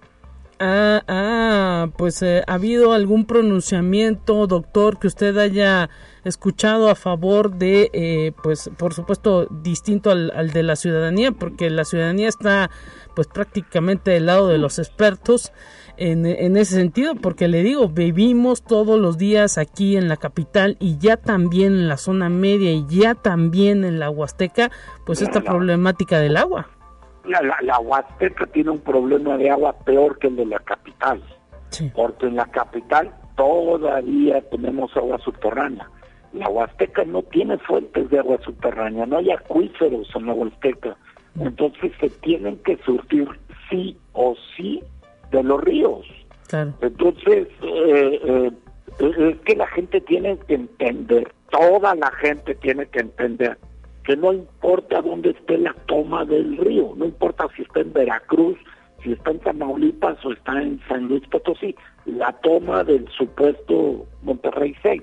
Ah, 0.64 1.02
ah, 1.08 1.88
pues 1.96 2.22
eh, 2.22 2.44
ha 2.46 2.54
habido 2.54 2.92
algún 2.92 3.26
pronunciamiento, 3.26 4.46
doctor, 4.46 5.00
que 5.00 5.08
usted 5.08 5.36
haya 5.36 5.90
escuchado 6.22 6.88
a 6.88 6.94
favor 6.94 7.56
de, 7.56 7.90
eh, 7.92 8.30
pues, 8.44 8.70
por 8.78 8.94
supuesto, 8.94 9.48
distinto 9.50 10.12
al, 10.12 10.30
al, 10.36 10.52
de 10.52 10.62
la 10.62 10.76
ciudadanía, 10.76 11.32
porque 11.32 11.68
la 11.68 11.84
ciudadanía 11.84 12.28
está, 12.28 12.70
pues, 13.16 13.26
prácticamente 13.26 14.12
del 14.12 14.26
lado 14.26 14.46
de 14.46 14.58
los 14.58 14.78
expertos 14.78 15.52
en, 15.96 16.26
en 16.26 16.56
ese 16.56 16.76
sentido, 16.76 17.16
porque 17.16 17.48
le 17.48 17.64
digo, 17.64 17.88
vivimos 17.88 18.62
todos 18.62 19.00
los 19.00 19.18
días 19.18 19.58
aquí 19.58 19.96
en 19.96 20.06
la 20.06 20.16
capital 20.16 20.76
y 20.78 20.96
ya 20.98 21.16
también 21.16 21.72
en 21.72 21.88
la 21.88 21.96
zona 21.96 22.28
media 22.28 22.70
y 22.70 22.86
ya 22.88 23.16
también 23.16 23.82
en 23.84 23.98
la 23.98 24.10
Huasteca, 24.10 24.70
pues, 25.04 25.22
esta 25.22 25.40
problemática 25.40 26.20
del 26.20 26.36
agua 26.36 26.68
la, 27.24 27.56
la, 27.62 27.78
Huasteca 27.78 28.46
tiene 28.46 28.70
un 28.70 28.80
problema 28.80 29.36
de 29.36 29.50
agua 29.50 29.72
peor 29.84 30.18
que 30.18 30.28
el 30.28 30.36
de 30.36 30.46
la 30.46 30.58
capital, 30.60 31.22
porque 31.94 32.26
en 32.26 32.36
la 32.36 32.46
capital 32.46 33.12
todavía 33.36 34.40
tenemos 34.50 34.96
agua 34.96 35.18
subterránea. 35.18 35.88
La 36.32 36.48
Huasteca 36.48 37.04
no 37.04 37.22
tiene 37.22 37.58
fuentes 37.58 38.10
de 38.10 38.18
agua 38.18 38.38
subterránea, 38.42 39.06
no 39.06 39.18
hay 39.18 39.30
acuíferos 39.30 40.08
en 40.14 40.26
la 40.26 40.32
Huasteca. 40.32 40.96
Entonces 41.40 41.92
se 42.00 42.10
tienen 42.10 42.58
que 42.58 42.76
surtir 42.84 43.28
sí 43.70 43.96
o 44.12 44.34
sí 44.56 44.82
de 45.30 45.42
los 45.42 45.60
ríos. 45.62 46.06
Entonces, 46.82 47.48
eh, 47.62 48.20
eh, 48.22 48.52
es 48.98 49.40
que 49.40 49.56
la 49.56 49.66
gente 49.68 50.02
tiene 50.02 50.36
que 50.46 50.54
entender, 50.54 51.32
toda 51.50 51.94
la 51.94 52.10
gente 52.12 52.54
tiene 52.56 52.84
que 52.86 53.00
entender 53.00 53.56
que 54.04 54.16
no 54.16 54.32
importa 54.32 55.00
dónde 55.00 55.30
esté 55.30 55.58
la 55.58 55.74
toma 55.86 56.24
del 56.24 56.56
río, 56.56 56.92
no 56.96 57.04
importa 57.04 57.46
si 57.56 57.62
está 57.62 57.80
en 57.80 57.92
Veracruz, 57.92 58.58
si 59.02 59.12
está 59.12 59.30
en 59.30 59.40
Tamaulipas 59.40 60.24
o 60.24 60.32
está 60.32 60.60
en 60.60 60.80
San 60.88 61.08
Luis 61.08 61.26
Potosí, 61.28 61.74
la 62.06 62.32
toma 62.40 62.84
del 62.84 63.08
supuesto 63.08 64.06
Monterrey 64.22 64.74
6. 64.82 65.02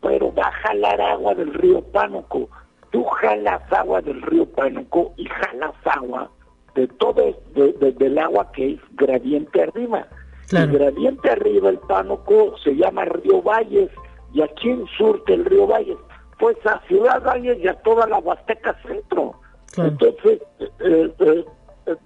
Pero 0.00 0.34
va 0.34 0.48
a 0.48 0.52
jalar 0.52 1.00
agua 1.00 1.34
del 1.34 1.54
río 1.54 1.80
Pánuco. 1.92 2.48
Tú 2.90 3.04
jalas 3.04 3.62
agua 3.72 4.00
del 4.02 4.20
río 4.22 4.46
Pánuco 4.46 5.14
y 5.16 5.26
jalas 5.26 5.74
agua 5.84 6.30
de 6.74 6.88
todo, 6.88 7.36
de, 7.54 7.92
del 7.92 8.18
agua 8.18 8.50
que 8.52 8.72
es 8.72 8.80
gradiente 8.92 9.62
arriba. 9.62 10.06
El 10.50 10.70
gradiente 10.70 11.30
arriba, 11.30 11.70
el 11.70 11.78
Pánuco, 11.78 12.56
se 12.58 12.74
llama 12.74 13.04
Río 13.04 13.40
Valles. 13.40 13.90
¿Y 14.34 14.42
aquí 14.42 14.70
en 14.70 14.86
surte 14.98 15.34
el 15.34 15.44
río 15.44 15.66
Valles? 15.66 15.96
Pues 16.42 16.56
a 16.66 16.80
Ciudad 16.88 17.22
Valle 17.22 17.56
y 17.62 17.68
a 17.68 17.74
toda 17.82 18.04
la 18.08 18.18
Huasteca 18.18 18.76
Centro. 18.82 19.32
Entonces, 19.76 20.42
eh, 20.80 21.14
eh, 21.20 21.44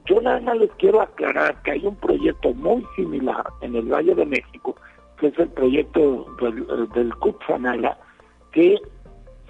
yo 0.04 0.20
nada 0.20 0.38
más 0.40 0.58
les 0.58 0.70
quiero 0.72 1.00
aclarar 1.00 1.62
que 1.62 1.70
hay 1.70 1.86
un 1.86 1.96
proyecto 1.96 2.52
muy 2.52 2.84
similar 2.96 3.46
en 3.62 3.74
el 3.74 3.90
Valle 3.90 4.14
de 4.14 4.26
México, 4.26 4.76
que 5.18 5.28
es 5.28 5.38
el 5.38 5.48
proyecto 5.48 6.26
del, 6.42 6.66
del 6.88 7.14
que 8.52 8.78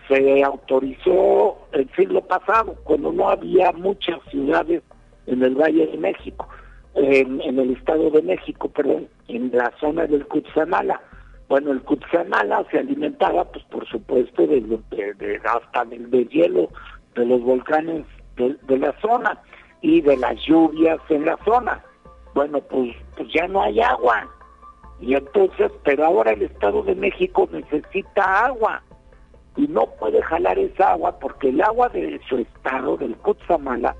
se 0.06 0.44
autorizó 0.44 1.58
el 1.72 1.90
siglo 1.96 2.20
pasado, 2.20 2.76
cuando 2.84 3.10
no 3.10 3.28
había 3.28 3.72
muchas 3.72 4.20
ciudades 4.30 4.84
en 5.26 5.42
el 5.42 5.56
Valle 5.56 5.88
de 5.88 5.98
México, 5.98 6.46
en, 6.94 7.40
en 7.40 7.58
el 7.58 7.72
Estado 7.72 8.08
de 8.10 8.22
México, 8.22 8.68
perdón, 8.68 9.08
en 9.26 9.50
la 9.52 9.72
zona 9.80 10.06
del 10.06 10.24
Cutzamala 10.28 11.00
bueno, 11.48 11.70
el 11.70 11.80
Cutzamala 11.82 12.64
se 12.70 12.78
alimentaba, 12.80 13.44
pues 13.44 13.64
por 13.66 13.86
supuesto, 13.86 14.46
de, 14.46 14.60
de, 14.60 15.40
hasta 15.44 15.84
del 15.84 16.10
hielo 16.28 16.68
de 17.14 17.24
los 17.24 17.40
volcanes 17.40 18.04
de, 18.36 18.78
la 18.78 18.92
zona 19.00 19.40
y 19.80 20.00
de 20.00 20.16
las 20.16 20.36
lluvias 20.44 20.98
en 21.08 21.24
la 21.24 21.38
zona. 21.44 21.84
Bueno, 22.34 22.60
pues, 22.60 22.94
pues 23.16 23.28
ya 23.32 23.46
no 23.46 23.62
hay 23.62 23.80
agua. 23.80 24.28
Y 25.00 25.14
entonces, 25.14 25.70
pero 25.84 26.06
ahora 26.06 26.32
el 26.32 26.42
Estado 26.42 26.82
de 26.82 26.94
México 26.96 27.48
necesita 27.52 28.46
agua 28.46 28.82
y 29.56 29.68
no 29.68 29.86
puede 29.98 30.20
jalar 30.22 30.58
esa 30.58 30.92
agua 30.92 31.18
porque 31.18 31.50
el 31.50 31.60
agua 31.62 31.88
de 31.90 32.20
su 32.28 32.38
estado, 32.38 32.96
del 32.96 33.16
Cutzamala, 33.18 33.94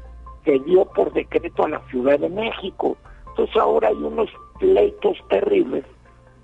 se 0.45 0.59
dio 0.61 0.85
por 0.85 1.13
decreto 1.13 1.65
a 1.65 1.69
la 1.69 1.81
Ciudad 1.91 2.19
de 2.19 2.29
México. 2.29 2.97
Entonces 3.29 3.57
ahora 3.57 3.89
hay 3.89 3.95
unos 3.95 4.31
pleitos 4.59 5.17
terribles 5.29 5.85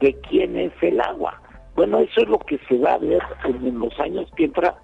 de 0.02 0.14
quién 0.28 0.56
es 0.56 0.72
el 0.82 1.00
agua. 1.00 1.40
Bueno, 1.74 2.00
eso 2.00 2.20
es 2.20 2.28
lo 2.28 2.38
que 2.40 2.58
se 2.68 2.78
va 2.78 2.94
a 2.94 2.98
ver 2.98 3.22
en 3.44 3.78
los 3.78 3.98
años 3.98 4.30
que 4.36 4.44
entra 4.44 4.76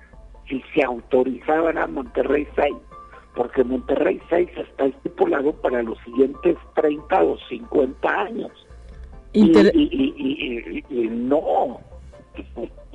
si 0.49 0.63
se 0.75 0.83
autorizaban 0.83 1.77
a 1.77 1.87
Monterrey 1.87 2.47
6, 2.57 2.75
porque 3.35 3.63
Monterrey 3.63 4.19
6 4.31 4.49
está 4.57 4.87
estipulado 4.87 5.53
para 5.53 5.83
los 5.83 5.99
siguientes 6.05 6.57
30 6.75 7.23
o 7.23 7.37
50 7.49 8.09
años. 8.09 8.53
y, 9.35 9.53
no. 11.11 11.81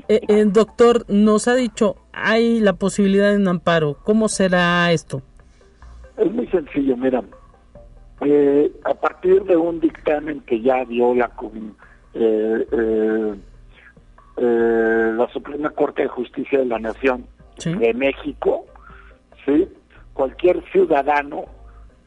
Eh, 0.07 0.21
el 0.27 0.51
doctor 0.51 1.05
nos 1.07 1.47
ha 1.47 1.55
dicho, 1.55 1.95
hay 2.12 2.59
la 2.59 2.73
posibilidad 2.73 3.31
de 3.31 3.38
un 3.38 3.47
amparo. 3.47 3.97
¿Cómo 4.03 4.27
será 4.27 4.91
esto? 4.91 5.21
Es 6.17 6.31
muy 6.31 6.47
sencillo, 6.47 6.97
mira. 6.97 7.23
Eh, 8.21 8.71
a 8.86 8.93
partir 8.93 9.43
de 9.43 9.57
un 9.57 9.79
dictamen 9.79 10.41
que 10.41 10.62
ya 10.62 10.86
dio 10.86 11.13
la 11.13 11.25
eh, 11.25 11.71
eh, 12.13 13.36
eh, 14.38 15.13
la 15.15 15.28
Suprema 15.32 15.69
Corte 15.71 16.04
de 16.04 16.08
Justicia 16.08 16.60
de 16.60 16.65
la 16.65 16.80
Nación 16.80 17.26
de 17.63 17.93
México, 17.93 18.65
¿sí? 19.45 19.67
cualquier 20.13 20.63
ciudadano 20.71 21.45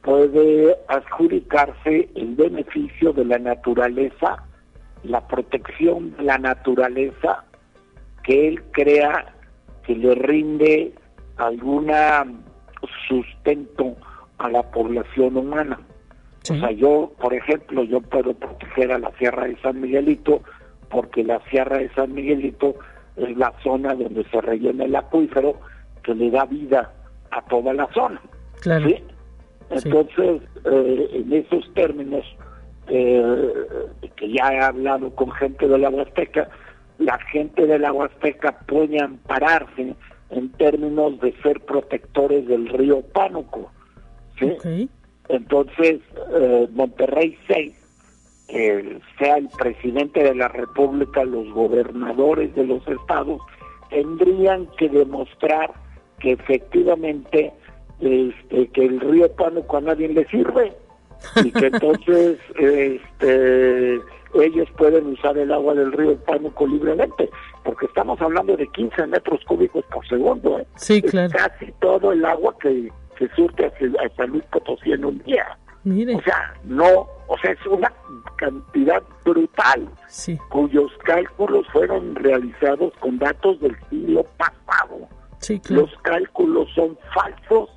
puede 0.02 0.76
adjudicarse 0.88 2.08
el 2.14 2.34
beneficio 2.34 3.12
de 3.12 3.24
la 3.24 3.38
naturaleza, 3.38 4.44
la 5.04 5.26
protección 5.26 6.16
de 6.16 6.24
la 6.24 6.38
naturaleza 6.38 7.44
que 8.22 8.48
él 8.48 8.62
crea 8.72 9.32
que 9.84 9.94
le 9.94 10.14
rinde 10.14 10.92
alguna 11.36 12.24
sustento 13.08 13.96
a 14.38 14.48
la 14.48 14.62
población 14.70 15.36
humana. 15.36 15.78
O 16.50 16.58
sea, 16.58 16.70
yo, 16.70 17.12
por 17.20 17.34
ejemplo, 17.34 17.82
yo 17.84 18.00
puedo 18.00 18.34
proteger 18.34 18.92
a 18.92 18.98
la 18.98 19.10
Sierra 19.18 19.46
de 19.46 19.56
San 19.60 19.80
Miguelito 19.80 20.42
porque 20.88 21.24
la 21.24 21.40
Sierra 21.50 21.78
de 21.78 21.88
San 21.94 22.12
Miguelito 22.12 22.76
es 23.16 23.36
la 23.36 23.52
zona 23.62 23.94
donde 23.94 24.24
se 24.30 24.40
rellena 24.40 24.84
el 24.84 24.94
acuífero 24.94 25.56
que 26.02 26.14
le 26.14 26.30
da 26.30 26.44
vida 26.44 26.92
a 27.30 27.42
toda 27.46 27.72
la 27.72 27.88
zona. 27.92 28.20
Claro. 28.60 28.88
Entonces, 29.70 30.42
eh, 30.64 31.10
en 31.12 31.32
esos 31.32 31.72
términos, 31.74 32.24
eh, 32.88 33.42
que 34.14 34.32
ya 34.32 34.52
he 34.52 34.60
hablado 34.60 35.10
con 35.14 35.32
gente 35.32 35.66
de 35.66 35.78
la 35.78 35.90
Huasteca, 35.90 36.48
la 36.98 37.18
gente 37.32 37.66
de 37.66 37.78
la 37.78 37.92
Huasteca 37.92 38.60
puede 38.66 39.02
ampararse 39.02 39.94
en 40.30 40.48
términos 40.52 41.20
de 41.20 41.34
ser 41.42 41.60
protectores 41.60 42.46
del 42.46 42.68
río 42.68 43.02
Pánuco. 43.12 43.70
¿sí? 44.38 44.88
Entonces, 45.28 46.00
eh, 46.32 46.68
Monterrey 46.72 47.36
6, 47.48 47.74
que 48.48 48.98
sea 49.18 49.36
el 49.38 49.48
presidente 49.48 50.22
de 50.22 50.34
la 50.34 50.48
República, 50.48 51.24
los 51.24 51.50
gobernadores 51.52 52.54
de 52.54 52.64
los 52.64 52.86
estados, 52.86 53.40
tendrían 53.90 54.66
que 54.78 54.88
demostrar 54.88 55.72
que 56.20 56.32
efectivamente 56.32 57.52
este, 58.00 58.68
que 58.68 58.84
el 58.84 59.00
río 59.00 59.30
Pánuco 59.32 59.78
a 59.78 59.80
nadie 59.80 60.08
le 60.08 60.26
sirve 60.26 60.72
y 61.42 61.50
que 61.50 61.66
entonces 61.66 62.38
este, 62.58 64.00
ellos 64.34 64.68
pueden 64.76 65.06
usar 65.06 65.36
el 65.38 65.52
agua 65.52 65.74
del 65.74 65.92
río 65.92 66.16
Pánuco 66.24 66.66
libremente, 66.66 67.30
porque 67.64 67.86
estamos 67.86 68.20
hablando 68.20 68.56
de 68.56 68.66
15 68.68 69.06
metros 69.06 69.40
cúbicos 69.46 69.84
por 69.86 70.06
segundo. 70.06 70.58
¿eh? 70.58 70.66
Sí, 70.76 71.00
claro. 71.02 71.32
casi 71.34 71.72
todo 71.80 72.12
el 72.12 72.24
agua 72.24 72.54
que, 72.60 72.90
se 73.18 73.28
surte 73.34 73.66
a 73.66 74.16
San 74.16 74.30
Luis 74.30 74.44
Potosí 74.46 74.92
en 74.92 75.04
un 75.04 75.18
día. 75.20 75.46
O 75.86 76.20
sea, 76.22 76.52
no, 76.64 77.06
o 77.28 77.38
sea, 77.40 77.52
es 77.52 77.64
una 77.66 77.92
cantidad 78.38 79.00
brutal, 79.24 79.88
sí. 80.08 80.36
cuyos 80.48 80.90
cálculos 81.04 81.64
fueron 81.72 82.16
realizados 82.16 82.92
con 82.98 83.18
datos 83.18 83.60
del 83.60 83.76
siglo 83.88 84.24
pasado. 84.36 85.08
Sí, 85.38 85.60
claro. 85.60 85.82
Los 85.82 85.96
cálculos 86.02 86.68
son 86.74 86.98
falsos 87.14 87.70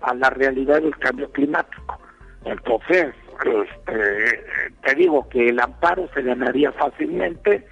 a 0.00 0.14
la 0.14 0.30
realidad 0.30 0.80
del 0.80 0.96
cambio 0.96 1.30
climático. 1.32 1.98
Entonces, 2.46 3.14
este, 3.44 4.44
te 4.82 4.94
digo 4.94 5.28
que 5.28 5.50
el 5.50 5.60
amparo 5.60 6.08
se 6.14 6.22
ganaría 6.22 6.72
fácilmente, 6.72 7.66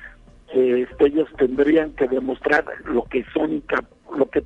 este, 0.48 1.06
ellos 1.06 1.28
tendrían 1.38 1.92
que 1.92 2.08
demostrar 2.08 2.64
lo 2.84 3.04
que 3.04 3.24
son 3.32 3.62
lo 4.14 4.28
que 4.28 4.42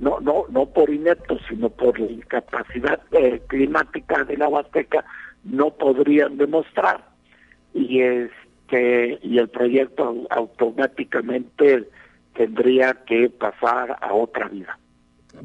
no 0.00 0.20
no 0.20 0.46
no 0.48 0.66
por 0.66 0.90
ineptos 0.90 1.40
sino 1.48 1.68
por 1.68 1.98
la 1.98 2.10
incapacidad 2.10 3.00
eh, 3.12 3.40
climática 3.46 4.24
de 4.24 4.36
la 4.36 4.48
Huasteca 4.48 5.04
no 5.44 5.70
podrían 5.70 6.36
demostrar. 6.36 7.04
Y 7.72 8.00
este 8.00 9.18
y 9.22 9.38
el 9.38 9.48
proyecto 9.48 10.26
automáticamente 10.30 11.88
tendría 12.34 12.94
que 13.06 13.28
pasar 13.30 13.96
a 14.00 14.14
otra 14.14 14.48
vida. 14.48 14.78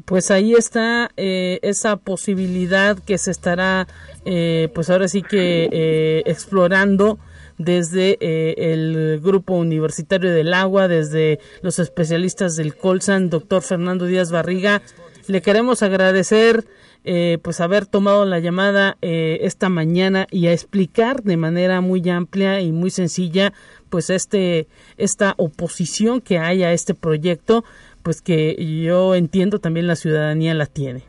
Pues 0.06 0.32
ahí 0.32 0.54
está 0.54 1.10
eh, 1.16 1.60
esa 1.62 1.98
posibilidad 1.98 2.98
que 2.98 3.18
se 3.18 3.32
estará, 3.32 3.88
eh, 4.26 4.70
pues 4.74 4.90
ahora 4.90 5.08
sí 5.08 5.22
que 5.22 5.70
eh, 5.72 6.24
explorando 6.26 7.20
desde 7.58 8.18
el 8.22 9.20
Grupo 9.22 9.54
Universitario 9.56 10.32
del 10.32 10.54
Agua, 10.54 10.88
desde 10.88 11.40
los 11.62 11.80
especialistas 11.80 12.56
del 12.56 12.76
Colsan, 12.76 13.30
doctor 13.30 13.62
Fernando 13.62 14.06
Díaz 14.06 14.32
Barriga. 14.32 14.82
Le 15.28 15.42
queremos 15.42 15.84
agradecer 15.84 16.66
pues 17.42 17.62
haber 17.62 17.86
tomado 17.86 18.26
la 18.26 18.40
llamada 18.40 18.98
esta 19.02 19.70
mañana 19.70 20.26
y 20.32 20.48
a 20.48 20.54
explicar 20.54 21.22
de 21.22 21.38
manera 21.38 21.80
muy 21.80 22.08
amplia 22.10 22.62
y 22.62 22.72
muy 22.72 22.90
sencilla 22.90 23.54
pues 23.90 24.10
este 24.10 24.68
esta 24.98 25.36
oposición 25.38 26.20
que 26.20 26.40
hay 26.40 26.64
a 26.64 26.74
este 26.74 26.96
proyecto 26.96 27.64
pues 28.06 28.22
que 28.22 28.56
yo 28.84 29.16
entiendo 29.16 29.58
también 29.58 29.88
la 29.88 29.96
ciudadanía 29.96 30.54
la 30.54 30.68
tiene. 30.68 31.02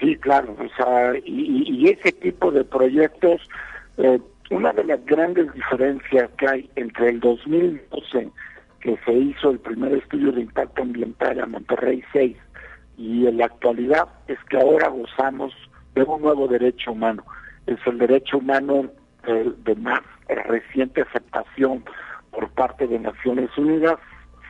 Sí, 0.00 0.16
claro, 0.16 0.56
o 0.58 0.76
sea, 0.76 1.12
y, 1.24 1.88
ese 1.88 2.10
tipo 2.10 2.50
de 2.50 2.64
proyectos, 2.64 3.40
eh, 3.96 4.18
una 4.50 4.72
de 4.72 4.84
las 4.84 5.04
grandes 5.06 5.52
diferencias 5.52 6.30
que 6.38 6.48
hay 6.48 6.70
entre 6.76 7.10
el 7.10 7.20
2012, 7.20 8.30
que 8.80 8.98
se 9.04 9.12
hizo 9.12 9.50
el 9.50 9.58
primer 9.58 9.92
estudio 9.94 10.32
de 10.32 10.42
impacto 10.42 10.82
ambiental 10.82 11.40
a 11.40 11.46
Monterrey 11.46 12.02
6, 12.12 12.36
y 12.98 13.26
en 13.26 13.38
la 13.38 13.46
actualidad 13.46 14.08
es 14.28 14.38
que 14.48 14.58
ahora 14.58 14.88
gozamos 14.88 15.52
de 15.94 16.02
un 16.02 16.22
nuevo 16.22 16.48
derecho 16.48 16.92
humano. 16.92 17.24
Es 17.66 17.78
el 17.86 17.98
derecho 17.98 18.38
humano 18.38 18.90
eh, 19.26 19.52
de 19.64 19.74
más 19.74 20.00
reciente 20.28 21.02
aceptación 21.02 21.84
por 22.30 22.48
parte 22.50 22.86
de 22.86 22.98
Naciones 22.98 23.50
Unidas 23.56 23.98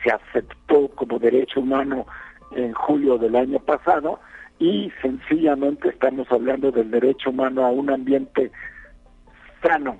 se 0.03 0.11
aceptó 0.11 0.89
como 0.89 1.19
derecho 1.19 1.61
humano 1.61 2.05
en 2.51 2.73
julio 2.73 3.17
del 3.17 3.35
año 3.35 3.59
pasado 3.59 4.19
y 4.59 4.91
sencillamente 5.01 5.89
estamos 5.89 6.31
hablando 6.31 6.71
del 6.71 6.91
derecho 6.91 7.29
humano 7.29 7.65
a 7.65 7.69
un 7.69 7.89
ambiente 7.89 8.51
sano, 9.61 9.97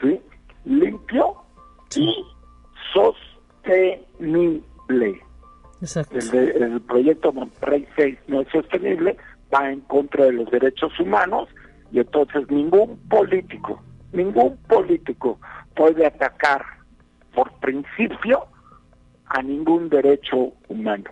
¿sí? 0.00 0.20
limpio 0.64 1.36
y 1.96 2.24
sostenible. 2.92 5.20
Exacto. 5.80 6.18
El, 6.18 6.80
proyecto 6.82 7.32
Monterrey 7.32 7.86
6 7.96 8.18
no 8.28 8.40
es 8.40 8.48
sostenible, 8.48 9.16
va 9.52 9.70
en 9.70 9.80
contra 9.82 10.26
de 10.26 10.32
los 10.32 10.50
derechos 10.50 10.98
humanos 10.98 11.48
y 11.92 12.00
entonces 12.00 12.50
ningún 12.50 12.98
político, 13.08 13.82
ningún 14.12 14.56
político 14.68 15.38
puede 15.74 16.06
atacar 16.06 16.64
por 17.34 17.52
principio 17.60 18.46
a 19.26 19.42
ningún 19.42 19.88
derecho 19.88 20.52
humano. 20.68 21.10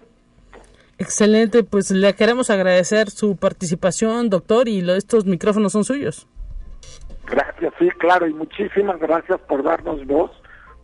Excelente, 0.98 1.64
pues 1.64 1.90
le 1.90 2.14
queremos 2.14 2.48
agradecer 2.48 3.10
su 3.10 3.36
participación, 3.36 4.30
doctor, 4.30 4.68
y 4.68 4.88
estos 4.90 5.26
micrófonos 5.26 5.72
son 5.72 5.84
suyos. 5.84 6.28
Gracias, 7.32 7.72
sí, 7.78 7.88
claro, 7.92 8.26
y 8.26 8.34
muchísimas 8.34 9.00
gracias 9.00 9.40
por 9.48 9.62
darnos 9.62 10.04
voz, 10.06 10.30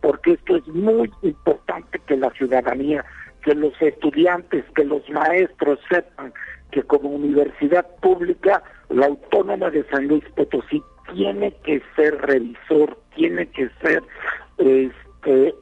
porque 0.01 0.31
esto 0.31 0.55
es 0.55 0.67
muy 0.69 1.11
importante 1.21 1.99
que 2.07 2.17
la 2.17 2.31
ciudadanía, 2.31 3.05
que 3.43 3.53
los 3.53 3.79
estudiantes, 3.79 4.65
que 4.73 4.83
los 4.83 5.07
maestros 5.11 5.79
sepan 5.87 6.33
que 6.71 6.81
como 6.81 7.09
universidad 7.09 7.85
pública, 8.01 8.63
la 8.89 9.05
autónoma 9.05 9.69
de 9.69 9.83
San 9.91 10.07
Luis 10.07 10.23
Potosí 10.35 10.81
tiene 11.13 11.55
que 11.63 11.83
ser 11.95 12.19
revisor, 12.19 12.97
tiene 13.15 13.45
que 13.51 13.69
ser 13.83 14.01
este, 14.57 15.53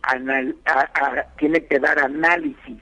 tiene 1.38 1.65
que 1.65 1.80
dar 1.80 2.00
análisis 2.00 2.82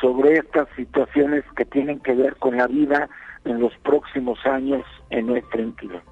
sobre 0.00 0.38
estas 0.38 0.66
situaciones 0.76 1.44
que 1.58 1.66
tienen 1.66 2.00
que 2.00 2.14
ver 2.14 2.36
con 2.36 2.56
la 2.56 2.68
vida 2.68 3.06
en 3.44 3.60
los 3.60 3.76
próximos 3.82 4.38
años 4.46 4.82
en 5.10 5.26
nuestra 5.26 5.60
entidad. 5.60 6.02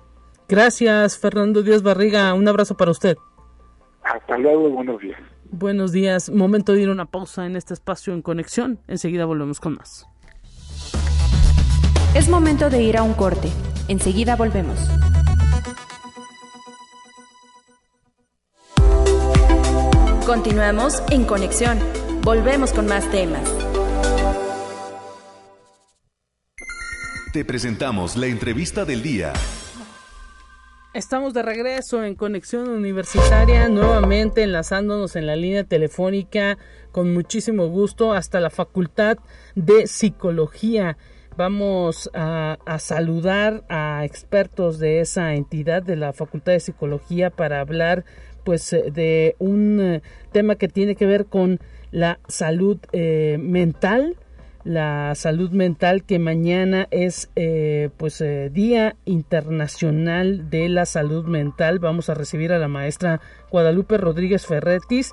Gracias, 0.49 1.19
Fernando 1.19 1.63
Díaz 1.63 1.83
Barriga. 1.83 2.35
Un 2.35 2.47
abrazo 2.49 2.77
para 2.77 2.91
usted. 2.91 3.17
Hasta 4.03 4.37
luego 4.39 4.69
y 4.69 4.73
buenos 4.73 5.01
días. 5.01 5.21
Buenos 5.51 5.93
días. 5.93 6.31
Momento 6.31 6.73
de 6.73 6.83
ir 6.83 6.89
a 6.89 6.93
una 6.93 7.07
pausa 7.07 7.47
en 7.47 7.57
este 7.57 7.75
espacio 7.75 8.15
en 8.15 8.23
conexión. 8.23 8.81
Enseguida 8.89 9.25
volvemos 9.25 9.61
con 9.61 9.75
más. 9.75 10.07
Es 12.15 12.29
momento 12.29 12.71
de 12.71 12.83
ir 12.83 12.97
a 12.97 13.03
un 13.03 13.15
corte. 13.15 13.49
Enseguida 13.89 14.37
volvemos. 14.37 14.79
Continuamos 20.27 21.03
en 21.11 21.25
conexión. 21.25 21.79
Volvemos 22.23 22.73
con 22.73 22.87
más 22.87 23.11
temas. 23.11 23.43
Te 27.33 27.45
presentamos 27.45 28.17
la 28.17 28.27
entrevista 28.27 28.85
del 28.85 29.03
día. 29.03 29.33
Estamos 30.95 31.33
de 31.33 31.43
regreso 31.43 32.05
en 32.05 32.15
Conexión 32.15 32.69
Universitaria, 32.69 33.67
nuevamente 33.71 34.43
enlazándonos 34.43 35.17
en 35.17 35.27
la 35.27 35.37
línea 35.37 35.65
telefónica 35.65 36.59
con 36.91 37.15
muchísimo 37.15 37.69
gusto 37.69 38.13
hasta 38.13 38.41
la 38.41 38.51
Facultad 38.51 39.17
de 39.55 39.87
Psicología. 39.87 40.99
Vamos 41.35 42.11
a, 42.13 42.59
saludar 42.79 43.65
a 43.71 44.05
expertos 44.05 44.79
de 44.79 45.01
esa 45.01 45.33
entidad 45.33 45.83
de 45.83 45.97
la 45.97 46.13
Facultad 46.13 46.53
de 46.53 46.61
Psicología 46.61 47.31
para 47.31 47.61
hablar 47.61 48.05
pues 48.45 48.71
eh, 48.75 48.91
de 48.93 49.35
un 49.39 49.81
eh, 49.81 50.03
tema 50.31 50.57
que 50.57 50.69
tiene 50.69 50.95
que 50.95 51.07
ver 51.07 51.25
con 51.25 51.59
la 51.91 52.21
salud 52.29 52.77
eh, 52.93 53.39
mental 53.41 54.19
la 54.65 55.15
salud 55.15 55.51
mental 55.51 56.05
que 56.05 56.19
mañana 56.19 56.87
es 56.91 57.31
pues 57.97 58.23
día 58.53 58.97
internacional 59.05 60.51
de 60.51 60.69
la 60.69 60.87
salud 60.87 61.25
mental 61.25 61.79
vamos 61.79 62.09
a 62.09 62.15
recibir 62.15 62.53
a 62.53 62.59
la 62.59 62.69
maestra 62.69 63.21
Guadalupe 63.51 63.99
Rodríguez 63.99 64.47
Ferretis 64.47 65.13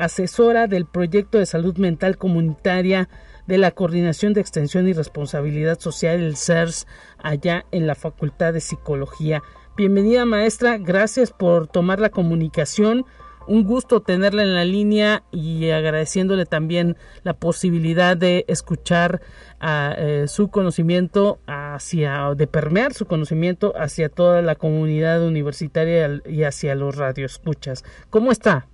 asesora 0.00 0.66
del 0.66 0.86
proyecto 0.86 1.38
de 1.38 1.46
salud 1.46 1.76
mental 1.76 2.16
comunitaria 2.16 3.08
de 3.46 3.58
la 3.58 3.72
Coordinación 3.72 4.32
de 4.32 4.40
Extensión 4.40 4.88
y 4.88 4.94
Responsabilidad 4.94 5.78
Social, 5.78 6.20
el 6.20 6.36
CERS, 6.36 6.86
allá 7.18 7.66
en 7.70 7.86
la 7.86 7.94
Facultad 7.94 8.54
de 8.54 8.60
Psicología. 8.60 9.42
Bienvenida 9.76 10.24
maestra, 10.24 10.78
gracias 10.78 11.32
por 11.32 11.66
tomar 11.66 12.00
la 12.00 12.10
comunicación. 12.10 13.04
Un 13.50 13.64
gusto 13.64 14.00
tenerla 14.00 14.44
en 14.44 14.54
la 14.54 14.64
línea 14.64 15.24
y 15.32 15.70
agradeciéndole 15.70 16.46
también 16.46 16.96
la 17.24 17.34
posibilidad 17.34 18.16
de 18.16 18.44
escuchar 18.46 19.22
a, 19.58 19.92
eh, 19.98 20.28
su 20.28 20.52
conocimiento, 20.52 21.40
hacia, 21.48 22.32
de 22.36 22.46
permear 22.46 22.92
su 22.92 23.06
conocimiento 23.06 23.72
hacia 23.76 24.08
toda 24.08 24.40
la 24.40 24.54
comunidad 24.54 25.26
universitaria 25.26 26.20
y 26.26 26.44
hacia 26.44 26.76
los 26.76 26.96
radioescuchas. 26.96 27.84
¿Cómo 28.08 28.30
está? 28.30 28.68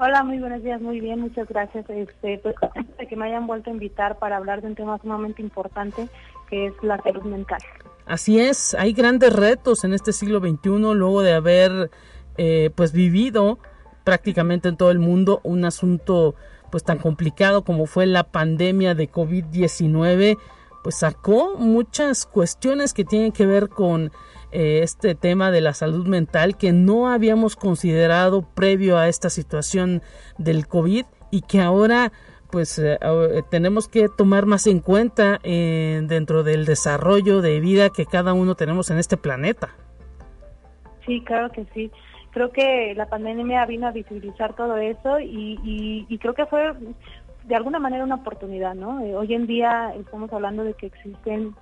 Hola, 0.00 0.24
muy 0.24 0.40
buenos 0.40 0.64
días, 0.64 0.80
muy 0.80 0.98
bien, 0.98 1.20
muchas 1.20 1.46
gracias. 1.46 1.88
Este, 1.88 2.38
pues, 2.38 2.56
de 2.98 3.06
que 3.06 3.14
me 3.14 3.26
hayan 3.26 3.46
vuelto 3.46 3.70
a 3.70 3.72
invitar 3.72 4.18
para 4.18 4.38
hablar 4.38 4.60
de 4.60 4.66
un 4.66 4.74
tema 4.74 4.98
sumamente 4.98 5.40
importante 5.40 6.08
que 6.48 6.66
es 6.66 6.72
la 6.82 7.00
salud 7.00 7.22
mental. 7.22 7.60
Así 8.06 8.40
es, 8.40 8.74
hay 8.74 8.92
grandes 8.92 9.32
retos 9.32 9.84
en 9.84 9.94
este 9.94 10.12
siglo 10.12 10.40
XXI 10.40 10.96
luego 10.96 11.22
de 11.22 11.32
haber 11.32 11.90
eh, 12.42 12.70
pues 12.74 12.92
vivido 12.92 13.58
prácticamente 14.02 14.70
en 14.70 14.78
todo 14.78 14.90
el 14.90 14.98
mundo 14.98 15.42
un 15.44 15.66
asunto 15.66 16.34
pues 16.70 16.84
tan 16.84 16.96
complicado 16.96 17.64
como 17.64 17.84
fue 17.84 18.06
la 18.06 18.24
pandemia 18.24 18.94
de 18.94 19.10
COVID-19 19.10 20.38
pues 20.82 20.94
sacó 20.94 21.58
muchas 21.58 22.24
cuestiones 22.24 22.94
que 22.94 23.04
tienen 23.04 23.32
que 23.32 23.44
ver 23.44 23.68
con 23.68 24.10
eh, 24.52 24.80
este 24.82 25.14
tema 25.14 25.50
de 25.50 25.60
la 25.60 25.74
salud 25.74 26.06
mental 26.06 26.56
que 26.56 26.72
no 26.72 27.08
habíamos 27.08 27.56
considerado 27.56 28.40
previo 28.40 28.96
a 28.96 29.08
esta 29.08 29.28
situación 29.28 30.00
del 30.38 30.66
COVID 30.66 31.04
y 31.30 31.42
que 31.42 31.60
ahora 31.60 32.10
pues 32.50 32.78
eh, 32.78 32.98
eh, 33.02 33.42
tenemos 33.50 33.86
que 33.86 34.08
tomar 34.08 34.46
más 34.46 34.66
en 34.66 34.80
cuenta 34.80 35.40
dentro 35.42 36.42
del 36.42 36.64
desarrollo 36.64 37.42
de 37.42 37.60
vida 37.60 37.90
que 37.90 38.06
cada 38.06 38.32
uno 38.32 38.54
tenemos 38.54 38.90
en 38.90 38.98
este 38.98 39.18
planeta. 39.18 39.76
Sí, 41.04 41.22
claro 41.26 41.52
que 41.52 41.66
sí. 41.74 41.90
Creo 42.30 42.50
que 42.52 42.94
la 42.94 43.06
pandemia 43.06 43.66
vino 43.66 43.86
a 43.86 43.92
visibilizar 43.92 44.54
todo 44.54 44.76
eso 44.76 45.18
y, 45.20 46.06
y 46.08 46.18
creo 46.18 46.34
que 46.34 46.46
fue 46.46 46.72
de 47.44 47.56
alguna 47.56 47.78
manera 47.78 48.04
una 48.04 48.16
oportunidad, 48.16 48.74
¿no? 48.74 49.02
hoy 49.02 49.34
en 49.34 49.46
día 49.46 49.92
estamos 49.96 50.32
hablando 50.32 50.62
de 50.62 50.74
que 50.74 50.86
existen 50.86 51.54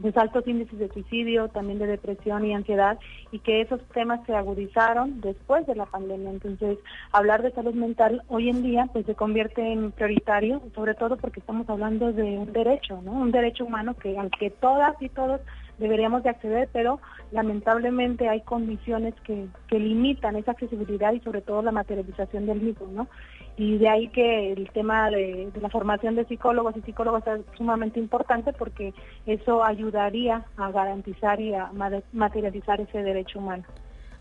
pues, 0.00 0.16
altos 0.16 0.46
índices 0.46 0.78
de 0.78 0.88
suicidio, 0.88 1.48
también 1.48 1.78
de 1.78 1.86
depresión 1.86 2.44
y 2.44 2.54
ansiedad, 2.54 2.98
y 3.30 3.38
que 3.38 3.60
esos 3.60 3.80
temas 3.88 4.20
se 4.26 4.34
agudizaron 4.34 5.20
después 5.20 5.66
de 5.66 5.76
la 5.76 5.86
pandemia. 5.86 6.30
Entonces, 6.30 6.78
hablar 7.12 7.42
de 7.42 7.52
salud 7.52 7.74
mental 7.74 8.22
hoy 8.28 8.48
en 8.48 8.62
día 8.62 8.88
pues 8.92 9.06
se 9.06 9.14
convierte 9.14 9.72
en 9.72 9.92
prioritario, 9.92 10.60
sobre 10.74 10.94
todo 10.94 11.16
porque 11.16 11.40
estamos 11.40 11.68
hablando 11.68 12.12
de 12.12 12.38
un 12.38 12.52
derecho, 12.52 13.00
¿no? 13.02 13.12
Un 13.12 13.30
derecho 13.30 13.64
humano 13.64 13.94
que 13.94 14.18
al 14.18 14.30
que 14.30 14.50
todas 14.50 15.00
y 15.00 15.08
todos 15.08 15.40
deberíamos 15.82 16.22
de 16.22 16.30
acceder, 16.30 16.68
pero 16.72 17.00
lamentablemente 17.30 18.28
hay 18.28 18.40
condiciones 18.40 19.14
que, 19.24 19.46
que 19.68 19.78
limitan 19.78 20.36
esa 20.36 20.52
accesibilidad 20.52 21.12
y 21.12 21.20
sobre 21.20 21.42
todo 21.42 21.60
la 21.62 21.72
materialización 21.72 22.46
del 22.46 22.60
mismo, 22.62 22.86
¿no? 22.86 23.08
y 23.56 23.78
de 23.78 23.88
ahí 23.88 24.08
que 24.08 24.52
el 24.52 24.70
tema 24.70 25.10
de, 25.10 25.50
la 25.60 25.68
formación 25.68 26.16
de 26.16 26.24
psicólogos 26.24 26.76
y 26.76 26.82
psicólogas 26.82 27.26
es 27.26 27.40
sumamente 27.56 28.00
importante 28.00 28.52
porque 28.52 28.94
eso 29.26 29.62
ayudaría 29.62 30.44
a 30.56 30.70
garantizar 30.70 31.40
y 31.40 31.54
a 31.54 31.70
materializar 32.12 32.80
ese 32.80 33.02
derecho 33.02 33.38
humano. 33.38 33.64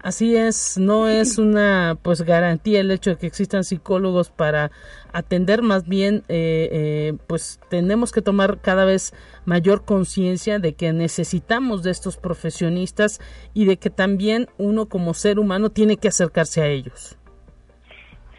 Así 0.04 0.36
es, 0.36 0.80
no 0.80 1.08
es 1.08 1.38
una 1.38 1.96
pues 2.02 2.24
garantía 2.24 2.80
el 2.80 2.90
hecho 2.90 3.12
de 3.12 3.18
que 3.18 3.28
existan 3.28 3.64
psicólogos 3.64 4.32
para 4.32 4.72
atender, 5.14 5.62
más 5.62 5.88
bien 5.88 6.24
eh, 6.28 6.70
eh, 6.72 7.14
pues 7.28 7.60
tenemos 7.70 8.12
que 8.12 8.24
tomar 8.24 8.62
cada 8.62 8.84
vez 8.84 9.14
mayor 9.46 9.86
conciencia 9.86 10.58
de 10.58 10.74
que 10.74 10.92
necesitamos 10.92 11.84
de 11.84 11.92
estos 11.92 12.18
profesionistas 12.18 13.20
y 13.54 13.66
de 13.66 13.78
que 13.78 13.92
también 13.92 14.48
uno 14.58 14.88
como 14.88 15.14
ser 15.14 15.38
humano 15.38 15.70
tiene 15.70 15.98
que 15.98 16.08
acercarse 16.08 16.62
a 16.62 16.68
ellos. 16.68 17.18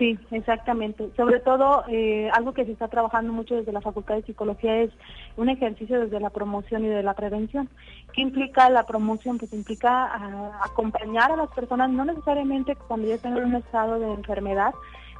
Sí, 0.02 0.18
exactamente. 0.32 1.10
Sobre 1.16 1.38
todo, 1.38 1.84
eh, 1.86 2.28
algo 2.32 2.52
que 2.52 2.64
se 2.64 2.72
está 2.72 2.88
trabajando 2.88 3.32
mucho 3.32 3.54
desde 3.54 3.70
la 3.70 3.80
Facultad 3.80 4.16
de 4.16 4.22
Psicología 4.22 4.78
es 4.78 4.90
un 5.36 5.48
ejercicio 5.48 6.00
desde 6.00 6.18
la 6.18 6.30
promoción 6.30 6.84
y 6.84 6.88
de 6.88 7.04
la 7.04 7.14
prevención. 7.14 7.68
¿Qué 8.12 8.20
implica 8.20 8.68
la 8.68 8.82
promoción? 8.82 9.38
Pues 9.38 9.52
implica 9.52 10.06
ah, 10.12 10.60
acompañar 10.64 11.30
a 11.30 11.36
las 11.36 11.50
personas, 11.50 11.88
no 11.90 12.04
necesariamente 12.04 12.74
cuando 12.74 13.06
ya 13.06 13.14
están 13.14 13.36
en 13.36 13.44
un 13.44 13.54
estado 13.54 14.00
de 14.00 14.12
enfermedad, 14.12 14.74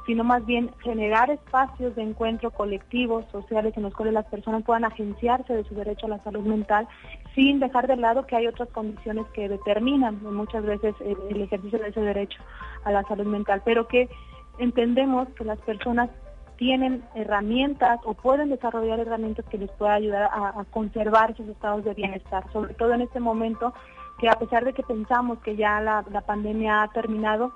sino 0.05 0.25
más 0.25 0.45
bien 0.45 0.69
generar 0.83 1.31
espacios 1.31 1.95
de 1.95 2.01
encuentro 2.03 2.51
colectivos, 2.51 3.23
sociales, 3.31 3.77
en 3.77 3.83
los 3.83 3.93
cuales 3.93 4.13
las 4.13 4.25
personas 4.25 4.63
puedan 4.65 4.83
agenciarse 4.83 5.53
de 5.53 5.63
su 5.63 5.75
derecho 5.75 6.07
a 6.07 6.09
la 6.09 6.23
salud 6.23 6.45
mental, 6.45 6.89
sin 7.35 7.61
dejar 7.61 7.87
de 7.87 7.95
lado 7.95 8.27
que 8.27 8.35
hay 8.35 8.47
otras 8.47 8.67
condiciones 8.67 9.27
que 9.27 9.47
determinan 9.47 10.21
muchas 10.23 10.65
veces 10.65 10.93
el, 10.99 11.15
el 11.29 11.43
ejercicio 11.43 11.79
de 11.79 11.87
ese 11.87 12.01
derecho 12.01 12.41
a 12.83 12.91
la 12.91 13.03
salud 13.03 13.27
mental, 13.27 13.61
pero 13.63 13.87
que 13.87 14.09
entendemos 14.57 15.27
que 15.29 15.45
las 15.45 15.59
personas 15.59 16.09
tienen 16.57 17.03
herramientas 17.15 17.99
o 18.05 18.13
pueden 18.13 18.49
desarrollar 18.49 18.99
herramientas 18.99 19.45
que 19.49 19.57
les 19.57 19.71
puedan 19.71 19.95
ayudar 19.95 20.29
a, 20.31 20.63
conservar 20.71 21.31
esos 21.31 21.47
estados 21.47 21.83
de 21.83 21.93
bienestar, 21.93 22.43
sobre 22.51 22.73
todo 22.73 22.93
en 22.93 23.01
este 23.01 23.19
momento 23.19 23.73
que 24.19 24.29
a 24.29 24.33
pesar 24.33 24.63
de 24.63 24.73
que 24.73 24.83
pensamos 24.83 25.39
que 25.39 25.55
ya 25.55 25.81
la, 25.81 26.03
pandemia 26.25 26.83
ha 26.83 26.87
terminado, 26.89 27.53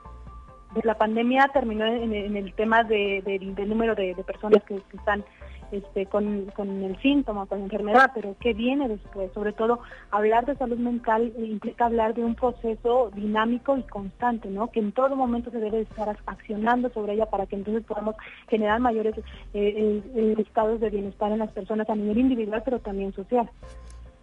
pues 0.74 0.84
la 0.86 0.96
pandemia 0.96 1.50
terminó 1.54 1.86
en, 1.86 2.36
el 2.36 2.54
tema 2.54 2.84
de, 2.84 3.22
del 3.24 3.70
número 3.70 3.96
de, 3.96 4.16
personas 4.26 4.64
que 4.64 4.82
están 4.94 5.24
este, 5.72 6.06
con, 6.06 6.46
con 6.56 6.84
el 6.84 7.00
síntoma, 7.02 7.46
con 7.46 7.60
la 7.60 7.66
enfermedad, 7.66 8.12
pero 8.14 8.36
¿qué 8.40 8.54
viene 8.54 8.88
después? 8.88 9.32
Sobre 9.34 9.54
todo, 9.54 9.80
hablar 10.12 10.46
de 10.46 10.56
salud 10.56 10.78
mental 10.78 11.34
implica 11.38 11.86
hablar 11.86 12.14
de 12.14 12.24
un 12.24 12.36
proceso 12.36 13.12
dinámico 13.14 13.78
y 13.78 13.84
constante, 13.84 14.50
¿no? 14.50 14.72
Que 14.72 14.80
en 14.80 14.92
todo 14.92 15.16
momento 15.16 15.52
se 15.52 15.60
debe 15.60 15.82
estar 15.82 16.18
accionando 16.26 16.90
sobre 16.90 17.14
ella 17.14 17.26
para 17.26 17.46
que 17.46 17.56
entonces 17.56 17.84
podamos 17.86 18.16
generar 18.48 18.80
mayores 18.80 19.16
eh, 19.54 20.36
estados 20.38 20.80
de 20.80 20.90
bienestar 20.90 21.32
en 21.32 21.40
las 21.40 21.52
personas 21.52 21.90
a 21.90 21.96
nivel 21.96 22.18
individual, 22.18 22.62
pero 22.64 22.80
también 22.80 23.14
social. 23.14 23.50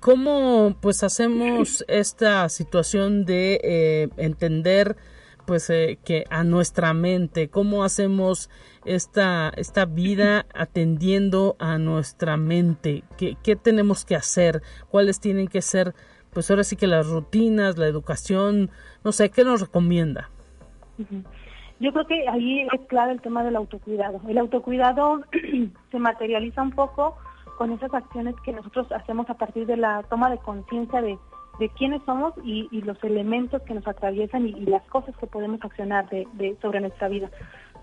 ¿Cómo 0.00 0.74
pues 0.82 1.02
hacemos 1.02 1.82
esta 1.88 2.48
situación 2.50 3.24
de 3.24 3.58
eh, 3.62 4.08
entender 4.18 4.96
pues 5.46 5.70
eh, 5.70 5.98
que 6.04 6.24
a 6.30 6.44
nuestra 6.44 6.94
mente, 6.94 7.48
cómo 7.48 7.84
hacemos 7.84 8.50
esta, 8.84 9.50
esta 9.56 9.84
vida 9.84 10.46
atendiendo 10.54 11.56
a 11.58 11.78
nuestra 11.78 12.36
mente, 12.36 13.04
¿Qué, 13.16 13.36
qué 13.42 13.56
tenemos 13.56 14.04
que 14.04 14.16
hacer, 14.16 14.62
cuáles 14.90 15.20
tienen 15.20 15.48
que 15.48 15.62
ser, 15.62 15.94
pues 16.32 16.50
ahora 16.50 16.64
sí 16.64 16.76
que 16.76 16.86
las 16.86 17.06
rutinas, 17.06 17.78
la 17.78 17.86
educación, 17.86 18.70
no 19.04 19.12
sé, 19.12 19.30
¿qué 19.30 19.44
nos 19.44 19.60
recomienda? 19.60 20.30
Yo 21.80 21.92
creo 21.92 22.06
que 22.06 22.28
ahí 22.28 22.66
es 22.72 22.80
clave 22.88 23.12
el 23.12 23.20
tema 23.20 23.44
del 23.44 23.56
autocuidado. 23.56 24.20
El 24.28 24.38
autocuidado 24.38 25.22
se 25.90 25.98
materializa 25.98 26.62
un 26.62 26.72
poco 26.72 27.16
con 27.56 27.72
esas 27.72 27.92
acciones 27.94 28.34
que 28.44 28.52
nosotros 28.52 28.90
hacemos 28.92 29.28
a 29.30 29.34
partir 29.34 29.66
de 29.66 29.76
la 29.76 30.02
toma 30.04 30.30
de 30.30 30.38
conciencia 30.38 31.00
de 31.00 31.18
de 31.58 31.68
quiénes 31.70 32.02
somos 32.04 32.34
y, 32.44 32.68
los 32.82 33.02
elementos 33.04 33.62
que 33.62 33.74
nos 33.74 33.86
atraviesan 33.86 34.46
y, 34.46 34.66
las 34.66 34.82
cosas 34.84 35.16
que 35.16 35.26
podemos 35.26 35.60
accionar 35.62 36.08
de, 36.08 36.56
sobre 36.60 36.80
nuestra 36.80 37.08
vida. 37.08 37.30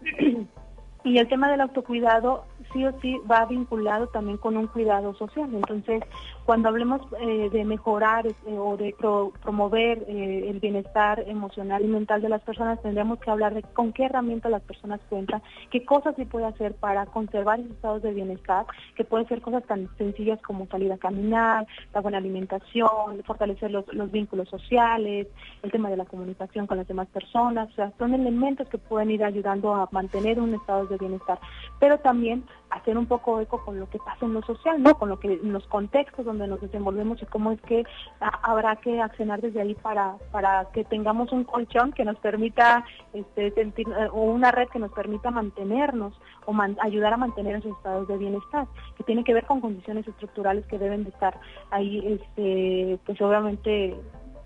y 1.04 1.18
el 1.18 1.28
tema 1.28 1.50
del 1.50 1.62
autocuidado 1.62 2.46
sí 2.74 2.86
o 2.86 3.00
sí 3.02 3.20
va 3.30 3.46
vinculado 3.46 4.08
también 4.08 4.38
con 4.38 4.58
un 4.58 4.68
cuidado 4.68 5.14
social. 5.16 5.50
Entonces, 5.54 6.04
cuando 6.46 6.70
hablemos 6.70 7.02
eh, 7.20 7.50
de 7.52 7.64
mejorar 7.66 8.28
eh, 8.28 8.34
o 8.58 8.78
de 8.78 8.96
promover 9.42 10.04
eh, 10.08 10.50
el 10.50 10.60
bienestar 10.60 11.24
emocional 11.28 11.84
y 11.84 11.88
mental 11.88 12.22
de 12.22 12.30
las 12.30 12.42
personas, 12.42 12.82
tendríamos 12.82 13.20
que 13.20 13.32
hablar 13.32 13.54
de 13.54 13.64
con 13.64 13.94
qué 13.94 14.06
herramientas 14.06 14.52
las 14.52 14.62
personas 14.62 15.00
cuentan, 15.10 15.42
qué 15.70 15.86
cosas 15.86 16.16
se 16.16 16.26
puede 16.26 16.46
hacer 16.46 16.76
para 16.76 17.06
conservar 17.06 17.60
esos 17.60 17.72
estados 17.72 18.02
de 18.02 18.14
bienestar, 18.14 18.66
que 18.96 19.04
pueden 19.04 19.28
ser 19.28 19.42
cosas 19.42 19.64
tan 19.66 19.90
sencillas 19.98 20.42
como 20.42 20.68
salir 20.68 20.92
a 20.92 20.98
caminar, 20.98 21.68
la 21.94 22.02
buena 22.02 22.18
alimentación, 22.18 23.22
fortalecer 23.26 23.72
los, 23.72 23.86
los 23.94 24.12
vínculos 24.12 24.50
sociales, 24.50 25.28
el 25.64 25.72
tema 25.72 25.90
de 25.90 25.98
la 25.98 26.06
comunicación 26.06 26.68
con 26.68 26.78
las 26.78 26.88
demás 26.88 27.08
personas, 27.10 27.70
o 27.72 27.76
sea, 27.76 27.92
son 27.98 28.14
elementos 28.14 28.68
que 28.70 28.78
pueden 28.78 29.12
ir 29.12 29.24
ayudando 29.24 29.74
a 29.74 29.88
mantener 29.92 30.40
un 30.40 30.54
estado 30.54 30.86
de 30.88 30.98
bienestar, 30.98 31.40
pero 31.80 31.98
también 32.00 32.44
hacer 32.72 32.98
un 32.98 33.06
poco 33.06 33.40
eco 33.40 33.64
con 33.64 33.80
lo 33.80 33.90
que 33.90 34.00
pasa 34.00 34.26
en 34.26 34.34
lo 34.34 34.42
social, 34.42 34.82
¿no? 34.82 34.96
Con 34.96 35.10
lo 35.10 35.20
que 35.20 35.40
los 35.44 35.66
contextos 35.68 36.26
donde 36.26 36.48
nos 36.48 36.62
desenvolvemos 36.62 37.22
y 37.22 37.26
cómo 37.26 37.52
es 37.52 37.62
que 37.62 37.84
habrá 38.20 38.78
que 38.78 39.02
accionar 39.02 39.42
desde 39.42 39.62
ahí 39.62 39.76
para 39.76 40.16
para 40.32 40.66
que 40.74 40.84
tengamos 40.86 41.32
un 41.32 41.44
colchón 41.44 41.92
que 41.92 42.06
nos 42.06 42.18
permita 42.18 42.84
este 43.14 43.52
sentir 43.52 43.88
eh, 43.90 44.08
o 44.12 44.24
una 44.24 44.52
red 44.52 44.70
que 44.70 44.80
nos 44.80 44.92
permita 44.92 45.32
mantenernos 45.32 46.14
o 46.46 46.56
ayudar 46.82 47.14
a 47.14 47.18
mantener 47.18 47.58
esos 47.58 47.76
estados 47.78 48.08
de 48.08 48.18
bienestar, 48.18 48.68
que 48.98 49.04
tiene 49.04 49.24
que 49.24 49.34
ver 49.34 49.46
con 49.46 49.62
condiciones 49.62 50.08
estructurales 50.08 50.66
que 50.68 50.80
deben 50.80 51.04
de 51.04 51.10
estar 51.10 51.40
ahí 51.70 52.20
este 52.20 53.00
pues 53.06 53.22
obviamente 53.22 53.96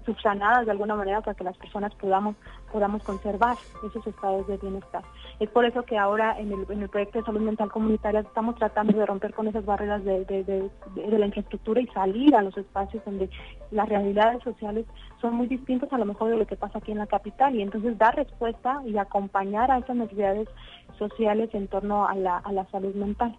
subsanadas 0.05 0.65
de 0.65 0.71
alguna 0.71 0.95
manera 0.95 1.21
para 1.21 1.35
que 1.35 1.43
las 1.43 1.57
personas 1.57 1.93
podamos 1.95 2.35
podamos 2.71 3.03
conservar 3.03 3.55
esos 3.87 4.05
estados 4.05 4.47
de 4.47 4.57
bienestar. 4.57 5.01
Es 5.39 5.49
por 5.49 5.65
eso 5.65 5.83
que 5.83 5.97
ahora 5.97 6.37
en 6.37 6.51
el, 6.51 6.65
en 6.69 6.81
el 6.81 6.89
proyecto 6.89 7.19
de 7.19 7.25
salud 7.25 7.39
mental 7.39 7.71
comunitaria 7.71 8.19
estamos 8.19 8.55
tratando 8.55 8.97
de 8.97 9.05
romper 9.05 9.33
con 9.33 9.47
esas 9.47 9.65
barreras 9.65 10.03
de, 10.03 10.25
de, 10.25 10.43
de, 10.43 11.17
la 11.17 11.25
infraestructura 11.25 11.79
y 11.79 11.87
salir 11.87 12.35
a 12.35 12.41
los 12.41 12.57
espacios 12.57 13.03
donde 13.05 13.29
las 13.71 13.87
realidades 13.87 14.43
sociales 14.43 14.85
son 15.21 15.35
muy 15.35 15.47
distintas 15.47 15.91
a 15.93 15.97
lo 15.97 16.05
mejor 16.05 16.31
de 16.31 16.37
lo 16.37 16.45
que 16.45 16.57
pasa 16.57 16.79
aquí 16.79 16.91
en 16.91 16.97
la 16.97 17.07
capital 17.07 17.55
y 17.55 17.61
entonces 17.61 17.97
dar 17.97 18.15
respuesta 18.15 18.81
y 18.85 18.97
acompañar 18.97 19.71
a 19.71 19.77
esas 19.77 19.95
necesidades 19.95 20.49
sociales 20.99 21.49
en 21.53 21.67
torno 21.67 22.07
a 22.07 22.15
la, 22.15 22.37
a 22.37 22.51
la 22.51 22.65
salud 22.71 22.93
mental. 22.95 23.37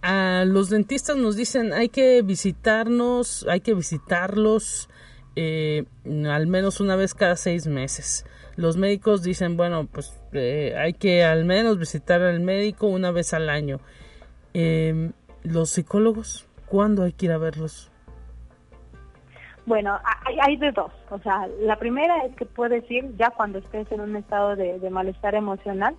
a 0.00 0.44
los 0.46 0.70
dentistas 0.70 1.16
nos 1.16 1.36
dicen 1.36 1.72
hay 1.72 1.88
que 1.90 2.22
visitarnos, 2.22 3.46
hay 3.48 3.60
que 3.60 3.74
visitarlos 3.74 4.88
eh, 5.36 5.84
al 6.04 6.46
menos 6.46 6.80
una 6.80 6.96
vez 6.96 7.14
cada 7.14 7.36
seis 7.36 7.66
meses. 7.66 8.26
Los 8.56 8.76
médicos 8.76 9.22
dicen, 9.22 9.56
bueno, 9.56 9.86
pues 9.90 10.20
eh, 10.32 10.74
hay 10.78 10.92
que 10.92 11.24
al 11.24 11.44
menos 11.44 11.78
visitar 11.78 12.20
al 12.22 12.40
médico 12.40 12.86
una 12.86 13.10
vez 13.10 13.32
al 13.32 13.48
año. 13.48 13.80
Em, 14.52 15.12
los 15.42 15.70
psicólogos, 15.70 16.46
¿cuándo 16.66 17.04
hay 17.04 17.12
que 17.12 17.26
ir 17.26 17.32
a 17.32 17.38
verlos? 17.38 17.90
Bueno, 19.64 19.98
hay, 20.44 20.56
de 20.56 20.72
dos. 20.72 20.92
O 21.10 21.18
sea, 21.20 21.46
la 21.60 21.76
primera 21.76 22.24
es 22.24 22.34
que 22.34 22.44
puedes 22.44 22.88
ir 22.90 23.16
ya 23.16 23.30
cuando 23.30 23.58
estés 23.58 23.90
en 23.92 24.00
un 24.00 24.16
estado 24.16 24.56
de, 24.56 24.90
malestar 24.90 25.34
emocional, 25.34 25.94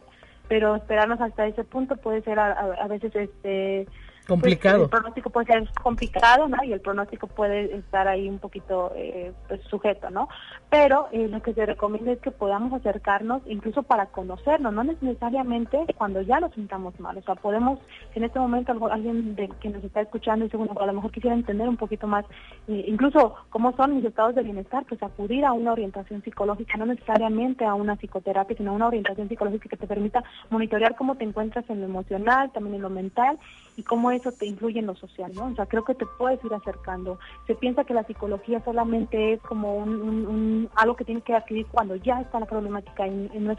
pero 0.50 0.76
esperarnos 0.76 1.22
hasta 1.22 1.48
ese 1.48 1.64
punto 1.64 1.96
puede 1.96 2.22
ser 2.24 2.40
a, 2.40 2.52
a 2.52 2.88
veces 2.88 3.16
este 3.16 3.88
complicado. 4.28 4.84
el 4.84 4.90
pronóstico 4.90 5.30
puede 5.30 5.48
ser 5.48 5.70
complicado, 5.82 6.48
¿no? 6.48 6.64
Y 6.64 6.74
el 6.74 6.82
pronóstico 6.82 7.28
puede 7.28 7.76
estar 7.76 8.08
ahí 8.08 8.28
un 8.28 8.40
poquito 8.40 8.92
eh, 8.96 9.32
pues, 9.48 9.62
sujeto, 9.70 10.10
¿no? 10.10 10.30
Pero 10.70 11.08
eh, 11.12 11.28
lo 11.28 11.42
que 11.42 11.54
se 11.54 11.66
recomienda 11.66 12.12
es 12.12 12.20
que 12.20 12.32
podamos 12.32 12.74
acercarnos 12.74 13.42
incluso 13.46 13.84
para 13.84 14.08
conocernos, 14.08 14.74
no 14.74 14.84
necesariamente 14.84 15.86
cuando 15.98 16.22
ya 16.22 16.40
nos 16.40 16.54
sintamos 16.54 17.00
mal. 17.00 17.18
O 17.18 17.22
sea, 17.22 17.36
podemos, 17.36 17.80
en 18.16 18.24
este 18.24 18.40
momento 18.40 18.74
alguien 18.92 19.36
de, 19.36 19.50
que 19.60 19.70
nos 19.70 19.84
está 19.84 20.02
escuchando 20.02 20.46
y 20.46 20.58
bueno, 20.58 20.74
a 20.80 20.86
lo 20.86 20.94
mejor 20.94 21.12
quisiera 21.12 21.36
entender 21.36 21.68
un 21.68 21.78
poquito 21.78 22.08
más, 22.08 22.26
eh, 22.68 22.86
incluso 22.88 23.36
cómo 23.50 23.76
son 23.76 23.96
mis 23.96 24.06
estados 24.06 24.36
de 24.36 24.44
bienestar, 24.44 24.86
pues 24.88 25.02
acudir 25.04 25.46
a 25.46 25.54
una 25.54 25.72
orientación 25.72 26.24
psicológica, 26.24 26.78
no 26.78 26.86
necesariamente 26.86 27.66
a 27.66 27.74
una 27.74 27.96
psicoterapia, 27.96 28.58
sino 28.58 28.72
a 28.72 28.76
una 28.76 28.88
orientación 28.88 29.30
psicológica 29.30 29.70
que 29.70 29.78
te 29.78 29.88
permita 29.88 30.24
monitorear 30.50 30.96
cómo 30.96 31.16
te 31.16 31.24
encuentras 31.24 31.70
en 31.70 31.82
lo 31.82 31.86
emocional, 31.86 32.52
también 32.52 32.76
en 32.76 32.82
lo 32.82 32.90
mental 32.90 33.38
y 33.76 33.84
cómo 33.84 34.12
eso 34.12 34.32
te 34.32 34.46
influye 34.46 34.80
en 34.80 34.88
lo 34.88 34.96
social, 34.96 35.32
¿no? 35.34 35.46
O 35.46 35.56
sea, 35.56 35.66
creo 35.66 35.84
que 35.84 35.96
te 35.96 36.06
puedes 36.18 36.44
ir 36.44 36.54
acercando. 36.54 37.20
Se 37.48 37.56
piensa 37.56 37.84
que 37.84 37.94
la 37.94 38.04
psicología 38.04 38.64
solamente 38.64 39.34
es 39.34 39.42
como 39.42 39.76
un, 39.76 40.70
algo 40.76 40.96
que 40.96 41.06
tienes 41.06 41.24
que 41.24 41.36
adquirir 41.36 41.66
cuando 41.68 41.96
ya 41.96 42.22
está 42.22 42.40
la 42.40 42.46
problemática 42.46 43.08
y, 43.08 43.30
no 43.40 43.54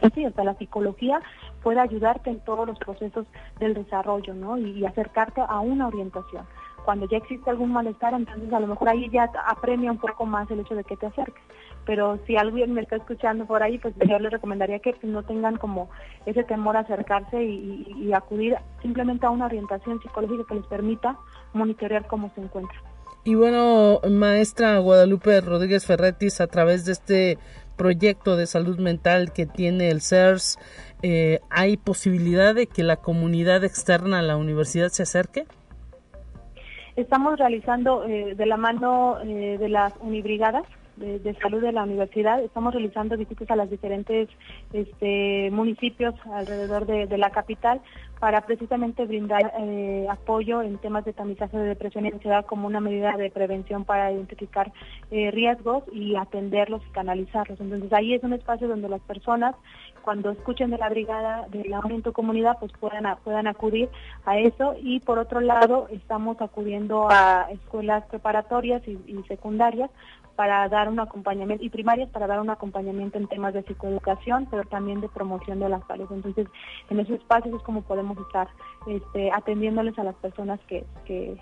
la 0.44 0.54
psicología 0.58 1.20
puede 1.62 1.80
ayudarte 1.80 2.30
en 2.30 2.40
todos 2.40 2.66
los 2.66 2.78
procesos 2.78 3.26
del 3.58 3.74
desarrollo, 3.74 4.34
¿no? 4.34 4.58
y 4.58 4.84
acercarte 4.84 5.40
a 5.40 5.60
una 5.60 5.88
orientación 5.88 6.44
cuando 6.84 7.08
ya 7.08 7.18
existe 7.18 7.50
algún 7.50 7.72
malestar, 7.72 8.14
entonces 8.14 8.52
a 8.52 8.60
lo 8.60 8.66
mejor 8.66 8.88
ahí 8.88 9.08
ya 9.10 9.30
apremia 9.46 9.90
un 9.90 9.98
poco 9.98 10.26
más 10.26 10.50
el 10.50 10.60
hecho 10.60 10.74
de 10.74 10.84
que 10.84 10.96
te 10.96 11.06
acerques 11.06 11.42
pero 11.86 12.18
si 12.26 12.36
alguien 12.36 12.72
me 12.72 12.82
está 12.82 12.96
escuchando 12.96 13.46
por 13.46 13.62
ahí, 13.62 13.78
pues 13.78 13.94
yo 14.08 14.18
les 14.18 14.32
recomendaría 14.32 14.78
que 14.78 14.94
no 15.02 15.22
tengan 15.22 15.56
como 15.56 15.90
ese 16.26 16.44
temor 16.44 16.76
a 16.76 16.80
acercarse 16.80 17.42
y, 17.42 18.12
acudir 18.14 18.56
simplemente 18.80 19.26
a 19.26 19.30
una 19.30 19.46
orientación 19.46 20.00
psicológica 20.00 20.44
que 20.48 20.54
les 20.54 20.66
permita 20.66 21.18
monitorear 21.52 22.06
cómo 22.06 22.30
se 22.34 22.42
encuentran. 22.42 22.80
Y 23.24 23.34
bueno, 23.34 24.00
maestra 24.08 24.78
Guadalupe 24.78 25.40
Rodríguez 25.40 25.84
Ferretis, 25.84 26.40
a 26.40 26.46
través 26.46 26.84
de 26.84 26.92
este 26.92 27.38
proyecto 27.76 28.36
de 28.36 28.46
salud 28.46 28.78
mental 28.78 29.32
que 29.32 29.46
tiene 29.46 29.90
el 29.90 30.00
CERS, 30.00 30.58
eh, 31.02 31.40
¿hay 31.50 31.76
posibilidad 31.76 32.54
de 32.54 32.66
que 32.66 32.84
la 32.84 32.96
comunidad 32.96 33.64
externa 33.64 34.20
a 34.20 34.22
la 34.22 34.36
universidad 34.36 34.90
se 34.90 35.02
acerque? 35.02 35.46
Estamos 36.96 37.38
realizando 37.40 38.04
eh, 38.04 38.36
de 38.36 38.46
la 38.46 38.56
mano 38.56 39.18
eh, 39.24 39.56
de 39.58 39.68
las 39.68 39.92
unibrigadas, 40.00 40.62
de, 40.96 41.36
salud 41.42 41.60
de 41.60 41.72
la 41.72 41.82
universidad. 41.82 42.40
Estamos 42.40 42.72
realizando 42.72 43.16
visitas 43.16 43.50
a 43.50 43.56
los 43.56 43.68
diferentes 43.68 44.28
este, 44.72 45.50
municipios 45.50 46.14
alrededor 46.32 46.86
de, 46.86 47.18
la 47.18 47.30
capital 47.30 47.80
para 48.20 48.42
precisamente 48.42 49.04
brindar 49.04 49.52
eh, 49.58 50.06
apoyo 50.08 50.62
en 50.62 50.78
temas 50.78 51.04
de 51.04 51.12
tamizaje 51.12 51.58
de 51.58 51.64
depresión 51.64 52.06
y 52.06 52.12
ansiedad 52.12 52.46
como 52.46 52.68
una 52.68 52.78
medida 52.78 53.16
de 53.16 53.28
prevención 53.28 53.84
para 53.84 54.12
identificar 54.12 54.72
riesgos 55.10 55.82
y 55.92 56.14
atenderlos 56.14 56.80
y 56.88 56.92
canalizarlos. 56.92 57.58
Entonces 57.58 57.92
ahí 57.92 58.14
es 58.14 58.22
un 58.22 58.34
espacio 58.34 58.68
donde 58.68 58.88
las 58.88 59.00
personas 59.00 59.56
cuando 60.04 60.30
escuchen 60.30 60.70
de 60.70 60.78
la 60.78 60.88
brigada 60.88 61.46
de 61.48 61.64
la 61.64 61.80
en 61.88 62.02
tu 62.02 62.12
comunidad 62.12 62.58
pues 62.60 62.72
puedan, 62.72 63.04
puedan 63.24 63.46
acudir 63.46 63.88
a 64.24 64.38
eso 64.38 64.74
y 64.80 65.00
por 65.00 65.18
otro 65.18 65.40
lado 65.40 65.88
estamos 65.90 66.40
acudiendo 66.40 67.08
a 67.10 67.48
escuelas 67.50 68.04
preparatorias 68.06 68.82
y 68.86 69.22
secundarias 69.28 69.90
para 70.36 70.68
dar 70.68 70.88
un 70.88 71.00
acompañamiento, 71.00 71.64
y 71.64 71.70
primarias 71.70 72.10
para 72.10 72.26
dar 72.26 72.40
un 72.40 72.50
acompañamiento 72.50 73.18
en 73.18 73.28
temas 73.28 73.54
de 73.54 73.62
psicoeducación, 73.62 74.46
pero 74.50 74.64
también 74.64 75.00
de 75.00 75.08
promoción 75.08 75.60
de 75.60 75.68
la 75.68 75.80
salud. 75.86 76.08
Entonces, 76.10 76.48
en 76.90 77.00
esos 77.00 77.16
espacios 77.16 77.56
es 77.56 77.62
como 77.62 77.82
podemos 77.82 78.18
estar 78.18 78.48
este, 78.86 79.30
atendiéndoles 79.32 79.98
a 79.98 80.04
las 80.04 80.14
personas 80.16 80.60
que, 80.66 80.84
que, 81.04 81.36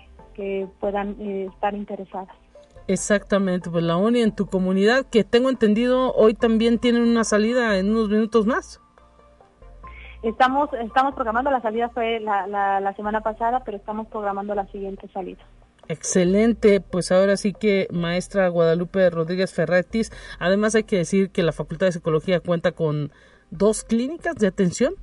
puedan 0.79 1.15
eh, 1.19 1.47
estar 1.53 1.75
interesadas. 1.75 2.35
Exactamente, 2.87 3.69
pues 3.69 3.83
la 3.83 3.97
ONI 3.97 4.21
en 4.21 4.35
tu 4.35 4.47
comunidad, 4.47 5.05
que 5.05 5.23
tengo 5.23 5.49
entendido, 5.49 6.13
hoy 6.13 6.33
también 6.33 6.79
tienen 6.79 7.03
una 7.03 7.23
salida 7.23 7.77
en 7.77 7.89
unos 7.89 8.09
minutos 8.09 8.45
más. 8.45 8.81
Estamos, 10.21 10.69
estamos 10.73 11.15
programando, 11.15 11.51
la 11.51 11.61
salida 11.61 11.89
fue 11.89 12.19
la, 12.19 12.47
la, 12.47 12.79
la 12.79 12.93
semana 12.95 13.21
pasada, 13.21 13.63
pero 13.63 13.77
estamos 13.77 14.07
programando 14.07 14.55
la 14.55 14.65
siguiente 14.67 15.07
salida. 15.13 15.43
Excelente, 15.89 16.79
pues 16.79 17.11
ahora 17.11 17.35
sí 17.35 17.53
que 17.53 17.87
maestra 17.91 18.47
Guadalupe 18.47 19.09
Rodríguez 19.09 19.53
Ferretis, 19.53 20.11
además 20.39 20.75
hay 20.75 20.83
que 20.83 20.97
decir 20.97 21.29
que 21.29 21.43
la 21.43 21.51
Facultad 21.51 21.87
de 21.87 21.91
Psicología 21.91 22.39
cuenta 22.39 22.71
con 22.71 23.11
dos 23.51 23.83
clínicas 23.83 24.35
de 24.35 24.47
atención. 24.47 24.95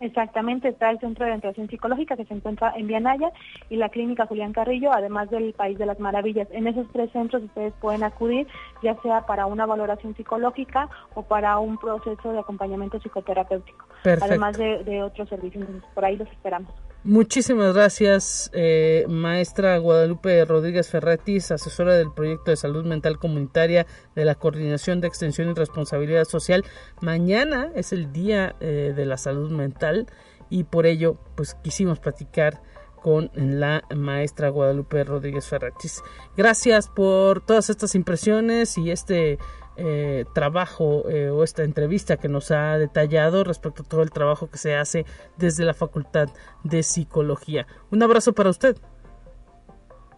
Exactamente, 0.00 0.68
está 0.68 0.90
el 0.90 0.98
Centro 0.98 1.26
de 1.26 1.32
Orientación 1.32 1.68
Psicológica 1.68 2.16
que 2.16 2.24
se 2.24 2.32
encuentra 2.32 2.72
en 2.74 2.86
Vianaya 2.86 3.30
y 3.68 3.76
la 3.76 3.90
Clínica 3.90 4.26
Julián 4.26 4.54
Carrillo, 4.54 4.92
además 4.92 5.28
del 5.28 5.52
País 5.52 5.78
de 5.78 5.84
las 5.84 6.00
Maravillas. 6.00 6.48
En 6.52 6.66
esos 6.66 6.86
tres 6.90 7.12
centros 7.12 7.42
ustedes 7.42 7.74
pueden 7.80 8.02
acudir, 8.02 8.46
ya 8.82 8.96
sea 9.02 9.26
para 9.26 9.44
una 9.44 9.66
valoración 9.66 10.16
psicológica 10.16 10.88
o 11.14 11.22
para 11.22 11.58
un 11.58 11.76
proceso 11.76 12.32
de 12.32 12.38
acompañamiento 12.38 12.98
psicoterapéutico, 12.98 13.84
además 14.22 14.56
de, 14.56 14.82
de 14.84 15.02
otros 15.02 15.28
servicios. 15.28 15.64
Entonces, 15.64 15.90
por 15.94 16.04
ahí 16.06 16.16
los 16.16 16.28
esperamos. 16.28 16.72
Muchísimas 17.02 17.72
gracias, 17.72 18.50
eh, 18.52 19.06
maestra 19.08 19.78
Guadalupe 19.78 20.44
Rodríguez 20.44 20.90
Ferretis, 20.90 21.50
asesora 21.50 21.94
del 21.94 22.12
proyecto 22.12 22.50
de 22.50 22.58
salud 22.58 22.84
mental 22.84 23.18
comunitaria 23.18 23.86
de 24.14 24.26
la 24.26 24.34
Coordinación 24.34 25.00
de 25.00 25.08
Extensión 25.08 25.48
y 25.48 25.54
Responsabilidad 25.54 26.24
Social. 26.26 26.62
Mañana 27.00 27.72
es 27.74 27.94
el 27.94 28.12
Día 28.12 28.54
eh, 28.60 28.92
de 28.94 29.06
la 29.06 29.16
Salud 29.16 29.50
Mental 29.50 30.08
y 30.50 30.64
por 30.64 30.84
ello, 30.84 31.16
pues 31.36 31.54
quisimos 31.54 32.00
platicar 32.00 32.60
con 33.00 33.30
la 33.34 33.82
maestra 33.96 34.50
Guadalupe 34.50 35.02
Rodríguez 35.02 35.46
Ferretis. 35.46 36.02
Gracias 36.36 36.88
por 36.88 37.40
todas 37.40 37.70
estas 37.70 37.94
impresiones 37.94 38.76
y 38.76 38.90
este 38.90 39.38
eh, 39.82 40.26
trabajo 40.34 41.08
eh, 41.08 41.30
o 41.30 41.42
esta 41.42 41.62
entrevista 41.62 42.18
que 42.18 42.28
nos 42.28 42.50
ha 42.50 42.76
detallado 42.76 43.44
respecto 43.44 43.82
a 43.82 43.88
todo 43.88 44.02
el 44.02 44.10
trabajo 44.10 44.50
que 44.50 44.58
se 44.58 44.76
hace 44.76 45.06
desde 45.38 45.64
la 45.64 45.72
Facultad 45.72 46.28
de 46.64 46.82
Psicología. 46.82 47.66
Un 47.90 48.02
abrazo 48.02 48.34
para 48.34 48.50
usted. 48.50 48.76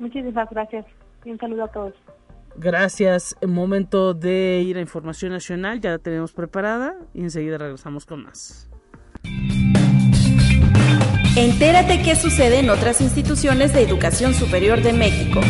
Muchísimas 0.00 0.50
gracias 0.50 0.84
y 1.24 1.30
un 1.30 1.38
saludo 1.38 1.64
a 1.64 1.68
todos. 1.68 1.94
Gracias. 2.56 3.36
Momento 3.46 4.14
de 4.14 4.64
ir 4.66 4.78
a 4.78 4.80
Información 4.80 5.30
Nacional, 5.30 5.80
ya 5.80 5.92
la 5.92 5.98
tenemos 5.98 6.32
preparada 6.32 6.96
y 7.14 7.20
enseguida 7.20 7.56
regresamos 7.56 8.04
con 8.04 8.24
más. 8.24 8.68
Entérate 11.36 12.02
qué 12.02 12.16
sucede 12.16 12.58
en 12.58 12.68
otras 12.68 13.00
instituciones 13.00 13.72
de 13.72 13.82
educación 13.82 14.34
superior 14.34 14.82
de 14.82 14.92
México. 14.92 15.40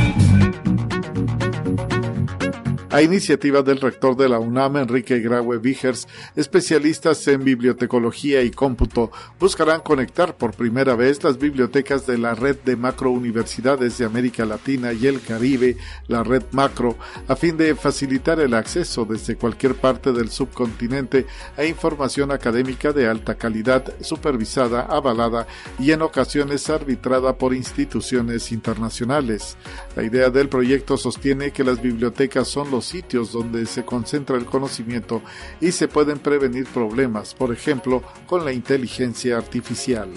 A 2.93 3.01
iniciativa 3.01 3.63
del 3.63 3.81
rector 3.81 4.19
de 4.19 4.29
la 4.29 4.39
UNAM, 4.39 4.77
Enrique 4.77 5.19
Graue 5.21 5.57
Vigers, 5.57 6.07
especialistas 6.37 7.27
en 7.27 7.43
bibliotecología 7.43 8.43
y 8.43 8.51
cómputo 8.51 9.11
buscarán 9.41 9.81
conectar 9.81 10.37
por 10.37 10.53
primera 10.53 10.95
vez 10.95 11.25
las 11.25 11.39
bibliotecas 11.39 12.07
de 12.07 12.19
la 12.19 12.35
red 12.35 12.59
de 12.67 12.77
macrouniversidades 12.77 13.97
de 13.97 14.05
América 14.05 14.45
Latina 14.45 14.93
y 14.93 15.07
el 15.07 15.23
Caribe, 15.23 15.79
la 16.07 16.23
red 16.23 16.43
macro, 16.51 16.99
a 17.29 17.35
fin 17.35 17.57
de 17.57 17.75
facilitar 17.75 18.39
el 18.41 18.53
acceso 18.53 19.07
desde 19.07 19.37
cualquier 19.37 19.75
parte 19.75 20.13
del 20.13 20.29
subcontinente 20.29 21.25
a 21.57 21.65
información 21.65 22.31
académica 22.31 22.93
de 22.93 23.09
alta 23.09 23.37
calidad, 23.37 23.91
supervisada, 24.03 24.83
avalada 24.83 25.47
y 25.79 25.93
en 25.93 26.03
ocasiones 26.03 26.69
arbitrada 26.69 27.39
por 27.39 27.55
instituciones 27.55 28.53
internacionales. 28.53 29.57
La 29.97 30.03
idea 30.03 30.29
del 30.29 30.51
proyecto 30.51 30.99
sostiene 30.99 31.53
que 31.53 31.65
las 31.65 31.81
bibliotecas 31.81 32.49
son 32.49 32.71
los 32.71 32.82
sitios 32.87 33.33
donde 33.33 33.67
se 33.67 33.85
concentra 33.85 34.37
el 34.37 34.45
conocimiento 34.45 35.23
y 35.61 35.73
se 35.73 35.89
pueden 35.89 36.19
prevenir 36.19 36.67
problemas, 36.67 37.35
por 37.35 37.53
ejemplo, 37.53 38.03
con 38.27 38.45
la 38.45 38.53
inteligencia 38.53 39.37
artificial. 39.37 40.09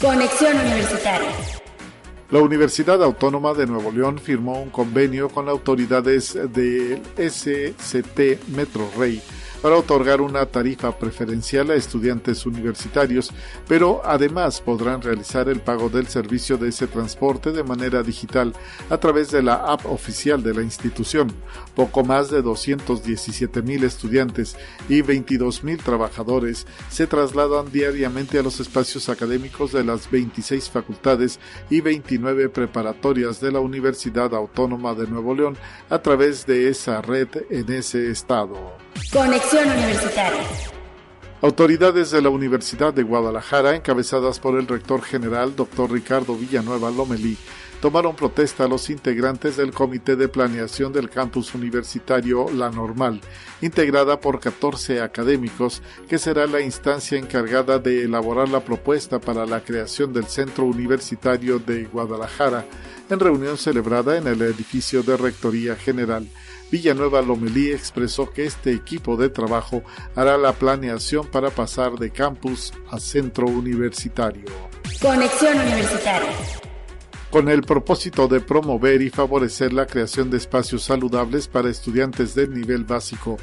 Conexión 0.00 0.58
Universitaria. 0.58 1.30
La 2.30 2.40
Universidad 2.40 3.02
Autónoma 3.02 3.52
de 3.52 3.66
Nuevo 3.66 3.92
León 3.92 4.18
firmó 4.18 4.62
un 4.62 4.70
convenio 4.70 5.28
con 5.28 5.50
autoridades 5.50 6.32
del 6.32 7.02
SCT 7.18 8.48
Metro 8.48 8.88
Rey 8.96 9.22
para 9.62 9.76
otorgar 9.76 10.20
una 10.20 10.44
tarifa 10.44 10.98
preferencial 10.98 11.70
a 11.70 11.76
estudiantes 11.76 12.44
universitarios, 12.44 13.30
pero 13.68 14.02
además 14.04 14.60
podrán 14.60 15.00
realizar 15.00 15.48
el 15.48 15.60
pago 15.60 15.88
del 15.88 16.08
servicio 16.08 16.58
de 16.58 16.68
ese 16.68 16.88
transporte 16.88 17.52
de 17.52 17.62
manera 17.62 18.02
digital 18.02 18.52
a 18.90 18.98
través 18.98 19.30
de 19.30 19.42
la 19.42 19.54
app 19.54 19.86
oficial 19.86 20.42
de 20.42 20.52
la 20.52 20.62
institución. 20.62 21.32
Poco 21.76 22.04
más 22.04 22.28
de 22.30 22.42
217 22.42 23.62
mil 23.62 23.84
estudiantes 23.84 24.56
y 24.88 25.00
22 25.00 25.62
mil 25.62 25.78
trabajadores 25.78 26.66
se 26.90 27.06
trasladan 27.06 27.70
diariamente 27.70 28.38
a 28.38 28.42
los 28.42 28.58
espacios 28.58 29.08
académicos 29.08 29.72
de 29.72 29.84
las 29.84 30.10
26 30.10 30.68
facultades 30.70 31.38
y 31.70 31.80
29 31.80 32.48
preparatorias 32.48 33.40
de 33.40 33.52
la 33.52 33.60
Universidad 33.60 34.34
Autónoma 34.34 34.94
de 34.94 35.06
Nuevo 35.06 35.34
León 35.34 35.56
a 35.88 36.00
través 36.00 36.46
de 36.46 36.68
esa 36.68 37.00
red 37.00 37.28
en 37.50 37.70
ese 37.72 38.10
estado. 38.10 38.81
Conexión 39.12 39.70
Universitaria. 39.70 40.42
Autoridades 41.42 42.10
de 42.12 42.22
la 42.22 42.28
Universidad 42.28 42.94
de 42.94 43.02
Guadalajara, 43.02 43.74
encabezadas 43.74 44.38
por 44.38 44.58
el 44.58 44.68
rector 44.68 45.02
general, 45.02 45.56
doctor 45.56 45.90
Ricardo 45.90 46.36
Villanueva 46.36 46.90
Lomelí, 46.90 47.36
tomaron 47.80 48.14
protesta 48.14 48.64
a 48.64 48.68
los 48.68 48.90
integrantes 48.90 49.56
del 49.56 49.72
Comité 49.72 50.14
de 50.14 50.28
Planeación 50.28 50.92
del 50.92 51.10
Campus 51.10 51.52
Universitario 51.52 52.46
La 52.54 52.70
Normal, 52.70 53.20
integrada 53.60 54.20
por 54.20 54.38
14 54.38 55.00
académicos, 55.00 55.82
que 56.08 56.18
será 56.18 56.46
la 56.46 56.60
instancia 56.60 57.18
encargada 57.18 57.80
de 57.80 58.04
elaborar 58.04 58.48
la 58.48 58.60
propuesta 58.60 59.20
para 59.20 59.44
la 59.46 59.64
creación 59.64 60.12
del 60.12 60.26
Centro 60.26 60.64
Universitario 60.64 61.58
de 61.58 61.86
Guadalajara, 61.86 62.66
en 63.10 63.18
reunión 63.18 63.58
celebrada 63.58 64.16
en 64.16 64.28
el 64.28 64.40
edificio 64.42 65.02
de 65.02 65.16
Rectoría 65.16 65.74
General. 65.74 66.28
Villanueva 66.72 67.20
Lomelí 67.20 67.70
expresó 67.70 68.32
que 68.32 68.46
este 68.46 68.72
equipo 68.72 69.18
de 69.18 69.28
trabajo 69.28 69.84
hará 70.16 70.38
la 70.38 70.54
planeación 70.54 71.26
para 71.26 71.50
pasar 71.50 71.92
de 71.92 72.10
campus 72.10 72.72
a 72.90 72.98
centro 72.98 73.46
universitario. 73.46 74.46
Conexión 75.00 75.58
Universitaria 75.58 76.32
con 77.32 77.48
el 77.48 77.62
propósito 77.62 78.28
de 78.28 78.40
promover 78.40 79.00
y 79.00 79.08
favorecer 79.08 79.72
la 79.72 79.86
creación 79.86 80.28
de 80.28 80.36
espacios 80.36 80.82
saludables 80.82 81.48
para 81.48 81.70
estudiantes 81.70 82.34
del 82.34 82.52
nivel 82.52 82.84
básico. 82.84 83.38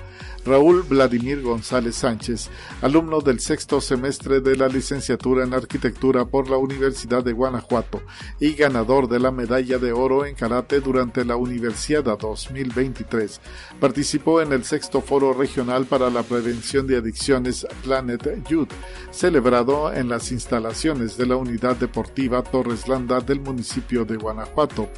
Raúl 0.45 0.83
Vladimir 0.83 1.41
González 1.41 1.95
Sánchez, 1.95 2.49
alumno 2.81 3.19
del 3.19 3.39
sexto 3.39 3.81
semestre 3.81 4.41
de 4.41 4.55
la 4.55 4.67
licenciatura 4.67 5.43
en 5.43 5.53
arquitectura 5.53 6.25
por 6.25 6.49
la 6.49 6.57
Universidad 6.57 7.23
de 7.23 7.33
Guanajuato 7.33 8.01
y 8.39 8.53
ganador 8.53 9.09
de 9.09 9.19
la 9.19 9.31
medalla 9.31 9.79
de 9.79 9.91
oro 9.91 10.25
en 10.25 10.35
karate 10.35 10.79
durante 10.79 11.25
la 11.25 11.35
Universidad 11.35 12.03
2023, 12.03 13.41
participó 13.79 14.41
en 14.41 14.53
el 14.53 14.63
sexto 14.63 15.01
foro 15.01 15.33
regional 15.33 15.85
para 15.85 16.09
la 16.09 16.23
prevención 16.23 16.87
de 16.87 16.97
adicciones 16.97 17.67
Planet 17.83 18.47
Youth, 18.47 18.71
celebrado 19.11 19.91
en 19.93 20.09
las 20.09 20.31
instalaciones 20.31 21.17
de 21.17 21.25
la 21.25 21.35
unidad 21.35 21.75
deportiva 21.75 22.43
Torres 22.43 22.87
Landa 22.87 23.19
del 23.19 23.41
municipio 23.41 23.78
de 23.79 24.17
Guanajuato. 24.17 24.89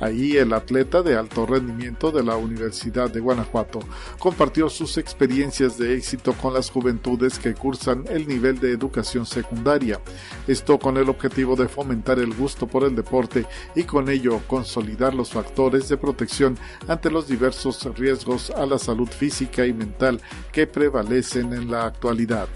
Ahí 0.00 0.36
el 0.36 0.52
atleta 0.52 1.02
de 1.02 1.16
alto 1.16 1.46
rendimiento 1.46 2.10
de 2.10 2.24
la 2.24 2.36
Universidad 2.36 3.10
de 3.10 3.20
Guanajuato 3.20 3.80
compartió 4.18 4.68
sus 4.68 4.96
experiencias 4.98 5.76
de 5.78 5.94
éxito 5.94 6.32
con 6.32 6.54
las 6.54 6.70
juventudes 6.70 7.38
que 7.38 7.54
cursan 7.54 8.04
el 8.08 8.26
nivel 8.26 8.58
de 8.58 8.72
educación 8.72 9.26
secundaria. 9.26 10.00
Esto 10.48 10.78
con 10.78 10.96
el 10.96 11.08
objetivo 11.08 11.54
de 11.54 11.68
fomentar 11.68 12.18
el 12.18 12.34
gusto 12.34 12.66
por 12.66 12.84
el 12.84 12.96
deporte 12.96 13.46
y 13.74 13.84
con 13.84 14.08
ello 14.08 14.40
consolidar 14.46 15.14
los 15.14 15.30
factores 15.30 15.88
de 15.88 15.96
protección 15.96 16.56
ante 16.88 17.10
los 17.10 17.28
diversos 17.28 17.84
riesgos 17.96 18.50
a 18.50 18.64
la 18.66 18.78
salud 18.78 19.08
física 19.08 19.66
y 19.66 19.72
mental 19.72 20.20
que 20.50 20.66
prevalecen 20.66 21.52
en 21.52 21.70
la 21.70 21.84
actualidad. 21.84 22.48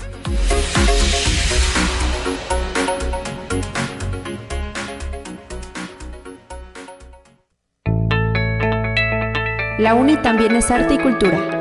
La 9.79 9.95
UNI 9.95 10.17
también 10.23 10.55
es 10.57 10.71
arte 10.71 10.95
y 10.95 10.99
cultura. 10.99 11.61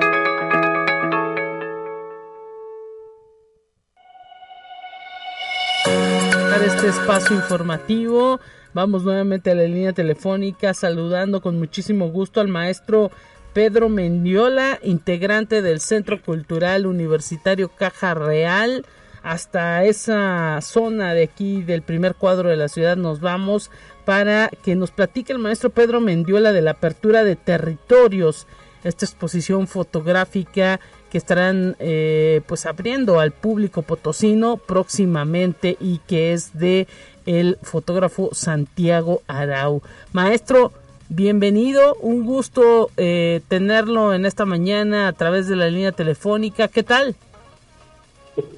Este 6.83 6.99
espacio 6.99 7.37
informativo. 7.37 8.41
Vamos 8.73 9.03
nuevamente 9.03 9.51
a 9.51 9.55
la 9.55 9.63
línea 9.63 9.93
telefónica 9.93 10.73
saludando 10.73 11.39
con 11.39 11.57
muchísimo 11.57 12.09
gusto 12.09 12.41
al 12.41 12.49
maestro 12.49 13.09
Pedro 13.53 13.87
Mendiola, 13.87 14.79
integrante 14.83 15.61
del 15.61 15.79
Centro 15.79 16.21
Cultural 16.21 16.85
Universitario 16.85 17.69
Caja 17.69 18.15
Real. 18.15 18.85
Hasta 19.21 19.85
esa 19.85 20.59
zona 20.59 21.13
de 21.13 21.23
aquí 21.23 21.63
del 21.63 21.83
primer 21.83 22.15
cuadro 22.15 22.49
de 22.49 22.57
la 22.57 22.67
ciudad 22.67 22.97
nos 22.97 23.21
vamos 23.21 23.71
para 24.05 24.49
que 24.49 24.75
nos 24.75 24.91
platique 24.91 25.33
el 25.33 25.39
maestro 25.39 25.69
Pedro 25.69 26.01
Mendiola 26.01 26.51
de 26.51 26.61
la 26.61 26.71
apertura 26.71 27.23
de 27.23 27.35
territorios, 27.35 28.47
esta 28.83 29.05
exposición 29.05 29.67
fotográfica 29.67 30.79
que 31.09 31.17
estarán 31.17 31.75
eh, 31.79 32.41
pues 32.47 32.65
abriendo 32.65 33.19
al 33.19 33.31
público 33.31 33.81
potosino 33.81 34.57
próximamente 34.57 35.77
y 35.79 35.99
que 35.99 36.33
es 36.33 36.57
de 36.57 36.87
el 37.25 37.57
fotógrafo 37.61 38.31
Santiago 38.33 39.21
Arau. 39.27 39.81
Maestro, 40.11 40.73
bienvenido, 41.07 41.95
un 42.01 42.25
gusto 42.25 42.89
eh, 42.97 43.41
tenerlo 43.47 44.13
en 44.13 44.25
esta 44.25 44.45
mañana 44.45 45.07
a 45.07 45.13
través 45.13 45.47
de 45.47 45.55
la 45.55 45.67
línea 45.67 45.93
telefónica. 45.93 46.67
¿Qué 46.67 46.83
tal? 46.83 47.15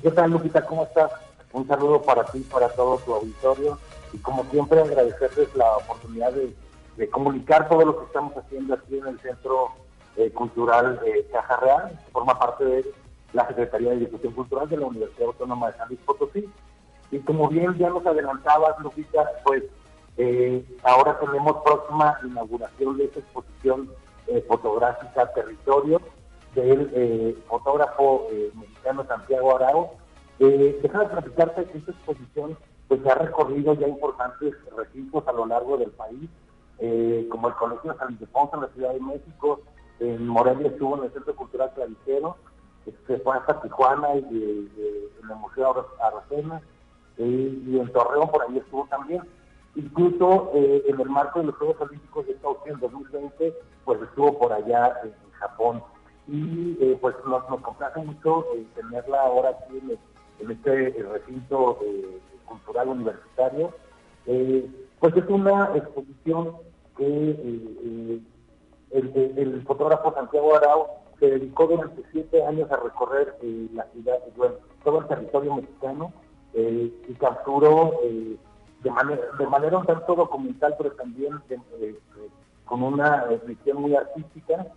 ¿Qué 0.02 0.10
tal, 0.12 0.32
Lupita? 0.32 0.66
¿Cómo 0.66 0.86
estás? 0.86 1.12
Un 1.52 1.68
saludo 1.68 2.02
para 2.02 2.26
ti, 2.26 2.39
para 2.39 2.70
todo 2.70 2.98
tu 3.06 3.14
auditorio 3.14 3.78
y 4.16 4.18
como 4.20 4.45
siempre 4.45 4.80
agradecerles 4.80 5.53
la 5.55 5.78
oportunidad 5.78 6.32
de, 6.32 6.55
comunicar 7.09 7.68
todo 7.68 7.84
lo 7.84 7.99
que 7.99 8.05
estamos 8.05 8.34
haciendo 8.38 8.74
aquí 8.74 8.97
en 8.97 9.07
el 9.07 9.20
Centro 9.20 9.72
eh, 10.16 10.32
Cultural 10.32 10.97
de 11.01 11.28
Caja 11.32 11.57
Real, 11.57 11.89
que 11.89 12.11
forma 12.11 12.39
parte 12.39 12.63
de 12.63 12.86
la 13.34 13.45
Secretaría 13.47 13.89
de 13.89 13.97
Difusión 13.97 14.32
Cultural 14.32 14.70
de 14.70 14.78
la 14.78 14.86
Universidad 14.86 15.28
Autónoma 15.28 15.68
de 15.68 15.78
San 15.78 15.89
Luis 15.89 15.99
Potosí. 16.05 16.49
Y 17.11 17.20
como 17.20 17.49
bien 17.49 17.78
ya 17.78 17.89
nos 17.89 18.05
adelantabas, 18.05 18.80
Lupita, 18.80 19.30
pues 19.43 19.63
eh, 20.18 20.66
ahora 20.84 21.20
tenemos 21.20 21.57
próxima 21.66 22.18
inauguración 22.24 22.97
de 22.97 23.05
esta 23.05 23.20
exposición 23.20 23.89
eh, 24.28 24.43
fotográfica 24.47 25.34
Territorio 25.34 25.99
del 26.55 27.43
fotógrafo 27.49 28.30
mexicano 28.53 29.05
Santiago 29.05 29.57
Arao. 29.57 29.91
Eh, 30.39 30.80
déjame 30.82 31.05
platicarte 31.07 31.66
que 31.66 31.78
esta 31.78 31.91
exposición 31.91 32.57
pues 32.88 33.02
se 33.02 33.10
ha 33.10 33.16
recorrido 33.16 33.74
ya 33.74 33.88
importantes 33.88 34.54
recintos 34.76 35.28
a 35.28 35.32
lo 35.32 35.46
largo 35.46 35.78
del 35.78 35.92
país, 35.92 36.30
eh, 36.80 37.28
como 37.30 37.48
el 37.48 37.56
Colegio 37.56 37.96
San 37.98 38.14
Ildefonso 38.14 38.56
en 38.56 38.62
la 38.62 38.68
Ciudad 38.70 38.94
de 38.94 39.00
México, 39.00 39.62
en 40.00 40.28
Morelia 40.28 40.68
estuvo 40.68 40.98
en 40.98 41.06
el 41.06 41.14
Centro 41.14 41.36
Cultural 41.36 41.72
Clavicero, 41.74 42.36
se 42.84 42.92
este, 42.92 43.18
fue 43.20 43.38
hasta 43.38 43.62
Tijuana 43.62 44.16
y, 44.16 44.70
en 45.24 45.30
el 45.30 45.36
Museo 45.38 45.88
Aracena, 46.02 46.62
eh, 47.18 47.62
y 47.66 47.80
en 47.80 47.92
Torreón 47.92 48.30
por 48.30 48.44
ahí 48.44 48.58
estuvo 48.58 48.86
también. 48.88 49.22
Incluso 49.76 50.52
eh, 50.54 50.84
en 50.88 51.00
el 51.00 51.10
marco 51.10 51.40
de 51.40 51.48
los 51.48 51.56
Juegos 51.56 51.82
Olímpicos 51.82 52.28
de 52.28 52.36
Tokio 52.36 52.74
en 52.74 52.80
2020, 52.80 53.54
pues 53.84 54.02
estuvo 54.02 54.38
por 54.38 54.54
allá 54.54 54.94
en, 55.04 55.14
Japón. 55.36 55.84
Y 56.28 56.74
pues 57.02 57.14
nos, 57.28 57.48
nos 57.50 57.60
complace 57.60 58.00
mucho 58.00 58.46
tenerla 58.74 59.22
ahora 59.22 59.50
aquí 59.50 59.78
en, 60.40 60.52
este 60.52 61.04
recinto 61.12 61.78
cultural 62.46 62.89
universitario, 62.89 63.74
eh, 64.28 64.70
pues 65.00 65.16
es 65.16 65.26
una 65.30 65.72
exposición 65.76 66.58
que 66.98 67.06
eh, 67.06 68.22
eh, 68.91 69.34
el, 69.38 69.64
fotógrafo 69.64 70.14
Santiago 70.14 70.56
Arau 70.56 70.88
se 71.20 71.30
dedicó 71.30 71.68
durante 71.68 72.04
siete 72.12 72.43
años 72.46 72.72
a 72.72 72.78
recorrer 72.78 73.36
la 73.74 73.86
ciudad, 73.91 74.20
bueno, 74.36 74.56
todo 74.84 75.00
el 75.00 75.08
territorio 75.08 75.56
mexicano 75.56 76.14
y 76.54 77.14
capturó 77.20 78.00
de, 78.82 78.91
manera, 78.91 79.22
de 79.38 79.48
manera 79.48 79.78
un 79.78 79.86
tanto 79.86 80.16
documental, 80.16 80.76
pero 80.78 80.91
también 80.91 81.41
con 82.66 82.82
una 82.82 83.26
visión 83.46 83.82
muy 83.82 83.96
artística, 83.96 84.68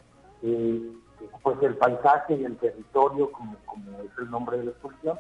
pues 0.41 1.63
el 1.63 1.77
paisaje 1.77 2.37
y 2.37 2.45
el 2.45 2.57
territorio, 2.57 3.31
como, 3.31 3.57
como 3.67 3.99
es 4.01 4.11
el 4.19 4.31
nombre 4.31 4.59
de 4.59 4.65
la 4.65 4.71
exposición, 4.73 5.19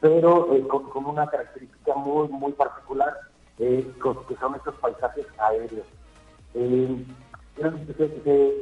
pero 0.00 0.54
eh, 0.54 0.66
con, 0.68 1.04
una 1.04 1.26
característica 1.26 1.94
muy, 1.94 2.28
muy 2.28 2.52
particular, 2.52 3.16
eh, 3.58 3.90
que 4.28 4.36
son 4.36 4.54
estos 4.54 4.74
paisajes 4.76 5.26
aéreos. 5.38 5.86
Eh, 6.54 7.04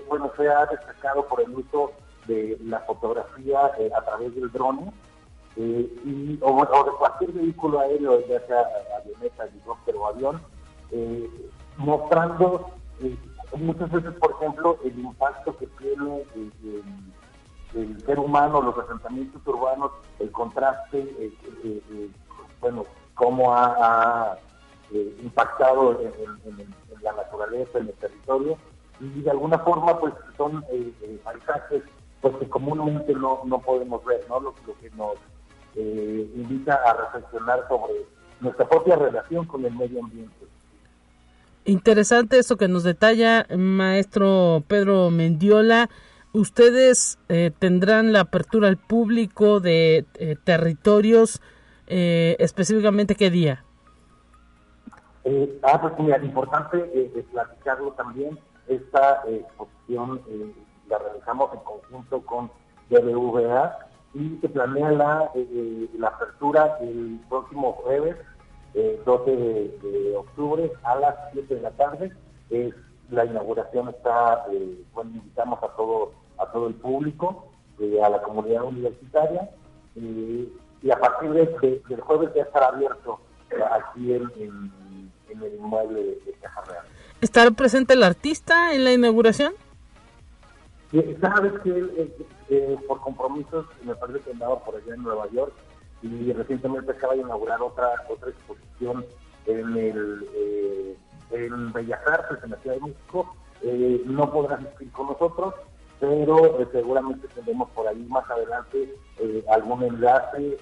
bueno, 0.09 0.33
se 0.37 0.49
ha 0.49 0.67
destacado 0.67 1.27
por 1.27 1.41
el 1.43 1.51
uso 1.51 1.93
de 2.27 2.59
la 2.65 2.81
fotografía 2.81 3.67
a 3.67 4.05
través 4.05 4.35
del 4.35 4.51
drone 4.51 4.91
y, 5.57 6.39
o, 6.41 6.85
de 6.85 6.91
cualquier 6.99 7.33
vehículo 7.33 7.81
aéreo, 7.81 8.27
ya 8.27 8.41
sea 8.47 8.67
avioneta, 8.99 9.45
helicóptero 9.45 10.01
o 10.01 10.07
avión, 10.07 10.41
mostrando 11.77 12.71
muchas 13.55 13.91
veces, 13.91 14.15
por 14.15 14.33
ejemplo, 14.33 14.79
el 14.83 14.99
impacto 14.99 15.57
que 15.59 15.67
tiene 15.79 16.25
el 17.75 18.01
ser 18.05 18.19
humano, 18.19 18.63
los 18.63 18.79
asentamientos 18.79 19.41
urbanos, 19.47 19.91
el 20.19 20.31
contraste, 20.31 21.33
bueno, 22.61 22.85
cómo 23.15 23.55
ha, 23.55 24.37
impactado 25.23 26.01
en, 26.01 26.75
la 27.03 27.13
naturaleza, 27.13 27.79
en 27.79 27.89
el 27.89 27.95
territorio, 27.95 28.57
y 29.01 29.21
de 29.21 29.31
alguna 29.31 29.59
forma 29.59 29.99
pues 29.99 30.15
son 30.37 30.65
paisajes 31.25 31.83
pues 32.21 32.37
que 32.37 32.49
comúnmente 32.49 33.13
no, 33.15 33.43
no 33.45 33.59
podemos 33.61 34.05
ver, 34.05 34.25
¿no? 34.29 34.41
Lo, 34.41 34.55
que 34.55 34.91
nos 34.91 35.17
invita 35.75 36.75
a 36.75 36.95
reflexionar 36.95 37.67
sobre 37.69 38.07
nuestra 38.41 38.69
propia 38.69 38.97
relación 38.97 39.45
con 39.47 39.65
el 39.65 39.75
medio 39.75 40.03
ambiente. 40.03 40.47
Interesante 41.65 42.39
esto 42.39 42.57
que 42.57 42.69
nos 42.69 42.85
detalla 42.85 43.47
maestro 43.57 44.63
Pedro 44.69 45.11
Mendiola. 45.11 45.91
Ustedes 46.33 47.19
eh, 47.29 47.51
tendrán 47.59 48.13
la 48.13 48.21
apertura 48.21 48.69
al 48.69 48.77
público 48.77 49.61
de 49.61 50.05
eh, 50.15 50.37
territorios, 50.45 51.41
eh, 51.87 52.37
específicamente 52.39 53.15
qué 53.15 53.31
día. 53.31 53.65
ah, 55.63 55.81
pues 55.81 55.95
mira, 55.99 56.19
importante 56.19 56.79
platicarlo 57.33 57.93
también. 57.93 58.39
Esta 58.69 59.23
exposición 59.29 60.21
la 60.89 60.99
realizamos 60.99 61.53
en 61.55 61.61
conjunto 61.61 62.21
con 62.23 62.51
BBVA 62.91 63.79
y 64.15 64.39
se 64.41 64.49
planea 64.49 64.91
la, 64.91 65.31
la 65.99 66.09
apertura 66.09 66.77
el 66.81 67.21
próximo 67.29 67.73
jueves 67.73 68.17
12 69.05 69.31
de, 69.31 70.17
octubre 70.17 70.71
a 70.83 70.97
las 70.97 71.15
7 71.33 71.55
de 71.55 71.61
la 71.61 71.71
tarde. 71.71 72.13
La 73.11 73.25
inauguración 73.25 73.89
está, 73.89 74.47
eh, 74.53 74.83
bueno, 74.93 75.11
invitamos 75.15 75.63
a 75.63 75.69
todo, 75.77 76.13
a 76.39 76.47
todo 76.47 76.69
el 76.69 76.75
público, 76.75 77.47
eh, 77.79 78.03
a 78.03 78.09
la 78.09 78.23
comunidad 78.23 78.65
universitaria, 78.65 79.51
eh, 79.95 80.49
y 80.83 80.91
a 80.91 80.99
partir 80.99 81.31
de, 81.31 81.83
del 81.89 82.01
jueves 82.01 82.31
ya 82.35 82.43
estará 82.43 82.69
abierto 82.69 83.21
aquí 83.71 84.13
en, 84.13 84.73
el 85.29 85.55
inmueble 85.55 86.03
de, 86.03 86.33
Caja 86.41 86.63
Real. 86.63 86.85
¿Estará 87.21 87.51
presente 87.51 87.95
el 87.95 88.03
artista 88.03 88.75
en 88.75 88.85
la 88.85 88.93
inauguración? 88.93 89.55
Cada 91.21 91.41
vez 91.41 91.53
que 91.63 92.79
por 92.87 93.01
compromisos, 93.01 93.67
me 93.85 93.95
parece 93.95 94.21
que 94.21 94.31
andaba 94.31 94.59
por 94.61 94.77
allá 94.77 94.95
en 94.95 95.03
Nueva 95.03 95.29
York, 95.31 95.53
y 96.03 96.33
recientemente 96.33 96.93
acaba 96.93 97.15
de 97.15 97.21
inaugurar 97.21 97.61
otra 97.63 97.89
otra 98.09 98.31
exposición 98.31 99.05
en 99.47 99.77
el 99.77 100.29
eh, 100.35 100.97
en 101.31 101.73
Bellas 101.73 102.01
Artes 102.07 102.39
en 102.43 102.51
la 102.51 102.57
Ciudad 102.59 102.77
de 102.77 102.83
México. 102.83 103.35
Eh, 103.63 104.03
no 104.07 104.31
podrá 104.31 104.57
asistir 104.57 104.91
con 104.93 105.09
nosotros, 105.09 105.55
pero 105.99 106.61
eh, 106.61 106.69
seguramente 106.73 107.27
tendremos 107.29 107.71
por 107.71 107.89
ahí 107.89 108.05
más 108.09 108.29
adelante 108.31 108.95
algún 109.49 109.83
enlace, 109.83 110.59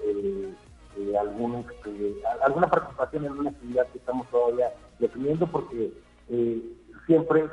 este, 0.96 1.18
alguna 1.18 2.70
participación 2.70 3.24
en 3.24 3.32
una 3.32 3.50
actividad 3.50 3.86
que 3.88 3.98
estamos 3.98 4.28
todavía 4.28 4.72
definiendo, 5.00 5.46
porque 5.46 5.92
siempre 7.06 7.48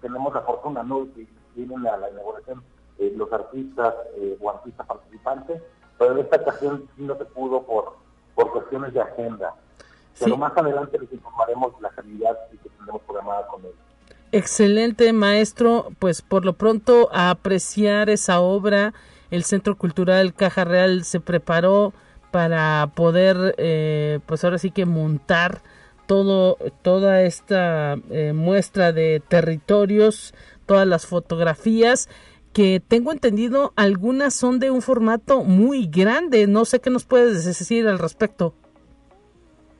tenemos 0.00 0.34
la 0.34 0.40
fortuna 0.42 0.82
¿no? 0.82 1.06
que 1.14 1.26
tienen 1.54 1.82
la, 1.82 1.96
la 1.96 2.10
inauguración 2.10 2.62
los 3.16 3.32
artistas 3.32 3.94
o 4.40 4.50
artistas 4.50 4.86
participantes 4.86 5.62
pero 5.98 6.12
en 6.12 6.18
esta 6.18 6.36
ocasión 6.36 6.88
no 6.96 7.16
se 7.16 7.24
pudo 7.26 7.62
por, 7.62 7.96
por 8.34 8.52
cuestiones 8.52 8.92
de 8.92 9.00
agenda. 9.00 9.54
Pero 10.18 10.36
más 10.36 10.56
adelante 10.56 10.98
les 10.98 11.12
informaremos 11.12 11.72
la 11.80 11.90
calidad 11.90 12.36
que 12.50 12.68
tendremos 12.68 13.02
programada 13.02 13.46
con 13.48 13.64
él. 13.64 13.72
Excelente, 14.32 15.12
maestro. 15.12 15.88
Pues 15.98 16.22
por 16.22 16.44
lo 16.44 16.54
pronto 16.54 17.08
a 17.12 17.30
apreciar 17.30 18.10
esa 18.10 18.40
obra. 18.40 18.94
El 19.30 19.44
Centro 19.44 19.76
Cultural 19.76 20.34
Caja 20.34 20.64
Real 20.64 21.04
se 21.04 21.20
preparó 21.20 21.92
para 22.30 22.90
poder, 22.94 23.54
eh, 23.58 24.20
pues 24.26 24.44
ahora 24.44 24.58
sí 24.58 24.70
que 24.70 24.86
montar 24.86 25.62
todo, 26.06 26.56
toda 26.82 27.22
esta 27.22 27.96
eh, 28.10 28.32
muestra 28.34 28.92
de 28.92 29.22
territorios, 29.26 30.34
todas 30.66 30.86
las 30.86 31.06
fotografías 31.06 32.08
que 32.52 32.80
tengo 32.86 33.12
entendido 33.12 33.72
algunas 33.76 34.34
son 34.34 34.60
de 34.60 34.70
un 34.70 34.82
formato 34.82 35.42
muy 35.42 35.86
grande. 35.86 36.46
No 36.46 36.64
sé 36.64 36.80
qué 36.80 36.90
nos 36.90 37.04
puedes 37.04 37.44
decir 37.44 37.88
al 37.88 37.98
respecto. 37.98 38.54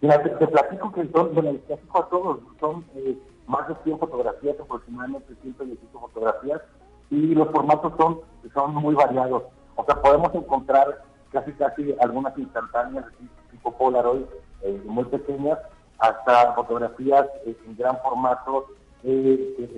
Mira, 0.05 0.23
te, 0.23 0.47
platico 0.49 0.93
que 0.93 1.09
son, 1.13 1.33
bueno, 1.33 1.53
les 1.53 1.63
platico 1.63 1.99
a 1.99 2.09
todos, 2.11 2.39
son 2.61 2.85
eh, 2.95 3.17
más 3.47 3.67
de 3.69 3.75
100 3.85 3.99
fotografías, 4.01 4.61
aproximadamente 4.61 5.35
118 5.41 5.99
fotografías, 5.99 6.61
y 7.09 7.35
los 7.35 7.49
formatos 7.49 7.95
son, 7.97 8.21
son 8.53 8.75
muy 8.75 8.95
variados. 8.95 9.45
O 9.77 9.85
sea, 9.87 10.03
podemos 10.03 10.35
encontrar 10.35 11.03
casi 11.33 11.53
casi 11.53 11.95
algunas 12.03 12.37
instantáneas, 12.37 13.07
tipo 13.51 13.73
Polaroid, 13.79 14.27
eh, 14.61 14.79
muy 14.85 15.05
pequeñas, 15.05 15.59
hasta 15.99 16.53
fotografías 16.53 17.25
eh, 17.47 17.57
en 17.67 17.75
gran 17.75 17.97
formato, 18.03 18.67
eh, 19.05 19.71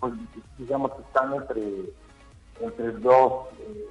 pues 0.00 0.12
digamos 0.58 0.90
que 0.94 1.02
están 1.02 1.32
entre, 1.32 1.92
entre 2.58 2.90
dos, 2.90 3.46
eh, 3.60 3.86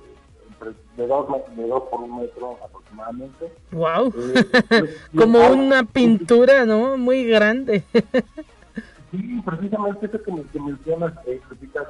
de, 0.97 1.07
dos, 1.07 1.27
de 1.55 1.67
dos 1.67 1.83
por 1.89 2.01
un 2.01 2.21
metro 2.21 2.57
aproximadamente. 2.63 3.53
¡Wow! 3.71 4.07
Eh, 4.07 4.45
pues, 4.67 5.01
Como 5.17 5.47
una 5.47 5.83
pintura, 5.83 6.65
¿no? 6.65 6.97
Muy 6.97 7.25
grande. 7.25 7.83
sí, 9.11 9.41
precisamente 9.45 10.05
eso 10.05 10.23
que, 10.23 10.43
que 10.51 10.59
mencionas, 10.59 11.13
eh, 11.25 11.41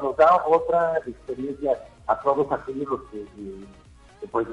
nos 0.01 0.17
da 0.17 0.43
otra 0.47 0.97
experiencia 1.05 1.77
a 2.07 2.19
todos 2.21 2.51
aquellos 2.51 2.87
los 2.89 3.01
que 3.11 3.25
pues 4.31 4.47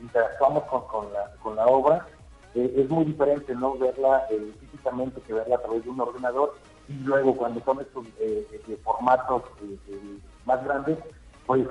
interactuamos 0.00 0.64
con, 0.64 0.86
con, 0.86 1.12
la, 1.12 1.32
con 1.42 1.56
la 1.56 1.66
obra. 1.66 2.06
es 2.54 2.88
muy 2.90 3.06
diferente 3.06 3.54
no 3.54 3.76
verla 3.78 4.26
físicamente 4.60 5.20
que 5.22 5.32
verla 5.32 5.56
a 5.56 5.60
través 5.60 5.82
de 5.84 5.90
un 5.90 6.00
ordenador 6.00 6.54
y 6.88 6.94
luego 7.00 7.36
cuando 7.36 7.60
son 7.60 7.80
estos 7.80 8.06
eh, 8.20 8.46
eh, 8.68 8.78
formatos 8.84 9.42
eh, 9.60 10.18
más 10.44 10.62
grandes, 10.64 10.98
pues 11.46 11.66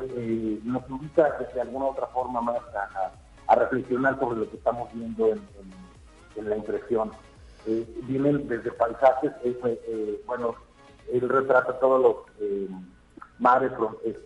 nos 0.63 0.89
invita 0.89 1.37
de 1.53 1.61
alguna 1.61 1.85
otra 1.85 2.07
forma 2.07 2.41
más 2.41 2.61
a, 3.47 3.55
reflexionar 3.55 4.19
sobre 4.19 4.39
lo 4.39 4.49
que 4.49 4.57
estamos 4.57 4.91
viendo 4.93 5.27
en, 5.27 6.49
la 6.49 6.57
impresión. 6.57 7.11
vienen 8.03 8.47
desde 8.47 8.71
paisajes, 8.71 9.31
bueno, 10.25 10.55
él 11.11 11.29
retrata 11.29 11.79
todos 11.79 12.01
los 12.01 12.15
mares, 13.39 13.71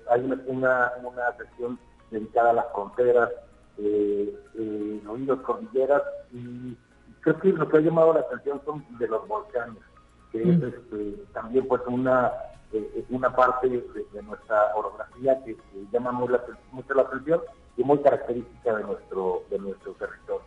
hay 0.10 0.22
una, 0.48 0.92
una, 1.04 1.38
sección 1.38 1.78
dedicada 2.12 2.52
a 2.52 2.54
las 2.54 2.66
fronteras, 2.74 3.30
ríos, 3.78 5.42
cordilleras, 5.42 6.04
y 6.32 6.76
creo 7.22 7.40
que 7.40 7.50
lo 7.54 7.68
que 7.70 7.78
ha 7.78 7.82
llamado 7.82 8.14
la 8.14 8.22
atención 8.22 8.62
son 8.66 8.86
de 8.98 9.08
los 9.08 9.28
volcanes 9.28 9.84
que 10.32 10.42
es 10.42 10.62
este, 10.62 11.24
también 11.34 11.68
pues 11.68 11.82
una 11.88 12.32
eh, 12.72 13.04
una 13.10 13.36
parte 13.36 13.68
de, 13.68 14.22
nuestra 14.22 14.76
orografía 14.76 15.44
que, 15.44 15.58
llama 15.92 16.12
mucho 16.12 16.94
la, 16.94 17.02
atención 17.02 17.42
y 17.78 17.84
muy 17.84 17.98
característica 18.00 18.76
de 18.76 18.84
nuestro 18.84 19.44
de 19.50 19.58
nuestro 19.58 19.94
territorio. 19.94 20.44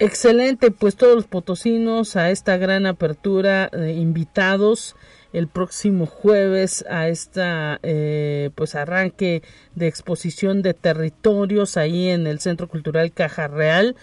Excelente, 0.00 0.72
pues 0.72 0.96
todos 0.96 1.14
los 1.14 1.26
potosinos 1.26 2.16
a 2.16 2.30
esta 2.30 2.56
gran 2.56 2.86
apertura, 2.86 3.68
eh, 3.72 3.92
invitados 3.92 4.96
el 5.32 5.46
próximo 5.46 6.06
jueves 6.06 6.84
a 6.90 7.06
esta 7.06 7.78
eh, 7.84 8.50
pues 8.56 8.74
arranque 8.74 9.42
de 9.76 9.86
exposición 9.86 10.62
de 10.62 10.74
territorios 10.74 11.76
ahí 11.76 12.08
en 12.08 12.26
el 12.26 12.40
Centro 12.40 12.66
Cultural 12.66 13.12
Caja 13.12 13.46
Real 13.46 13.94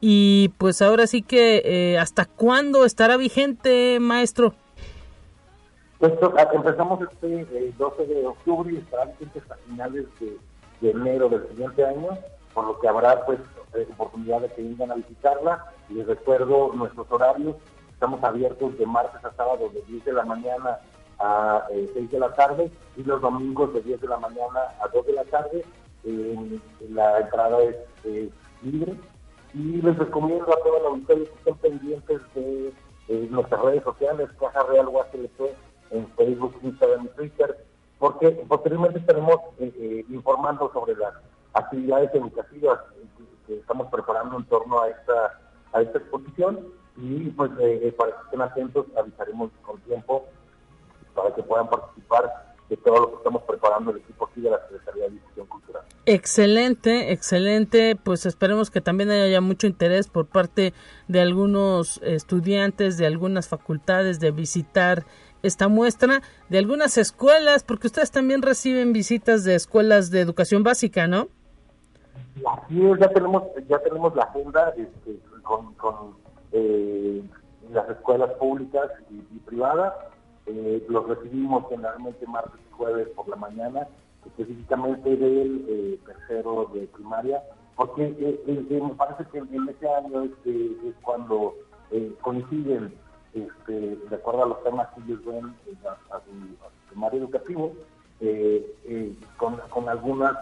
y 0.00 0.52
pues 0.58 0.80
ahora 0.80 1.08
sí 1.08 1.22
que 1.22 1.96
hasta 2.00 2.26
cuándo 2.26 2.84
estará 2.84 3.16
vigente 3.16 3.98
maestro 3.98 4.54
empezamos 6.52 7.00
este 7.02 7.72
12 7.78 8.02
eh, 8.02 8.06
de 8.06 8.26
octubre 8.26 8.72
y 8.72 8.76
estará 8.78 9.06
vigente 9.06 9.38
hasta 9.40 9.56
finales 9.56 10.06
de, 10.20 10.90
enero 10.90 11.28
del 11.28 11.48
siguiente 11.48 11.84
año, 11.84 12.08
por 12.54 12.66
lo 12.66 12.78
que 12.80 12.88
habrá 12.88 13.24
pues 13.24 13.38
eh, 13.74 13.86
oportunidad 13.92 14.40
de 14.42 14.48
que 14.48 14.62
vengan 14.62 14.92
a 14.92 14.94
visitarla. 14.96 15.72
Les 15.88 16.06
recuerdo 16.06 16.72
nuestros 16.74 17.10
horarios, 17.10 17.56
estamos 17.92 18.22
abiertos 18.22 18.78
de 18.78 18.86
martes 18.86 19.24
a 19.24 19.32
sábado 19.34 19.70
de 19.72 19.82
10 19.82 20.04
de 20.04 20.12
la 20.12 20.24
mañana 20.24 20.78
a 21.18 21.66
6 21.70 21.90
eh, 21.94 22.08
de 22.10 22.18
la 22.18 22.32
tarde 22.34 22.70
y 22.96 23.02
los 23.02 23.20
domingos 23.20 23.72
de 23.72 23.82
10 23.82 24.00
de 24.00 24.08
la 24.08 24.18
mañana 24.18 24.60
a 24.82 24.88
2 24.92 25.06
de 25.06 25.12
la 25.12 25.24
tarde. 25.24 25.64
la 26.90 27.20
entrada 27.20 27.62
es, 27.62 27.76
libre 28.62 28.94
y 29.54 29.82
les 29.82 29.98
recomiendo 29.98 30.52
a 30.52 30.62
todos 30.62 30.82
los 30.82 30.92
auditorio 30.92 31.24
que 31.24 31.50
estén 31.50 31.56
pendientes 31.56 32.20
de 32.34 32.72
nuestras 33.30 33.60
redes 33.62 33.82
sociales, 33.84 34.28
Caja 34.38 34.62
Real 34.64 34.88
UACLP, 34.88 35.40
en 35.90 36.06
Facebook, 36.16 36.54
Instagram 36.62 37.06
y 37.06 37.16
Twitter, 37.16 37.64
porque 37.98 38.30
posteriormente 38.48 38.98
estaremos 38.98 39.36
eh, 39.58 39.72
eh, 39.78 40.04
informando 40.10 40.70
sobre 40.72 40.94
las 40.96 41.14
actividades 41.54 42.14
educativas 42.14 42.80
que, 43.46 43.54
estamos 43.54 43.86
preparando 43.92 44.38
en 44.38 44.44
torno 44.46 44.80
a 44.80 44.88
esta, 44.88 45.40
a 45.72 45.80
esta 45.80 45.98
exposición 45.98 46.58
y 46.96 47.30
pues 47.30 47.50
eh, 47.60 47.94
para 47.96 48.10
que 48.10 48.24
estén 48.24 48.42
atentos 48.42 48.86
avisaremos 48.98 49.50
con 49.62 49.78
tiempo 49.82 50.26
para 51.14 51.32
que 51.34 51.42
puedan 51.42 51.68
participar 51.68 52.54
de 52.68 52.76
todo 52.78 53.00
lo 53.00 53.10
que 53.10 53.16
estamos 53.18 53.42
preparando 53.44 53.90
el 53.92 53.98
equipo 53.98 54.28
aquí 54.28 54.40
de 54.40 54.50
la 54.50 54.60
Secretaría 54.62 55.04
de 55.04 55.10
Difusión 55.10 55.46
Cultural. 55.46 55.82
Excelente, 56.04 57.12
excelente. 57.12 57.96
Pues 57.96 58.26
esperemos 58.26 58.70
que 58.70 58.80
también 58.80 59.10
haya 59.10 59.40
mucho 59.40 59.66
interés 59.66 60.08
por 60.08 60.26
parte 60.26 60.74
de 61.08 61.20
algunos 61.20 62.00
estudiantes 62.02 62.96
de 62.98 63.06
algunas 63.06 63.48
facultades 63.48 64.18
de 64.18 64.32
visitar 64.32 65.04
esta 65.42 65.68
muestra, 65.68 66.22
de 66.48 66.58
algunas 66.58 66.98
escuelas, 66.98 67.62
porque 67.62 67.86
ustedes 67.86 68.10
también 68.10 68.42
reciben 68.42 68.92
visitas 68.92 69.44
de 69.44 69.54
escuelas 69.54 70.10
de 70.10 70.20
educación 70.20 70.62
básica, 70.62 71.06
¿no? 71.06 71.28
Así 72.44 72.80
ya 73.00 73.08
tenemos, 73.08 73.44
ya 73.68 73.78
tenemos 73.78 74.14
la 74.14 74.24
agenda 74.24 74.74
este, 74.76 75.18
con, 75.42 75.74
eh, 76.52 77.22
las 77.72 77.88
escuelas 77.88 78.30
públicas 78.34 78.90
y, 79.10 79.38
privadas. 79.40 79.94
Eh, 80.46 80.84
los 80.88 81.08
recibimos 81.08 81.64
generalmente 81.68 82.26
martes 82.26 82.60
y 82.68 82.72
jueves 82.72 83.08
por 83.16 83.28
la 83.28 83.36
mañana, 83.36 83.88
específicamente 84.24 85.16
del 85.16 85.64
eh, 85.68 85.98
tercero 86.06 86.70
de 86.74 86.86
primaria, 86.88 87.42
porque 87.74 88.14
me 88.46 88.94
parece 88.94 89.24
que 89.30 89.38
en 89.38 89.68
ese 89.68 89.88
año 89.88 90.24
es, 90.24 90.94
cuando 91.02 91.54
coinciden, 92.22 92.92
este, 93.36 93.96
de 93.96 94.16
acuerdo 94.16 94.44
a 94.44 94.48
los 94.48 94.62
temas 94.62 94.88
que 94.94 95.00
ellos 95.02 95.24
ven 95.24 95.54
a, 96.10 96.20
su, 96.20 96.90
primario 96.90 97.20
educativo, 97.20 97.72
con, 99.36 99.56
con 99.70 99.88
algunas 99.88 100.34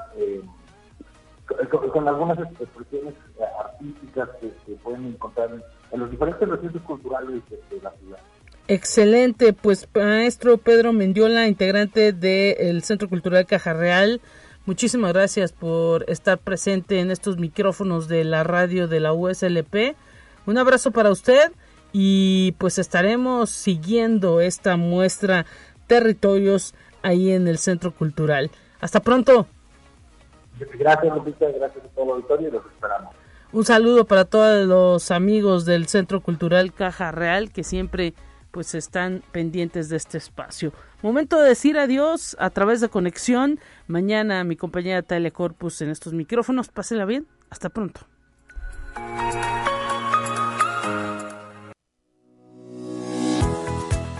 con, 1.92 2.09
algunas 2.09 2.38
expresiones 2.38 3.14
artísticas 3.59 4.28
que 4.40 4.53
se 4.66 4.72
pueden 4.82 5.07
encontrar 5.07 5.51
en, 5.92 6.01
los 6.01 6.11
diferentes 6.11 6.49
recintos 6.49 6.82
culturales 6.82 7.42
de, 7.51 7.80
la 7.82 7.90
ciudad. 7.92 8.18
Excelente, 8.66 9.53
pues 9.53 9.86
maestro 9.95 10.57
Pedro 10.59 10.92
Mendiola, 10.92 11.47
integrante 11.47 12.12
del 12.12 12.82
Centro 12.82 13.09
Cultural 13.09 13.47
Caja 13.47 13.74
Real, 13.74 14.20
muchísimas 14.64 15.12
gracias 15.12 15.53
por 15.53 16.09
estar 16.09 16.38
presente 16.38 17.01
en 17.01 17.11
estos 17.11 17.36
micrófonos 17.36 18.09
de 18.09 18.24
la 18.24 18.42
radio 18.42 18.88
de 18.88 19.01
la 19.01 19.12
USLP. 19.12 19.95
Un 20.47 20.59
abrazo 20.59 20.90
para 20.90 21.11
usted 21.11 21.53
y 21.97 22.57
pues 22.59 22.80
estaremos 22.80 23.51
siguiendo 23.51 24.40
esta 24.40 24.76
muestra 24.76 25.47
territorios 25.86 26.74
ahí 27.03 27.30
en 27.30 27.47
el 27.47 27.57
Centro 27.59 27.92
Cultural. 27.92 28.51
Hasta 28.80 28.99
pronto. 28.99 29.47
Gracias, 30.76 31.14
Lupita, 31.14 31.47
gracias 31.57 31.84
a 31.84 31.88
todo 31.88 32.05
el 32.05 32.11
auditorio 32.11 32.49
y 32.49 32.51
los 32.51 32.66
esperamos. 32.66 33.14
Un 33.53 33.64
saludo 33.64 34.07
para 34.07 34.24
todos 34.24 34.66
los 34.66 35.12
amigos 35.12 35.66
del 35.66 35.86
Centro 35.86 36.20
Cultural 36.20 36.72
Caja 36.72 37.12
Real 37.12 37.53
que 37.53 37.62
siempre 37.62 38.14
pues 38.51 38.74
están 38.74 39.22
pendientes 39.30 39.88
de 39.88 39.97
este 39.97 40.18
espacio. 40.18 40.72
Momento 41.01 41.38
de 41.38 41.51
decir 41.51 41.78
adiós 41.78 42.36
a 42.40 42.51
través 42.51 42.80
de 42.80 42.88
conexión. 42.88 43.61
Mañana 43.86 44.42
mi 44.42 44.57
compañera 44.57 45.03
Telecorpus 45.03 45.80
en 45.80 45.90
estos 45.90 46.12
micrófonos. 46.12 46.68
Pásela 46.68 47.05
bien. 47.05 47.28
Hasta 47.51 47.68
pronto. 47.68 48.01